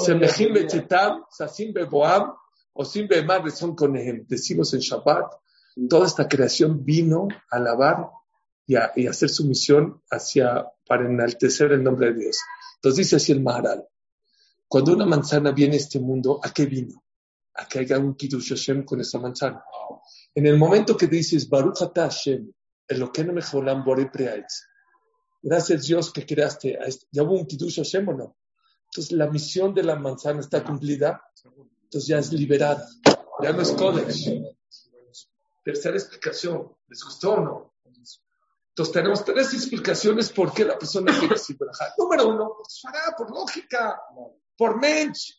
Semejim 0.05 0.53
bechetam, 0.53 1.23
sasim 1.29 1.73
beboam, 1.73 2.33
o 2.73 2.85
sim 2.85 3.07
beemar 3.07 3.49
son 3.51 3.75
conehem. 3.75 4.25
Decimos 4.27 4.73
en 4.73 4.79
Shabbat, 4.79 5.33
toda 5.89 6.07
esta 6.07 6.27
creación 6.27 6.83
vino 6.83 7.27
a 7.51 7.57
alabar 7.57 8.09
y 8.65 8.75
a, 8.75 8.91
y 8.95 9.07
a 9.07 9.11
hacer 9.11 9.29
su 9.29 9.45
misión 9.45 10.01
hacia, 10.09 10.65
para 10.88 11.05
enaltecer 11.05 11.71
el 11.71 11.83
nombre 11.83 12.13
de 12.13 12.21
Dios. 12.21 12.38
Entonces 12.75 12.97
dice 13.05 13.15
así 13.17 13.31
el 13.31 13.41
Maharal. 13.41 13.85
Cuando 14.67 14.93
una 14.93 15.05
manzana 15.05 15.51
viene 15.51 15.75
a 15.75 15.77
este 15.77 15.99
mundo, 15.99 16.39
¿a 16.43 16.51
qué 16.51 16.65
vino? 16.65 17.03
A 17.55 17.67
que 17.67 17.79
haya 17.79 17.99
un 17.99 18.15
Kiddush 18.15 18.49
Hashem 18.49 18.83
con 18.83 18.99
esa 19.01 19.19
manzana. 19.19 19.63
En 20.33 20.45
el 20.45 20.57
momento 20.57 20.97
que 20.97 21.07
dices, 21.07 21.47
Baruch 21.49 21.79
Hashem, 21.95 22.51
Gracias 25.41 25.85
Dios 25.88 26.11
que 26.11 26.25
creaste, 26.25 26.77
a 26.77 26.85
este- 26.85 27.07
¿ya 27.11 27.23
hubo 27.23 27.33
un 27.33 27.45
Kiddush 27.45 27.77
Hashem 27.77 28.07
o 28.09 28.13
no? 28.13 28.38
Entonces 28.85 29.11
la 29.11 29.27
misión 29.27 29.73
de 29.73 29.83
la 29.83 29.95
manzana 29.95 30.39
está 30.39 30.63
cumplida, 30.63 31.21
entonces 31.83 32.07
ya 32.07 32.17
es 32.19 32.31
liberada, 32.33 32.88
ya 33.41 33.51
no 33.51 33.61
es 33.61 33.71
college. 33.71 34.55
Tercera 35.63 35.95
explicación, 35.97 36.73
¿les 36.88 37.03
gustó 37.03 37.33
o 37.33 37.39
no? 37.41 37.73
Entonces 38.69 38.93
tenemos 38.93 39.25
tres 39.25 39.53
explicaciones 39.53 40.29
por 40.31 40.53
qué 40.53 40.63
la 40.63 40.77
persona 40.77 41.11
quiere 41.17 41.33
decir. 41.35 41.57
Número 41.97 42.29
uno, 42.29 42.55
por 43.17 43.31
lógica, 43.31 43.99
por 44.57 44.79
mensch. 44.79 45.33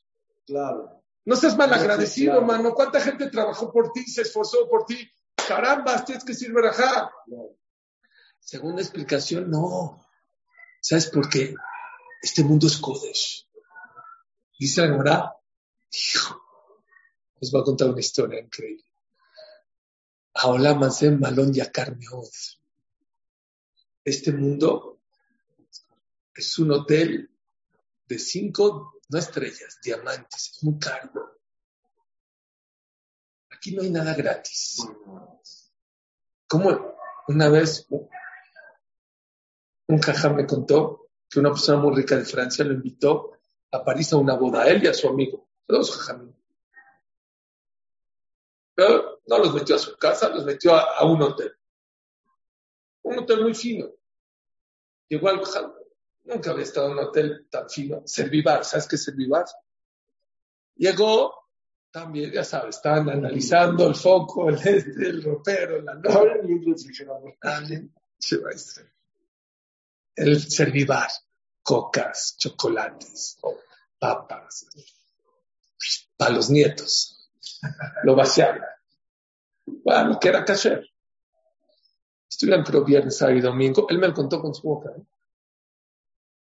Claro. 0.46 1.02
No 1.24 1.36
seas 1.36 1.56
malagradecido, 1.56 2.32
Claro. 2.32 2.46
mano. 2.46 2.74
¿Cuánta 2.74 3.00
gente 3.00 3.28
trabajó 3.30 3.70
por 3.72 3.92
ti, 3.92 4.02
se 4.04 4.22
esforzó 4.22 4.68
por 4.68 4.84
ti? 4.86 5.08
Caramba, 5.48 6.04
tienes 6.04 6.24
que 6.24 6.32
decir 6.32 6.52
claro. 6.52 7.10
Segunda 8.38 8.82
explicación, 8.82 9.50
no. 9.50 10.06
¿Sabes 10.78 11.06
por 11.06 11.30
qué? 11.30 11.54
Este 12.22 12.44
mundo 12.44 12.66
es 12.66 12.76
Kodesh. 12.76 13.48
Dice 14.58 14.82
la 14.82 14.88
Gemara, 14.88 15.36
hijo, 15.90 16.42
les 17.40 17.50
voy 17.50 17.62
a 17.62 17.64
contar 17.64 17.88
una 17.88 18.00
historia 18.00 18.40
increíble. 18.40 18.84
Ahora 20.34 20.74
Mansem 20.74 21.18
Malón 21.18 21.52
Meod. 21.52 22.28
Este 24.04 24.32
mundo 24.32 25.00
es 26.34 26.58
un 26.58 26.72
hotel 26.72 27.30
de 28.06 28.18
cinco, 28.18 29.00
no 29.08 29.18
estrellas, 29.18 29.78
diamantes, 29.82 30.52
es 30.56 30.62
muy 30.62 30.78
caro. 30.78 31.37
Aquí 33.58 33.74
no 33.74 33.82
hay 33.82 33.90
nada 33.90 34.14
gratis. 34.14 34.86
Como 36.46 36.94
una 37.26 37.48
vez 37.48 37.88
un 39.88 40.00
jajá 40.00 40.28
me 40.28 40.46
contó 40.46 41.08
que 41.28 41.40
una 41.40 41.50
persona 41.50 41.78
muy 41.78 41.96
rica 41.96 42.16
de 42.16 42.24
Francia 42.24 42.64
lo 42.64 42.72
invitó 42.72 43.32
a 43.72 43.82
París 43.82 44.12
a 44.12 44.16
una 44.16 44.34
boda, 44.34 44.68
él 44.68 44.84
y 44.84 44.86
a 44.86 44.94
su 44.94 45.08
amigo, 45.08 45.48
jajamín. 45.68 46.36
Pero 48.76 49.20
no 49.26 49.38
los 49.38 49.52
metió 49.52 49.74
a 49.74 49.80
su 49.80 49.96
casa, 49.96 50.28
los 50.28 50.44
metió 50.44 50.76
a, 50.76 51.04
un 51.04 51.20
hotel. 51.20 51.52
Un 53.02 53.18
hotel 53.18 53.42
muy 53.42 53.54
fino. 53.54 53.88
Llegó 55.08 55.30
al 55.30 55.44
jajam, 55.44 55.72
nunca 56.22 56.52
había 56.52 56.62
estado 56.62 56.86
en 56.86 56.92
un 56.92 56.98
hotel 57.00 57.48
tan 57.50 57.68
fino. 57.68 58.02
Servivar, 58.06 58.64
¿sabes 58.64 58.86
qué 58.86 58.94
es 58.94 59.02
Servivar? 59.02 59.46
Llegó, 60.76 61.47
también, 61.90 62.32
ya 62.32 62.44
sabes, 62.44 62.76
estaban 62.76 63.08
analizando 63.08 63.86
el 63.86 63.94
foco, 63.94 64.48
el 64.48 64.56
este, 64.56 65.08
el 65.08 65.22
ropero, 65.22 65.80
la. 65.82 66.00
Ahora 66.10 66.36
ni 66.42 66.52
un 66.52 66.72
refrigerador. 66.72 67.36
El 70.14 70.40
servivar, 70.40 71.08
cocas, 71.62 72.36
chocolates, 72.38 73.38
papas, 73.98 74.66
para 76.16 76.34
los 76.34 76.50
nietos. 76.50 77.30
Lo 78.04 78.14
vaciaron. 78.14 78.62
Bueno, 79.64 80.18
que 80.18 80.28
era 80.28 80.44
kasher. 80.44 80.88
Estuvieron 82.28 82.64
creo 82.64 82.84
viernes, 82.84 83.16
sábado 83.16 83.38
y 83.38 83.40
domingo. 83.40 83.86
Él 83.88 83.98
me 83.98 84.08
lo 84.08 84.14
contó 84.14 84.40
con 84.40 84.54
su 84.54 84.62
boca. 84.62 84.90
¿eh? 84.90 85.02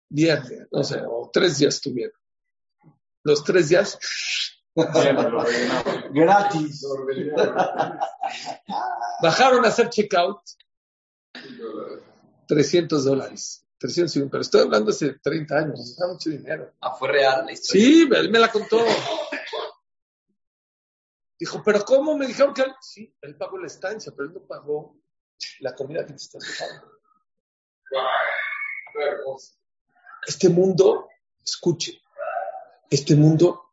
viernes, 0.09 0.67
no 0.71 0.83
sé, 0.83 1.01
o 1.05 1.29
tres 1.31 1.57
días 1.57 1.81
tuvieron. 1.81 2.19
Los 3.23 3.43
tres 3.43 3.69
días, 3.69 3.99
Gratis. 6.13 6.85
bajaron 9.21 9.65
a 9.65 9.69
hacer 9.69 9.89
checkout 9.89 10.41
300 12.47 13.05
dólares. 13.05 13.63
300, 13.79 14.29
pero 14.31 14.41
estoy 14.41 14.61
hablando 14.61 14.89
hace 14.89 15.13
30 15.19 15.55
años, 15.55 15.79
está 15.79 16.07
mucho 16.07 16.31
dinero. 16.31 16.73
Ah, 16.81 16.95
fue 16.95 17.09
real 17.09 17.45
la 17.45 17.51
historia. 17.51 17.85
Sí, 17.85 18.09
él 18.11 18.31
me 18.31 18.39
la 18.39 18.51
contó. 18.51 18.83
Dijo, 21.39 21.61
pero 21.63 21.85
¿cómo? 21.85 22.17
Me 22.17 22.25
dijeron 22.25 22.55
que 22.55 22.63
él... 22.63 22.73
Sí, 22.81 23.15
él 23.21 23.35
pagó 23.35 23.59
la 23.59 23.67
estancia, 23.67 24.11
pero 24.15 24.29
él 24.29 24.33
no 24.33 24.41
pagó 24.41 24.97
la 25.59 25.75
comida 25.75 26.03
que 26.05 26.13
te 26.13 26.17
estás 26.23 26.41
dejando. 26.41 26.91
Este 30.25 30.49
mundo, 30.49 31.09
escuche, 31.45 32.01
este 32.89 33.15
mundo 33.15 33.66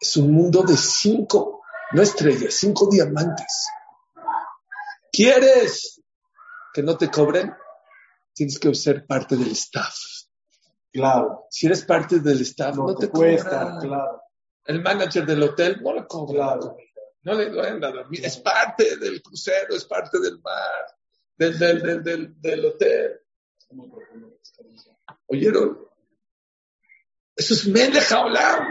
es 0.00 0.16
un 0.16 0.32
mundo 0.32 0.62
de 0.62 0.76
cinco, 0.76 1.62
no 1.92 2.02
estrellas, 2.02 2.54
cinco 2.54 2.88
diamantes. 2.90 3.68
¿Quieres 5.12 6.00
que 6.72 6.82
no 6.82 6.96
te 6.96 7.10
cobren? 7.10 7.52
Tienes 8.34 8.58
que 8.58 8.74
ser 8.74 9.06
parte 9.06 9.36
del 9.36 9.50
staff. 9.52 9.94
Claro. 10.92 11.46
Si 11.50 11.66
eres 11.66 11.84
parte 11.84 12.20
del 12.20 12.40
staff, 12.42 12.74
no, 12.76 12.86
No 12.86 12.94
te 12.94 13.06
te 13.06 13.12
cuesta, 13.12 13.50
cobran. 13.50 13.80
claro. 13.80 14.22
El 14.64 14.82
manager 14.82 15.26
del 15.26 15.42
hotel 15.42 15.80
no 15.82 15.92
le 15.94 16.06
cobra. 16.06 16.34
Claro. 16.34 16.76
No 17.22 17.34
le 17.34 17.50
duelen 17.50 17.84
a 17.84 17.90
dormir. 17.90 18.24
Es 18.24 18.38
parte 18.38 18.96
del 18.96 19.20
crucero, 19.22 19.74
es 19.74 19.84
parte 19.84 20.18
del 20.20 20.40
mar, 20.40 20.86
del, 21.36 21.58
del, 21.58 21.82
del, 21.82 22.02
del, 22.02 22.40
del 22.40 22.64
hotel. 22.64 23.20
¿Oyeron? 25.26 25.78
Eso 27.36 27.54
es 27.54 27.66
Melech 27.66 28.10
Haolam. 28.12 28.66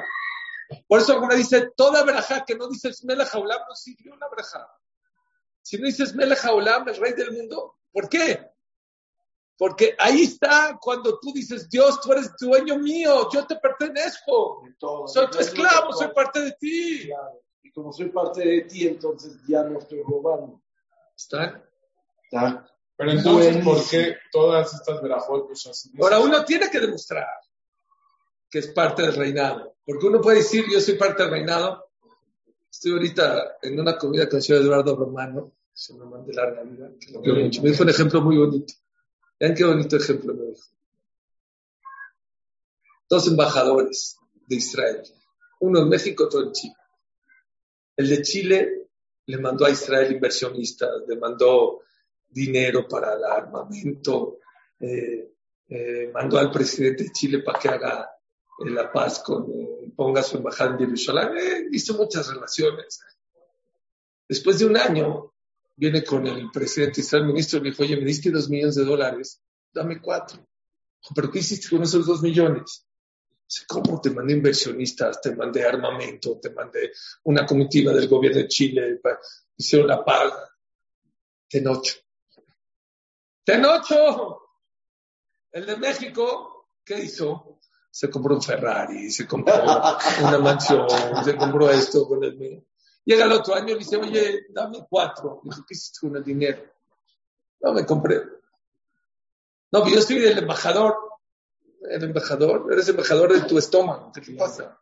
Por 0.88 0.99
eso 0.99 1.13
alguna 1.13 1.36
dice, 1.36 1.72
toda 1.76 2.03
verajá 2.03 2.45
que 2.45 2.55
no 2.55 2.67
dices 2.67 3.03
Melech 3.03 3.34
Haolam 3.34 3.59
no 3.67 3.76
sirvió 3.76 4.13
una 4.13 4.28
verajá. 4.30 4.67
Si 5.61 5.78
no 5.78 5.86
dices 5.86 6.13
Melech 6.15 6.43
Haolam, 6.45 6.88
el 6.88 6.95
rey 6.97 7.13
del 7.13 7.32
mundo, 7.32 7.78
¿por 7.91 8.07
qué? 8.07 8.49
Porque 9.57 9.95
ahí 9.97 10.24
está 10.24 10.78
cuando 10.80 11.20
tú 11.20 11.34
dices, 11.34 11.70
Dios, 11.70 11.99
tú 11.99 12.13
eres 12.13 12.32
dueño 12.39 12.78
mío, 12.78 13.30
yo 13.32 13.45
te 13.45 13.57
pertenezco. 13.57 14.63
Soy 15.07 15.30
tu 15.30 15.39
esclavo, 15.39 15.91
soy 15.91 16.09
parte 16.13 16.41
de 16.41 16.51
ti. 16.53 17.07
Claro. 17.07 17.41
Y 17.61 17.72
como 17.72 17.91
soy 17.91 18.09
parte 18.09 18.41
de 18.41 18.61
ti, 18.61 18.88
entonces 18.88 19.38
ya 19.47 19.63
no 19.63 19.80
estoy 19.80 20.01
robando. 20.03 20.61
¿Están? 21.15 21.61
¿Está? 22.24 22.65
Pero 22.95 23.11
entonces, 23.11 23.63
¿por 23.63 23.89
qué 23.89 24.17
todas 24.32 24.74
estas 24.74 25.01
verajot, 25.01 25.47
pues? 25.47 25.89
Ahora 25.99 26.20
uno 26.20 26.45
tiene 26.45 26.70
que 26.70 26.80
demostrar 26.80 27.28
que 28.50 28.60
es 28.60 28.68
parte 28.68 29.04
del 29.04 29.16
reinado. 29.16 29.76
Porque 29.86 30.08
uno 30.08 30.22
puede 30.22 30.38
decir, 30.38 30.66
yo 30.72 30.80
soy 30.80 30.95
parte 30.95 31.24
del 31.24 31.32
reinado. 31.32 31.89
Estoy 32.72 32.91
ahorita 32.93 33.58
en 33.62 33.80
una 33.80 33.97
comida 33.97 34.28
con 34.28 34.38
el 34.38 34.43
señor 34.43 34.62
Eduardo 34.62 34.95
Romano, 34.95 35.54
se 35.74 35.93
me 35.93 36.06
manda 36.06 36.32
larga 36.34 36.64
vida, 36.64 36.91
que 37.00 37.12
lo 37.14 37.22
quiero 37.22 37.39
mucho. 37.39 37.62
Me 37.62 37.70
dijo 37.70 37.84
un 37.84 37.89
ejemplo 37.89 38.22
muy 38.22 38.38
bonito. 38.38 38.74
Vean 39.39 39.56
qué 39.56 39.64
bonito 39.64 39.95
ejemplo 39.95 40.34
me 40.34 40.47
dijo. 40.47 40.68
Dos 43.10 43.28
embajadores 43.28 44.18
de 44.45 44.56
Israel, 44.56 45.02
uno 45.62 45.80
en 45.80 45.89
México, 45.89 46.26
otro 46.26 46.43
en 46.43 46.52
Chile. 46.52 46.76
El 47.95 48.10
de 48.10 48.22
Chile 48.22 48.88
le 49.26 49.38
mandó 49.38 49.66
a 49.66 49.72
Israel 49.72 50.12
inversionistas, 50.12 50.89
le 51.08 51.16
mandó 51.16 51.82
dinero 52.28 52.88
para 52.88 53.14
el 53.14 53.24
armamento, 53.24 54.39
eh, 54.80 55.34
eh, 55.70 56.12
mandó 56.14 56.38
al 56.38 56.52
presidente 56.52 57.06
de 57.06 57.12
Chile 57.12 57.39
para 57.39 57.60
que 57.60 57.70
haga 57.70 58.10
eh, 58.66 58.70
la 58.70 58.91
paz 58.91 59.20
con, 59.20 59.47
ponga 59.95 60.24
su 60.24 60.38
embajada 60.38 60.72
en 60.72 60.80
Jerusalén, 60.80 61.38
eh, 61.38 61.68
hizo 61.72 61.95
muchas 61.95 62.32
relaciones. 62.34 62.99
Después 64.28 64.60
de 64.60 64.66
un 64.66 64.78
año, 64.78 65.34
viene 65.76 66.03
con 66.03 66.28
el 66.28 66.51
presidente 66.51 66.97
de 66.97 67.01
Israel, 67.01 67.24
el 67.24 67.30
ministro, 67.30 67.60
y 67.60 67.64
le 67.64 67.70
dijo, 67.72 67.84
oye, 67.84 67.97
me 67.97 68.05
diste 68.05 68.32
dos 68.32 68.49
millones 68.49 68.76
de 68.76 68.86
dólares, 68.86 69.41
dame 69.74 70.01
cuatro. 70.01 70.45
¿Pero 71.16 71.32
qué 71.32 71.39
hiciste 71.39 71.70
con 71.70 71.84
esos 71.84 72.05
dos 72.05 72.22
millones? 72.22 72.86
¿Cómo 73.68 73.99
te 73.99 74.12
mandé 74.12 74.34
inversionistas? 74.34 75.22
Te 75.22 75.36
mandé 75.36 75.66
armamento, 75.66 76.39
te 76.39 76.51
mandé 76.51 76.91
una 77.24 77.45
comitiva 77.45 77.93
del 77.93 78.07
gobierno 78.07 78.39
de 78.39 78.47
Chile, 78.47 78.99
hicieron 79.57 79.88
la 79.88 80.03
paz. 80.03 80.34
Tenocho. 81.47 81.95
¡Tenocho! 83.43 84.41
El 85.51 85.66
de 85.66 85.78
México, 85.78 86.70
¿qué 86.86 86.99
hizo? 86.99 87.60
Se 87.91 88.09
compró 88.09 88.35
un 88.35 88.41
Ferrari, 88.41 89.09
se 89.11 89.27
compró 89.27 89.53
una 90.21 90.37
mansión, 90.37 90.87
se 91.23 91.35
compró 91.35 91.69
esto 91.69 92.07
con 92.07 92.23
el 92.23 92.37
mío. 92.37 92.63
Llega 93.03 93.25
el 93.25 93.31
otro 93.31 93.55
año 93.55 93.75
y 93.75 93.79
dice, 93.79 93.97
oye, 93.97 94.45
dame 94.49 94.85
cuatro. 94.87 95.41
Dijo, 95.43 95.65
¿qué 95.67 95.73
hiciste 95.73 95.99
con 96.01 96.15
el 96.15 96.23
dinero? 96.23 96.61
No, 97.61 97.73
me 97.73 97.85
compré. 97.85 98.21
No, 99.71 99.83
pero 99.83 99.95
yo 99.95 100.01
soy 100.01 100.25
el 100.25 100.37
embajador. 100.37 100.95
El 101.81 102.03
embajador, 102.03 102.71
eres 102.71 102.87
embajador 102.89 103.33
de 103.33 103.47
tu 103.47 103.57
estómago. 103.57 104.11
¿Qué 104.11 104.33
pasa? 104.33 104.77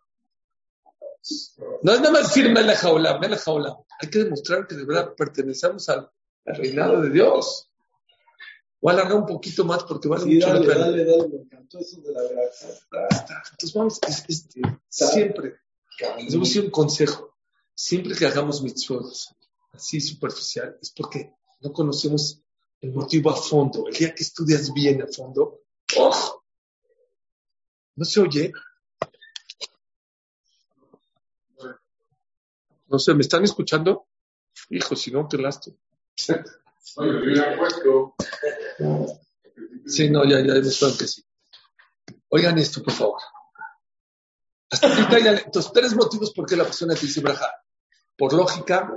No 1.83 1.93
es 1.93 2.01
nada 2.01 2.11
más 2.11 2.23
decir 2.23 2.51
Melech 2.51 2.83
Haolam, 2.83 3.19
Melech 3.19 3.47
Haolam. 3.47 3.77
Hay 3.99 4.09
que 4.09 4.19
demostrar 4.19 4.67
que 4.67 4.75
de 4.75 4.85
verdad 4.85 5.13
pertenecemos 5.15 5.87
al 5.89 6.11
reinado 6.45 7.01
de 7.01 7.09
Dios. 7.09 7.66
Voy 8.87 8.95
a 8.95 8.99
alargar 9.01 9.17
un 9.17 9.25
poquito 9.25 9.65
más 9.65 9.83
porque 9.83 10.07
vale 10.07 10.23
Sí, 10.23 10.35
mucho 10.35 10.47
dale, 10.47 10.59
la 10.65 10.73
pena. 10.73 10.85
dale, 10.85 11.03
dale. 11.05 11.27
Me 11.27 11.35
encantó 11.41 11.79
eso 11.79 11.99
de 11.99 12.13
la 12.13 12.21
verdad. 12.21 12.43
Entonces 13.51 13.73
vamos, 13.73 13.99
es- 14.07 14.23
es- 14.29 14.47
siempre, 14.87 15.55
les 16.19 16.33
voy 16.33 16.37
a 16.37 16.39
decir 16.47 16.63
un 16.63 16.69
consejo. 16.71 17.35
Siempre 17.75 18.15
que 18.15 18.25
hagamos 18.25 18.61
mitzvot 18.61 19.05
así 19.73 19.99
superficial, 19.99 20.77
es 20.81 20.91
porque 20.91 21.33
no 21.59 21.73
conocemos 21.73 22.41
el 22.79 22.93
motivo 22.93 23.29
a 23.29 23.35
fondo. 23.35 23.87
El 23.87 23.93
día 23.93 24.15
que 24.15 24.23
estudias 24.23 24.73
bien 24.73 25.01
a 25.01 25.07
fondo, 25.07 25.63
¡oh! 25.97 26.41
¿No 27.97 28.05
se 28.05 28.21
oye? 28.21 28.53
No 32.87 32.99
sé, 32.99 33.13
¿me 33.13 33.21
están 33.21 33.43
escuchando? 33.43 34.07
Hijo, 34.69 34.95
si 34.95 35.11
no, 35.11 35.27
qué 35.27 35.37
lástima. 35.37 35.75
Yo 36.95 37.57
puesto. 37.57 38.15
Sí, 39.85 40.09
no, 40.09 40.23
ya, 40.25 40.39
ya 40.39 40.53
demostraron 40.53 40.97
que 40.97 41.07
sí. 41.07 41.23
Oigan 42.29 42.57
esto, 42.57 42.83
por 42.83 42.93
favor. 42.93 43.21
Hasta 44.69 44.87
ahorita 44.87 45.19
ya, 45.19 45.31
entonces, 45.37 45.71
tres 45.73 45.95
motivos 45.95 46.33
por 46.33 46.45
qué 46.45 46.55
la 46.57 46.65
persona 46.65 46.93
te 46.93 47.01
dice 47.01 47.21
braja. 47.21 47.49
Por 48.17 48.33
lógica, 48.33 48.91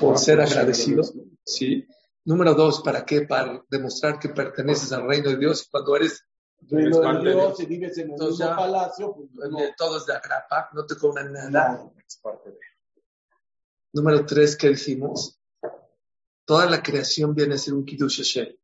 por 0.00 0.18
ser 0.18 0.40
agradecido, 0.40 1.02
¿sí? 1.44 1.86
Número 2.24 2.54
dos, 2.54 2.82
¿para 2.82 3.04
qué? 3.04 3.22
Para 3.22 3.64
demostrar 3.70 4.18
que 4.18 4.28
perteneces 4.28 4.92
al 4.92 5.06
reino 5.06 5.30
de 5.30 5.36
Dios. 5.38 5.68
Cuando 5.70 5.96
eres, 5.96 6.24
Reino 6.70 7.00
de 7.22 7.32
Dios, 7.32 7.56
si 7.56 7.66
vives 7.66 7.98
en 7.98 8.04
el 8.06 8.10
Entonces 8.12 8.38
mismo 8.38 8.50
ya- 8.50 8.56
palacio, 8.56 9.14
pues 9.14 9.50
no. 9.50 9.58
eh, 9.58 9.74
todos 9.76 10.06
de 10.06 10.14
agrapa, 10.14 10.70
no 10.74 10.86
te 10.86 10.96
cobran 10.96 11.32
nada. 11.32 11.72
No. 11.72 11.94
Es 12.06 12.16
parte 12.18 12.50
de- 12.50 12.58
Número 13.94 14.24
tres, 14.24 14.56
¿qué 14.56 14.68
dijimos? 14.68 15.40
Toda 16.44 16.68
la 16.68 16.82
creación 16.82 17.34
viene 17.34 17.54
a 17.54 17.58
ser 17.58 17.74
un 17.74 17.84
Kiddush 17.84 18.18
Hashem. 18.18 18.56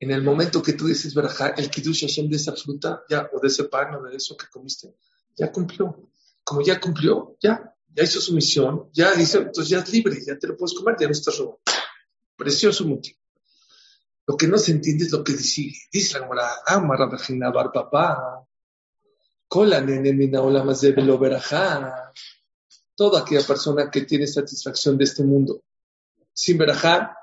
En 0.00 0.10
el 0.10 0.22
momento 0.22 0.62
que 0.62 0.74
tú 0.74 0.86
dices 0.86 1.14
Berajá, 1.14 1.48
el 1.56 1.70
Kiddush 1.70 2.02
Hashem 2.02 2.28
de 2.28 2.36
esa 2.36 2.52
fruta, 2.54 3.02
ya, 3.08 3.28
o 3.32 3.40
de 3.40 3.48
ese 3.48 3.64
pan, 3.64 3.94
o 3.94 4.02
de 4.02 4.16
eso 4.16 4.36
que 4.36 4.46
comiste, 4.50 4.94
ya 5.36 5.50
cumplió. 5.50 6.10
Como 6.42 6.62
ya 6.62 6.80
cumplió, 6.80 7.36
ya, 7.40 7.74
ya 7.94 8.02
hizo 8.02 8.20
su 8.20 8.34
misión, 8.34 8.90
ya 8.92 9.14
hizo, 9.20 9.38
entonces 9.38 9.68
ya 9.68 9.78
es 9.78 9.92
libre, 9.92 10.18
ya 10.24 10.38
te 10.38 10.46
lo 10.46 10.56
puedes 10.56 10.74
comer, 10.74 10.96
ya 10.98 11.06
no 11.06 11.12
estás 11.12 11.38
robando. 11.38 11.60
Precioso 12.36 12.84
motivo. 12.84 13.18
Lo 14.26 14.36
que 14.36 14.48
no 14.48 14.58
se 14.58 14.72
entiende 14.72 15.04
es 15.04 15.12
lo 15.12 15.22
que 15.22 15.32
dice, 15.32 15.72
dice 15.92 16.18
la 16.18 16.24
Gemara, 16.24 16.50
Amar 16.66 16.98
Rabbeinu 16.98 17.52
Bar 17.52 17.70
Papá, 17.72 18.44
Kola 19.48 19.80
nene 19.80 20.12
mina 20.12 20.42
olam 20.42 20.68
hazeh 20.70 20.92
velo 20.92 21.16
berajá 21.16 22.12
toda 22.96 23.20
aquella 23.20 23.46
persona 23.46 23.90
que 23.90 24.02
tiene 24.02 24.26
satisfacción 24.26 24.96
de 24.98 25.04
este 25.04 25.22
mundo. 25.22 25.62
Sin 26.34 26.58
verajá, 26.58 27.16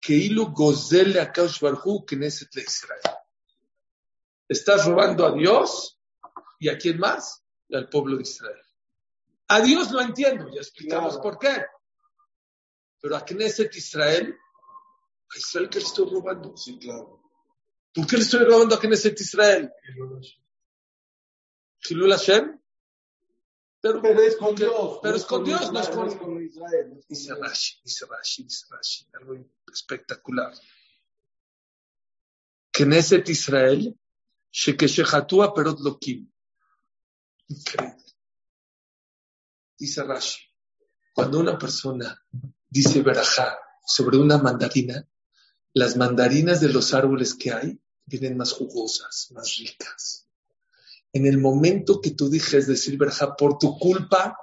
que 0.00 0.12
ilu 0.14 0.52
gozele 0.52 1.20
a 1.20 1.32
Kaush 1.32 1.60
Barhu 1.60 2.04
Knesset 2.04 2.54
le 2.54 2.62
Israel. 2.62 3.00
Estás 4.48 4.86
robando 4.86 5.26
a 5.26 5.32
Dios 5.32 5.98
y 6.58 6.68
a 6.68 6.76
quién 6.76 6.98
más? 6.98 7.42
Y 7.68 7.76
al 7.76 7.88
pueblo 7.88 8.16
de 8.16 8.22
Israel. 8.22 8.60
A 9.48 9.60
Dios 9.60 9.90
lo 9.92 10.00
entiendo, 10.00 10.48
ya 10.52 10.60
explicamos 10.60 11.14
Claro. 11.14 11.22
por 11.22 11.38
qué. 11.38 11.64
Pero 13.00 13.16
a 13.16 13.24
Knesset 13.24 13.74
Israel, 13.76 14.36
a 15.34 15.38
Israel 15.38 15.68
que 15.70 15.78
le 15.78 15.84
estoy 15.84 16.10
robando. 16.10 16.56
Sí, 16.56 16.78
claro. 16.78 17.22
¿Por 17.94 18.06
qué 18.06 18.16
le 18.16 18.22
estoy 18.22 18.44
robando 18.44 18.74
a 18.74 18.80
Knesset 18.80 19.20
Israel? 19.20 19.72
Hilul 21.88 22.10
Hashem. 22.12 22.60
Pero, 23.86 24.02
Pero 24.02 24.20
es 24.22 24.36
con 24.36 24.54
Dios. 24.54 24.98
Pero 25.02 25.16
es 25.16 25.24
con 25.24 25.44
Dios, 25.44 25.72
no 25.72 25.80
es 25.80 25.88
con, 25.88 26.42
Israel. 26.42 26.90
no 26.90 27.00
Dice. 27.08 27.34
Rashi, 27.34 27.80
dice 27.84 28.06
Rashi, 28.06 28.42
dice 28.42 28.66
Rashi, 28.68 29.06
algo 29.12 29.34
espectacular. 29.72 30.52
Knesset 32.72 33.28
Israel, 33.28 33.96
Shekeshehatua 34.50 35.54
perot 35.54 35.78
lokim. 35.80 36.30
Increíble. 37.48 38.04
Dice 39.78 40.02
Rashi, 40.02 40.40
cuando 41.14 41.38
una 41.38 41.56
persona 41.56 42.20
dice 42.68 43.02
verajá 43.02 43.58
sobre 43.84 44.18
una 44.18 44.38
mandarina, 44.38 45.06
las 45.74 45.96
mandarinas 45.96 46.60
de 46.60 46.70
los 46.70 46.92
árboles 46.92 47.34
que 47.34 47.52
hay 47.52 47.80
vienen 48.04 48.36
más 48.36 48.52
jugosas, 48.52 49.28
más 49.32 49.56
ricas. 49.58 50.25
En 51.16 51.24
el 51.24 51.38
momento 51.38 52.02
que 52.02 52.10
tú 52.10 52.28
dejes 52.28 52.66
decir 52.66 52.98
verajá 52.98 53.34
por 53.36 53.56
tu 53.56 53.78
culpa, 53.78 54.36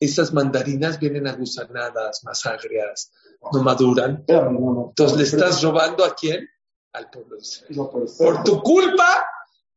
esas 0.00 0.32
mandarinas 0.32 0.98
vienen 0.98 1.28
agusanadas, 1.28 2.24
más 2.24 2.44
agrias, 2.46 3.12
no 3.52 3.62
maduran. 3.62 4.24
Entonces 4.26 5.16
le 5.16 5.22
estás 5.22 5.62
robando 5.62 6.04
a 6.04 6.16
quién? 6.16 6.48
Al 6.92 7.08
pueblo 7.10 7.36
de 7.36 7.42
Israel. 7.42 7.78
Por 8.18 8.42
tu 8.42 8.60
culpa, 8.60 9.24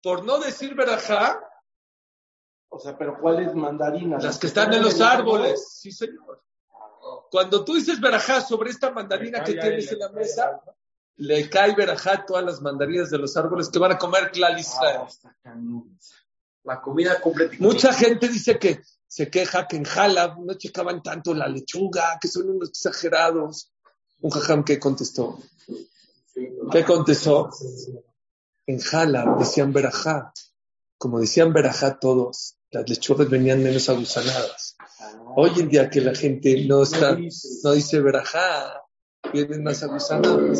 por 0.01 0.25
no 0.25 0.39
decir 0.39 0.73
verajá, 0.73 1.39
O 2.69 2.79
sea, 2.79 2.97
pero 2.97 3.19
¿cuáles 3.21 3.53
mandarinas? 3.53 4.23
las 4.23 4.39
que 4.39 4.47
están 4.47 4.73
en 4.73 4.81
los 4.81 4.99
árboles. 5.01 5.77
Sí, 5.79 5.91
señor. 5.91 6.43
Cuando 7.29 7.63
tú 7.63 7.75
dices 7.75 8.01
verajá 8.01 8.41
sobre 8.41 8.71
esta 8.71 8.89
mandarina 8.89 9.43
que 9.43 9.53
tienes 9.53 9.91
en 9.91 9.99
la 9.99 10.09
mesa, 10.09 10.59
le 11.17 11.47
cae 11.47 11.75
verajá 11.75 12.13
a 12.13 12.25
todas 12.25 12.43
las 12.43 12.59
mandarinas 12.59 13.11
de 13.11 13.19
los 13.19 13.37
árboles 13.37 13.69
que 13.69 13.77
van 13.77 13.91
a 13.91 13.99
comer 13.99 14.31
Israel. 14.33 15.01
La 16.63 16.81
comida 16.81 17.19
completa. 17.21 17.55
Mucha 17.59 17.93
gente 17.93 18.27
dice 18.27 18.59
que 18.59 18.81
se 19.07 19.29
queja 19.29 19.67
que 19.67 19.77
en 19.77 19.85
Jalab 19.85 20.39
no 20.39 20.53
checaban 20.53 21.01
tanto 21.01 21.33
la 21.33 21.47
lechuga, 21.47 22.17
que 22.21 22.27
son 22.27 22.49
unos 22.49 22.69
exagerados. 22.69 23.71
Un 24.21 24.29
jajam 24.29 24.63
que 24.63 24.79
contestó. 24.79 25.39
¿Qué 26.71 26.83
contestó? 26.85 27.49
En 28.67 28.79
Jalab 28.79 29.39
decían 29.39 29.73
verajá. 29.73 30.33
Como 30.97 31.19
decían 31.19 31.53
verajá 31.53 31.97
todos, 31.97 32.57
las 32.71 32.87
lechugas 32.87 33.29
venían 33.29 33.63
menos 33.63 33.89
agusanadas. 33.89 34.75
Hoy 35.35 35.51
en 35.57 35.69
día 35.69 35.89
que 35.89 36.01
la 36.01 36.13
gente 36.13 36.65
no 36.67 36.83
está, 36.83 37.17
no 37.63 37.71
dice 37.71 38.01
verajá, 38.01 38.83
vienen 39.33 39.63
más 39.63 39.81
agusanadas. 39.81 40.59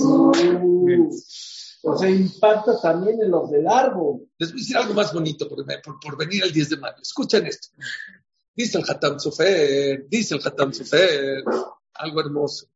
Sea, 1.98 2.10
impacta 2.10 2.80
también 2.82 3.22
en 3.22 3.32
los 3.32 3.50
del 3.50 3.68
árbol. 3.68 4.28
Les 4.38 4.52
voy 4.52 4.60
a 4.60 4.62
decir 4.62 4.78
algo 4.78 4.94
más 4.94 5.14
bonito 5.14 5.48
por, 5.48 5.66
por- 5.82 6.00
por 6.00 6.18
venir 6.18 6.44
el 6.44 6.52
10 6.52 6.70
de 6.72 6.78
mayo. 6.78 6.98
Escuchen 7.02 7.46
esto. 7.48 7.70
Dice 8.56 8.78
el 8.78 8.84
Hatam 8.90 9.18
Sofer, 9.20 10.06
dice 10.10 10.36
el 10.36 10.42
Hatam 10.46 10.74
Sofer, 10.74 11.44
algo 11.94 12.20
hermoso. 12.20 12.68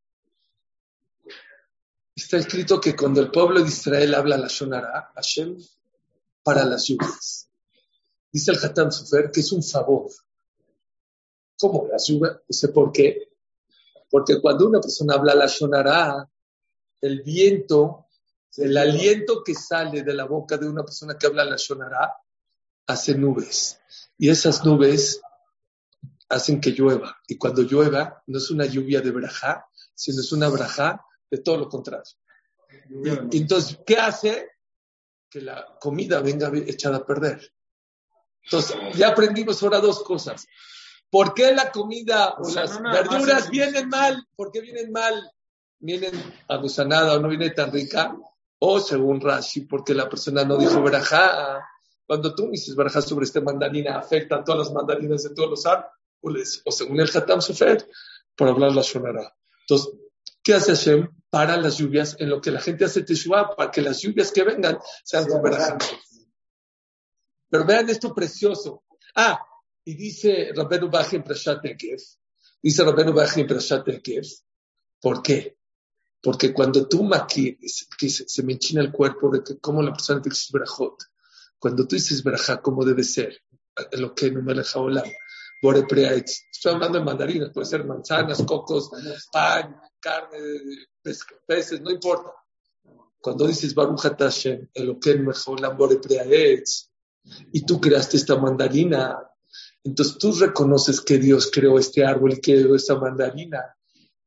Está 2.16 2.38
escrito 2.38 2.80
que 2.80 2.96
cuando 2.96 3.20
el 3.22 3.32
pueblo 3.32 3.62
de 3.62 3.68
Israel 3.68 4.14
habla 4.16 4.38
la 4.38 4.48
Shonara, 4.48 5.12
Hashem, 5.16 5.58
para 6.44 6.64
las 6.64 6.86
lluvias. 6.88 7.50
Dice 8.32 8.52
el 8.52 8.58
Hatam 8.64 8.92
Sofer 8.92 9.32
que 9.32 9.42
es 9.42 9.52
un 9.52 9.64
favor. 9.64 10.10
¿Cómo 11.58 11.88
las 11.92 12.08
lluvias? 12.08 12.38
Dice, 12.48 12.70
¿por 12.70 12.92
qué? 12.92 13.30
Porque 14.10 14.40
cuando 14.40 14.68
una 14.68 14.80
persona 14.80 15.16
habla 15.16 15.34
la 15.36 15.48
Shonara, 15.48 16.30
el 17.02 17.22
viento, 17.24 18.06
el 18.58 18.78
aliento 18.78 19.44
que 19.44 19.56
sale 19.56 20.04
de 20.04 20.14
la 20.14 20.26
boca 20.26 20.58
de 20.58 20.68
una 20.68 20.84
persona 20.84 21.18
que 21.18 21.28
habla 21.28 21.46
la 21.46 21.56
Shonara, 21.58 22.14
hace 22.88 23.16
nubes. 23.16 23.80
Y 24.18 24.30
esas 24.30 24.64
nubes 24.66 25.22
hacen 26.30 26.62
que 26.62 26.72
llueva. 26.72 27.18
Y 27.28 27.38
cuando 27.38 27.62
llueva, 27.64 28.24
no 28.28 28.38
es 28.38 28.52
una 28.52 28.66
lluvia 28.66 29.02
de 29.02 29.12
brajá, 29.12 29.66
sino 29.94 30.22
es 30.22 30.32
una 30.32 30.50
brajá 30.50 31.06
de 31.30 31.40
todo 31.40 31.58
lo 31.58 31.70
contrario. 31.70 32.04
Y, 32.90 33.38
y 33.38 33.42
entonces, 33.42 33.80
¿qué 33.86 33.98
hace? 33.98 34.50
Que 35.30 35.42
la 35.42 35.78
comida 35.80 36.20
venga 36.22 36.52
echada 36.68 36.98
a 36.98 37.06
perder. 37.06 37.54
Entonces, 38.44 38.76
ya 38.96 39.10
aprendimos 39.10 39.62
ahora 39.64 39.80
dos 39.80 40.04
cosas. 40.04 40.46
¿Por 41.10 41.34
qué 41.34 41.54
la 41.54 41.72
comida 41.72 42.36
o, 42.40 42.42
O 42.42 42.46
sea, 42.46 42.64
las 42.64 42.82
no 42.82 42.92
verduras 42.92 43.50
vienen 43.50 43.90
mal? 43.90 44.28
¿Por 44.36 44.52
qué 44.52 44.62
vienen 44.62 44.92
mal? 44.92 45.32
¿Vienen 45.80 46.12
agusanada 46.48 47.16
o 47.16 47.20
no 47.20 47.30
viene 47.30 47.52
tan 47.52 47.72
rica? 47.72 48.16
O 48.66 48.80
según 48.80 49.20
Rashi, 49.20 49.66
porque 49.66 49.94
la 49.94 50.08
persona 50.08 50.46
no 50.46 50.56
dijo 50.58 50.82
verajá. 50.82 51.68
Cuando 52.06 52.34
tú 52.34 52.50
dices 52.50 52.74
verajá 52.78 53.02
sobre 53.02 53.26
esta 53.26 53.42
mandarina, 53.42 53.98
afecta 53.98 54.38
a 54.38 54.44
todas 54.46 54.68
las 54.68 54.74
mandarinas 54.74 55.24
de 55.24 55.32
todos 55.32 55.50
los 55.50 55.66
árboles. 55.66 56.62
O 56.64 56.72
según 56.72 57.02
el 57.02 57.10
Hatam 57.14 57.42
Sofer, 57.42 57.86
por 58.38 58.48
hablar 58.48 58.72
la 58.72 58.82
Shonara. 58.82 59.36
Entonces, 59.68 59.94
¿qué 60.42 60.54
hace 60.54 60.72
Hashem? 60.72 61.10
Para 61.30 61.58
las 61.58 61.78
lluvias, 61.78 62.16
en 62.20 62.30
lo 62.30 62.40
que 62.40 62.52
la 62.52 62.62
gente 62.62 62.86
hace 62.86 63.04
Teshuvah, 63.04 63.54
para 63.54 63.70
que 63.70 63.82
las 63.82 64.00
lluvias 64.02 64.32
que 64.32 64.44
vengan 64.44 64.80
sean 65.04 65.28
con 65.28 65.42
verajá. 65.42 65.78
Pero 67.50 67.66
vean 67.66 67.90
esto 67.90 68.16
precioso. 68.16 68.86
Ah, 69.14 69.46
y 69.84 69.94
dice 69.96 70.54
Rabenu 70.56 70.90
Baji 70.90 71.18
en 71.18 71.24
Prashat 71.24 71.62
dice 72.62 72.84
Rabenu 72.86 73.12
Baji 73.12 73.42
en 73.42 73.48
Prashat 73.48 73.86
¿por 75.02 75.22
qué? 75.22 75.58
Porque 76.24 76.54
cuando 76.54 76.88
tú 76.88 77.04
maquillas, 77.04 77.88
que 77.98 78.10
se, 78.10 78.28
se 78.28 78.44
me 78.44 78.54
enchina 78.54 78.82
el 78.82 78.92
cuerpo 78.92 79.30
de 79.30 79.44
que 79.44 79.60
cómo 79.60 79.84
la 79.84 79.92
persona 79.92 80.22
te 80.22 80.30
dice 80.30 80.48
verajot, 80.54 81.04
cuando 81.60 81.86
tú 81.86 81.96
dices 81.96 82.24
verajá, 82.24 82.62
¿cómo 82.62 82.84
debe 82.84 83.04
ser? 83.04 83.42
En 83.92 84.02
lo 84.02 84.16
que 84.16 84.32
no 84.32 84.42
me. 84.42 84.54
Bore 85.62 85.84
preaetz. 85.84 86.44
Estoy 86.52 86.74
hablando 86.74 87.00
de 87.00 87.06
mandarinas, 87.06 87.52
puede 87.52 87.66
ser 87.66 87.86
manzanas, 87.86 88.44
cocos, 88.44 88.90
pan, 89.32 89.80
carne, 90.00 90.38
peces, 91.48 91.80
no 91.80 91.90
importa. 91.90 92.32
Cuando 93.22 93.48
dices 93.48 93.74
Baruch 93.74 94.02
Hashem, 94.02 94.68
Eloken 94.74 95.26
Mejolam 95.26 95.78
Bore 95.78 95.96
Preaetz, 95.96 96.90
y 97.54 97.66
tú 97.66 97.80
creaste 97.80 98.18
esta 98.18 98.36
mandarina, 98.36 99.18
entonces 99.86 100.18
tú 100.18 100.34
reconoces 100.34 101.00
que 101.00 101.18
Dios 101.18 101.50
creó 101.50 101.80
este 101.80 102.06
árbol 102.06 102.34
y 102.34 102.42
creó 102.42 102.76
esta 102.76 102.96
mandarina, 102.96 103.74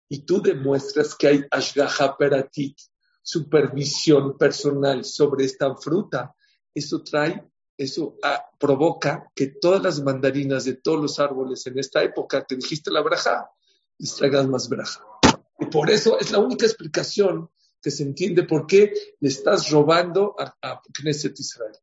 y 0.09 0.21
tú 0.21 0.41
demuestras 0.41 1.15
que 1.15 1.27
hay 1.29 1.45
Ashgaha 1.51 2.17
Peratit, 2.17 2.79
supervisión 3.23 4.39
personal 4.39 5.05
sobre 5.05 5.45
esta 5.45 5.75
fruta. 5.75 6.35
Eso 6.73 7.03
trae, 7.03 7.45
eso 7.77 8.17
ah, 8.23 8.45
provoca 8.59 9.31
que 9.35 9.49
todas 9.61 9.83
las 9.83 10.01
mandarinas 10.01 10.65
de 10.65 10.75
todos 10.75 11.01
los 11.01 11.19
árboles 11.19 11.67
en 11.67 11.79
esta 11.79 12.03
época, 12.03 12.45
te 12.45 12.57
dijiste 12.57 12.91
la 12.91 13.03
braja, 13.03 13.51
les 13.99 14.15
traigas 14.15 14.47
más 14.47 14.69
braja. 14.69 15.05
Y 15.59 15.67
por 15.67 15.91
eso 15.91 16.19
es 16.21 16.31
la 16.31 16.39
única 16.39 16.67
explicación 16.67 17.51
que 17.83 17.91
se 17.91 18.03
entiende 18.03 18.45
por 18.45 18.67
qué 18.67 18.93
le 19.21 19.29
estás 19.29 19.71
robando 19.71 20.37
a, 20.39 20.81
Knesset 20.93 21.39
Israel. 21.39 21.77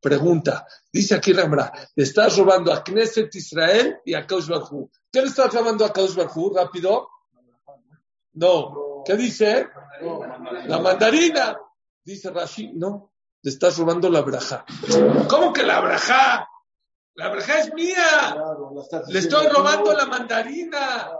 Pregunta, 0.00 0.66
dice 0.92 1.14
aquí 1.14 1.32
Ramra, 1.32 1.72
le 1.94 2.04
estás 2.04 2.36
robando 2.38 2.72
a 2.72 2.82
Knesset 2.82 3.34
Israel 3.34 3.98
y 4.04 4.14
a 4.14 4.26
Kaush. 4.26 4.48
¿Qué 5.12 5.20
le 5.20 5.28
estás 5.28 5.52
robando 5.52 5.84
a 5.84 5.92
Kaush? 5.92 6.14
Rápido. 6.54 7.08
No. 8.34 9.02
¿Qué 9.04 9.16
dice? 9.16 9.68
La 10.66 10.78
mandarina. 10.78 11.58
Dice 12.02 12.30
Rashi, 12.30 12.72
no, 12.72 13.12
le 13.42 13.50
estás 13.50 13.76
robando 13.78 14.08
la 14.08 14.22
braja. 14.22 14.64
¿Cómo 15.28 15.52
que 15.52 15.62
la 15.62 15.80
braja? 15.80 16.48
La 17.14 17.28
braja 17.28 17.60
es 17.60 17.74
mía. 17.74 18.36
Le 19.08 19.18
estoy 19.18 19.46
robando 19.48 19.92
la 19.92 20.06
mandarina. 20.06 21.10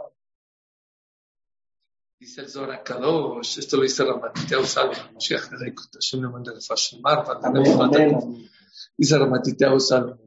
Dice 2.19 2.41
el 2.41 2.49
Zohar 2.49 2.83
Kadosh, 2.83 3.57
esto 3.57 3.77
lo 3.77 3.83
dice 3.83 4.03
Ramatiteo 4.03 4.63
Salva, 4.63 5.09
Moshiach 5.11 5.49
Nereikut, 5.51 5.95
Hashem 5.95 6.21
le 6.21 6.29
manda 6.29 8.03
el. 8.03 8.49
Dice 8.95 9.17
Ramatiteo 9.17 9.79
Salva, 9.79 10.19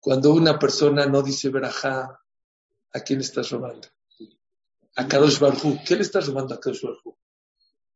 cuando 0.00 0.34
una 0.34 0.58
persona 0.58 1.06
no 1.06 1.22
dice 1.22 1.48
verajá, 1.48 2.20
¿a 2.92 3.00
quién 3.00 3.20
estás 3.20 3.48
robando? 3.50 3.88
A 4.96 5.08
Kadosh 5.08 5.38
Barhu. 5.38 5.78
¿Qué 5.86 5.96
le 5.96 6.02
estás 6.02 6.26
robando 6.26 6.54
a 6.54 6.60
Kadosh 6.60 6.82
Barhu? 6.82 7.16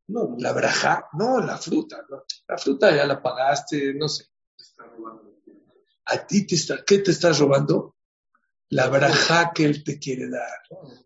No, 0.09 0.37
la 0.39 0.53
verajá, 0.53 1.09
no, 1.15 1.41
la 1.41 1.59
fruta. 1.59 2.05
no. 2.09 2.25
La 2.49 2.59
fruta 2.59 2.95
ya 2.95 3.07
la 3.07 3.21
pagaste, 3.21 3.95
no 3.95 4.09
sé. 4.09 4.27
A 6.07 6.27
ti 6.27 6.47
te 6.47 6.55
está, 6.55 6.85
¿qué 6.85 6.99
te 6.99 7.11
estás 7.11 7.39
robando? 7.39 7.97
La 8.69 8.89
verajá 8.89 9.53
que 9.53 9.65
él 9.65 9.83
te 9.83 9.99
quiere 9.99 10.29
dar. 10.29 10.61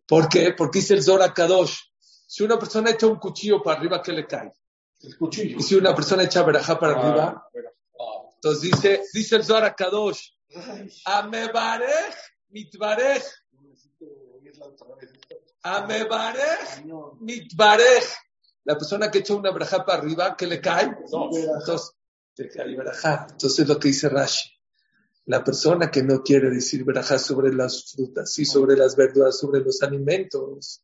¿Por 0.06 0.28
qué? 0.28 0.52
Porque 0.56 0.80
dice 0.80 0.94
el 0.94 1.02
Zora 1.02 1.32
Kadosh. 1.32 1.76
Si 2.26 2.42
una 2.42 2.58
persona 2.58 2.90
echa 2.90 3.06
un 3.06 3.18
cuchillo 3.18 3.62
para 3.62 3.78
arriba, 3.78 4.02
¿qué 4.02 4.12
le 4.12 4.26
cae? 4.26 4.52
El 5.00 5.16
cuchillo. 5.16 5.58
Y 5.58 5.62
si 5.62 5.74
una 5.74 5.94
persona 5.94 6.24
echa 6.24 6.42
verajá 6.42 6.78
para 6.78 6.98
arriba, 6.98 7.50
entonces 8.42 8.62
dice, 8.62 9.02
dice 9.12 9.36
el 9.36 9.44
Zohar 9.44 9.76
Kadosh, 9.76 10.30
Amebarej 11.04 12.14
mitbarej, 12.48 13.22
Amebarej 15.62 16.84
mitbarej. 17.20 18.04
La 18.64 18.76
persona 18.76 19.10
que 19.10 19.18
echa 19.18 19.34
una 19.34 19.52
verajá 19.52 19.84
para 19.84 19.98
arriba, 19.98 20.36
¿qué 20.36 20.46
le 20.46 20.60
cae? 20.60 20.84
Entonces, 21.04 21.92
te 22.34 22.48
cae 22.48 22.76
verajá. 22.76 23.26
Entonces 23.30 23.66
lo 23.68 23.78
que 23.78 23.88
dice 23.88 24.08
Rashi. 24.08 24.50
La 25.26 25.44
persona 25.44 25.90
que 25.90 26.02
no 26.02 26.22
quiere 26.22 26.50
decir 26.50 26.84
verajá 26.84 27.18
sobre 27.18 27.52
las 27.52 27.92
frutas 27.92 28.38
y 28.38 28.44
sobre 28.44 28.76
las 28.76 28.96
verduras, 28.96 29.38
sobre 29.38 29.60
los 29.60 29.82
alimentos, 29.82 30.82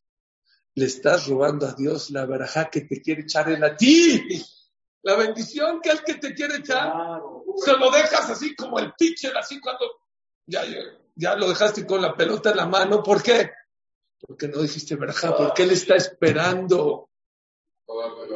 le 0.75 0.85
estás 0.85 1.27
robando 1.27 1.67
a 1.67 1.73
Dios 1.73 2.11
la 2.11 2.25
verajá 2.25 2.69
que 2.69 2.81
te 2.81 3.01
quiere 3.01 3.23
echar 3.23 3.49
en 3.51 3.63
a 3.63 3.75
ti. 3.75 4.45
La 5.01 5.15
bendición 5.15 5.81
que 5.81 5.89
es 5.89 6.01
que 6.01 6.15
te 6.15 6.33
quiere 6.33 6.57
echar. 6.57 6.91
Claro. 6.91 7.43
se 7.57 7.73
lo 7.73 7.89
dejas 7.89 8.29
así 8.29 8.55
como 8.55 8.79
el 8.79 8.93
pitcher, 8.93 9.35
así 9.35 9.59
cuando 9.59 9.85
ya, 10.45 10.63
ya 11.15 11.35
lo 11.35 11.49
dejaste 11.49 11.85
con 11.85 12.01
la 12.01 12.15
pelota 12.15 12.51
en 12.51 12.57
la 12.57 12.67
mano. 12.67 13.01
¿Por 13.01 13.23
qué? 13.23 13.49
Porque 14.19 14.47
no 14.47 14.61
dijiste 14.61 14.95
verajá, 14.95 15.35
porque 15.37 15.63
él 15.63 15.71
está 15.71 15.95
esperando. 15.95 17.09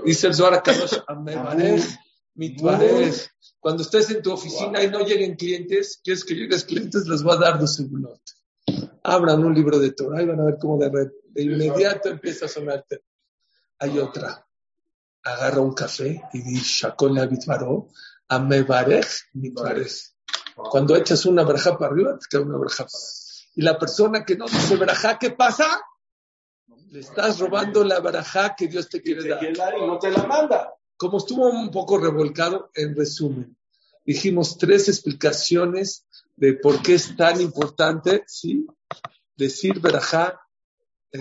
Dice 0.06 0.28
el 0.28 0.36
Zohar 0.36 0.62
Kadosh, 0.64 1.00
Amebarej, 1.08 1.84
Mitbarej. 2.36 3.30
Cuando 3.60 3.84
estés 3.84 4.10
en 4.12 4.22
tu 4.22 4.32
oficina 4.32 4.84
y 4.84 4.90
no 4.90 5.00
lleguen 5.00 5.36
clientes, 5.36 6.00
quieres 6.04 6.24
que 6.24 6.34
lleguen 6.36 6.60
clientes, 6.62 7.08
les 7.08 7.22
voy 7.24 7.36
a 7.36 7.40
dar 7.40 7.60
dos 7.60 7.76
segundos. 7.76 8.20
Abran 9.04 9.44
un 9.44 9.54
libro 9.54 9.80
de 9.80 9.92
Torah 9.92 10.22
y 10.22 10.26
van 10.28 10.40
a 10.40 10.46
ver 10.46 10.58
cómo 10.60 10.78
de, 10.78 10.90
re- 10.90 11.12
de 11.30 11.44
inmediato 11.44 12.10
empieza 12.10 12.46
a 12.46 12.50
sonarte. 12.50 13.04
Hay 13.80 13.98
otra. 14.00 14.46
Agarra 15.24 15.62
un 15.62 15.74
café 15.74 16.22
y 16.34 16.42
dice, 16.42 16.64
Shakol 16.88 17.14
la 17.16 17.28
Mitbaró, 17.28 17.90
Amebarej, 18.28 19.06
Mitbarej. 19.34 19.92
Cuando 20.56 20.96
echas 20.96 21.26
una 21.26 21.44
verajá 21.44 21.78
para 21.78 21.92
arriba, 21.92 22.18
te 22.18 22.26
queda 22.30 22.42
una 22.42 22.58
verajá 22.58 22.86
para 22.86 22.98
abajo. 22.98 23.21
Y 23.56 23.62
la 23.62 23.78
persona 23.78 24.24
que 24.24 24.36
no 24.36 24.46
dice 24.46 24.76
verajá, 24.78 25.18
¿qué 25.20 25.32
pasa? 25.32 25.82
Le 26.90 27.00
estás 27.00 27.40
robando 27.40 27.84
la 27.84 28.00
verajá 28.00 28.56
que 28.56 28.68
Dios 28.68 28.90
te 28.90 29.02
quiere 29.02 29.24
Te 29.24 29.30
dar. 29.30 29.40
quiere 29.40 29.54
dar 29.56 29.78
y 29.78 29.86
no 29.86 29.98
te 30.00 30.10
la 30.12 30.24
manda. 30.24 30.74
Como 30.98 31.18
estuvo 31.18 31.50
un 31.50 31.72
poco 31.72 31.98
revolcado, 31.98 32.70
en 32.76 32.96
resumen, 32.96 33.58
dijimos 34.06 34.58
tres 34.58 34.88
explicaciones 34.88 36.06
de 36.36 36.54
por 36.54 36.82
qué 36.82 36.96
es 36.96 37.16
tan 37.16 37.42
importante, 37.42 38.24
¿sí? 38.28 38.66
Decir 39.36 39.80
verajá, 39.80 40.40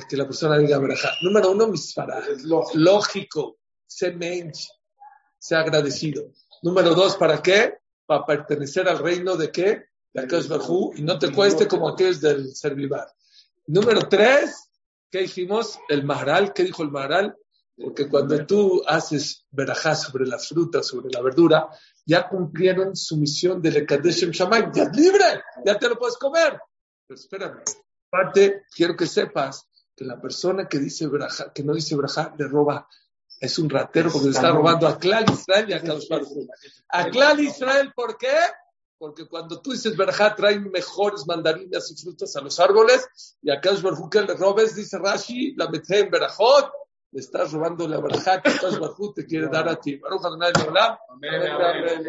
que 0.08 0.16
la 0.16 0.24
persona 0.24 0.58
diga 0.58 0.78
verajá. 0.78 1.10
Número 1.22 1.50
uno, 1.50 1.66
misfará. 1.68 2.20
Es 2.20 2.42
lógico. 2.44 2.78
Lógico, 2.78 3.58
sé 3.86 4.12
mensch, 4.12 4.68
sé 5.38 5.56
agradecido. 5.56 6.32
Número 6.62 6.94
dos, 6.94 7.16
¿para 7.16 7.42
qué? 7.42 7.78
Para 8.06 8.24
pertenecer 8.24 8.88
al 8.88 8.98
reino 8.98 9.36
de 9.36 9.50
qué? 9.50 9.84
De 10.12 10.22
Akash 10.22 10.48
Barjú, 10.48 10.92
y 10.96 11.02
no 11.02 11.18
te 11.18 11.32
cueste 11.32 11.68
como 11.68 11.88
aquellos 11.88 12.20
del 12.20 12.54
Servivar. 12.54 13.12
Número 13.66 14.08
tres, 14.08 14.70
¿qué 15.10 15.20
dijimos? 15.20 15.78
El 15.88 16.04
Maharal, 16.04 16.52
¿qué 16.52 16.64
dijo 16.64 16.82
el 16.82 16.90
Maharal? 16.90 17.36
Porque 17.76 18.08
cuando 18.08 18.44
tú 18.44 18.82
haces 18.86 19.46
verajá 19.50 19.94
sobre 19.94 20.26
la 20.26 20.38
fruta, 20.38 20.82
sobre 20.82 21.10
la 21.10 21.22
verdura, 21.22 21.68
ya 22.04 22.28
cumplieron 22.28 22.94
su 22.94 23.16
misión 23.16 23.62
de 23.62 23.70
Lekadeshem 23.70 24.30
Shamayim, 24.30 24.72
ya 24.72 24.82
es 24.82 24.96
libre, 24.96 25.42
ya 25.64 25.78
te 25.78 25.88
lo 25.88 25.98
puedes 25.98 26.18
comer. 26.18 26.60
Pero 27.06 27.20
espérame, 27.20 27.62
aparte, 28.10 28.64
quiero 28.74 28.96
que 28.96 29.06
sepas 29.06 29.66
que 29.96 30.04
la 30.04 30.20
persona 30.20 30.68
que 30.68 30.78
dice 30.78 31.06
verajá, 31.06 31.52
que 31.52 31.62
no 31.62 31.74
dice 31.74 31.96
verajá, 31.96 32.34
le 32.36 32.48
roba, 32.48 32.86
es 33.40 33.58
un 33.58 33.70
ratero 33.70 34.10
porque 34.10 34.26
le 34.26 34.32
está 34.32 34.50
robando 34.50 34.86
a 34.86 34.98
Klal 34.98 35.24
Israel 35.30 35.66
y 35.68 35.72
a 35.72 35.80
Kadosh 35.80 36.08
Baruj. 36.08 36.46
A 36.88 37.08
Klal 37.08 37.40
Israel, 37.40 37.92
¿por 37.94 38.18
qué? 38.18 38.36
Porque 39.00 39.26
cuando 39.26 39.62
tú 39.62 39.72
dices 39.72 39.96
verajá, 39.96 40.36
traen 40.36 40.70
mejores 40.70 41.26
mandarinas 41.26 41.90
y 41.90 41.96
frutas 41.96 42.36
a 42.36 42.42
los 42.42 42.60
árboles, 42.60 43.08
y 43.40 43.50
a 43.50 43.58
Kadosh 43.58 43.80
Baruj 43.80 43.98
Hu 43.98 44.10
que 44.10 44.20
le 44.20 44.34
robes, 44.34 44.76
dice 44.76 44.98
Rashi, 44.98 45.54
la 45.56 45.70
meté 45.70 46.00
en 46.00 46.10
verajot, 46.10 46.70
le 47.12 47.20
estás 47.20 47.50
robando 47.50 47.88
la 47.88 47.98
verajá 47.98 48.42
que 48.42 48.50
Baruj 48.60 49.00
Hu 49.00 49.14
te 49.14 49.24
quiere 49.24 49.46
dar 49.48 49.66
a 49.70 49.76
ti. 49.76 49.96
Baruch 49.96 50.22
Adonai 50.22 50.52
amén. 51.08 51.98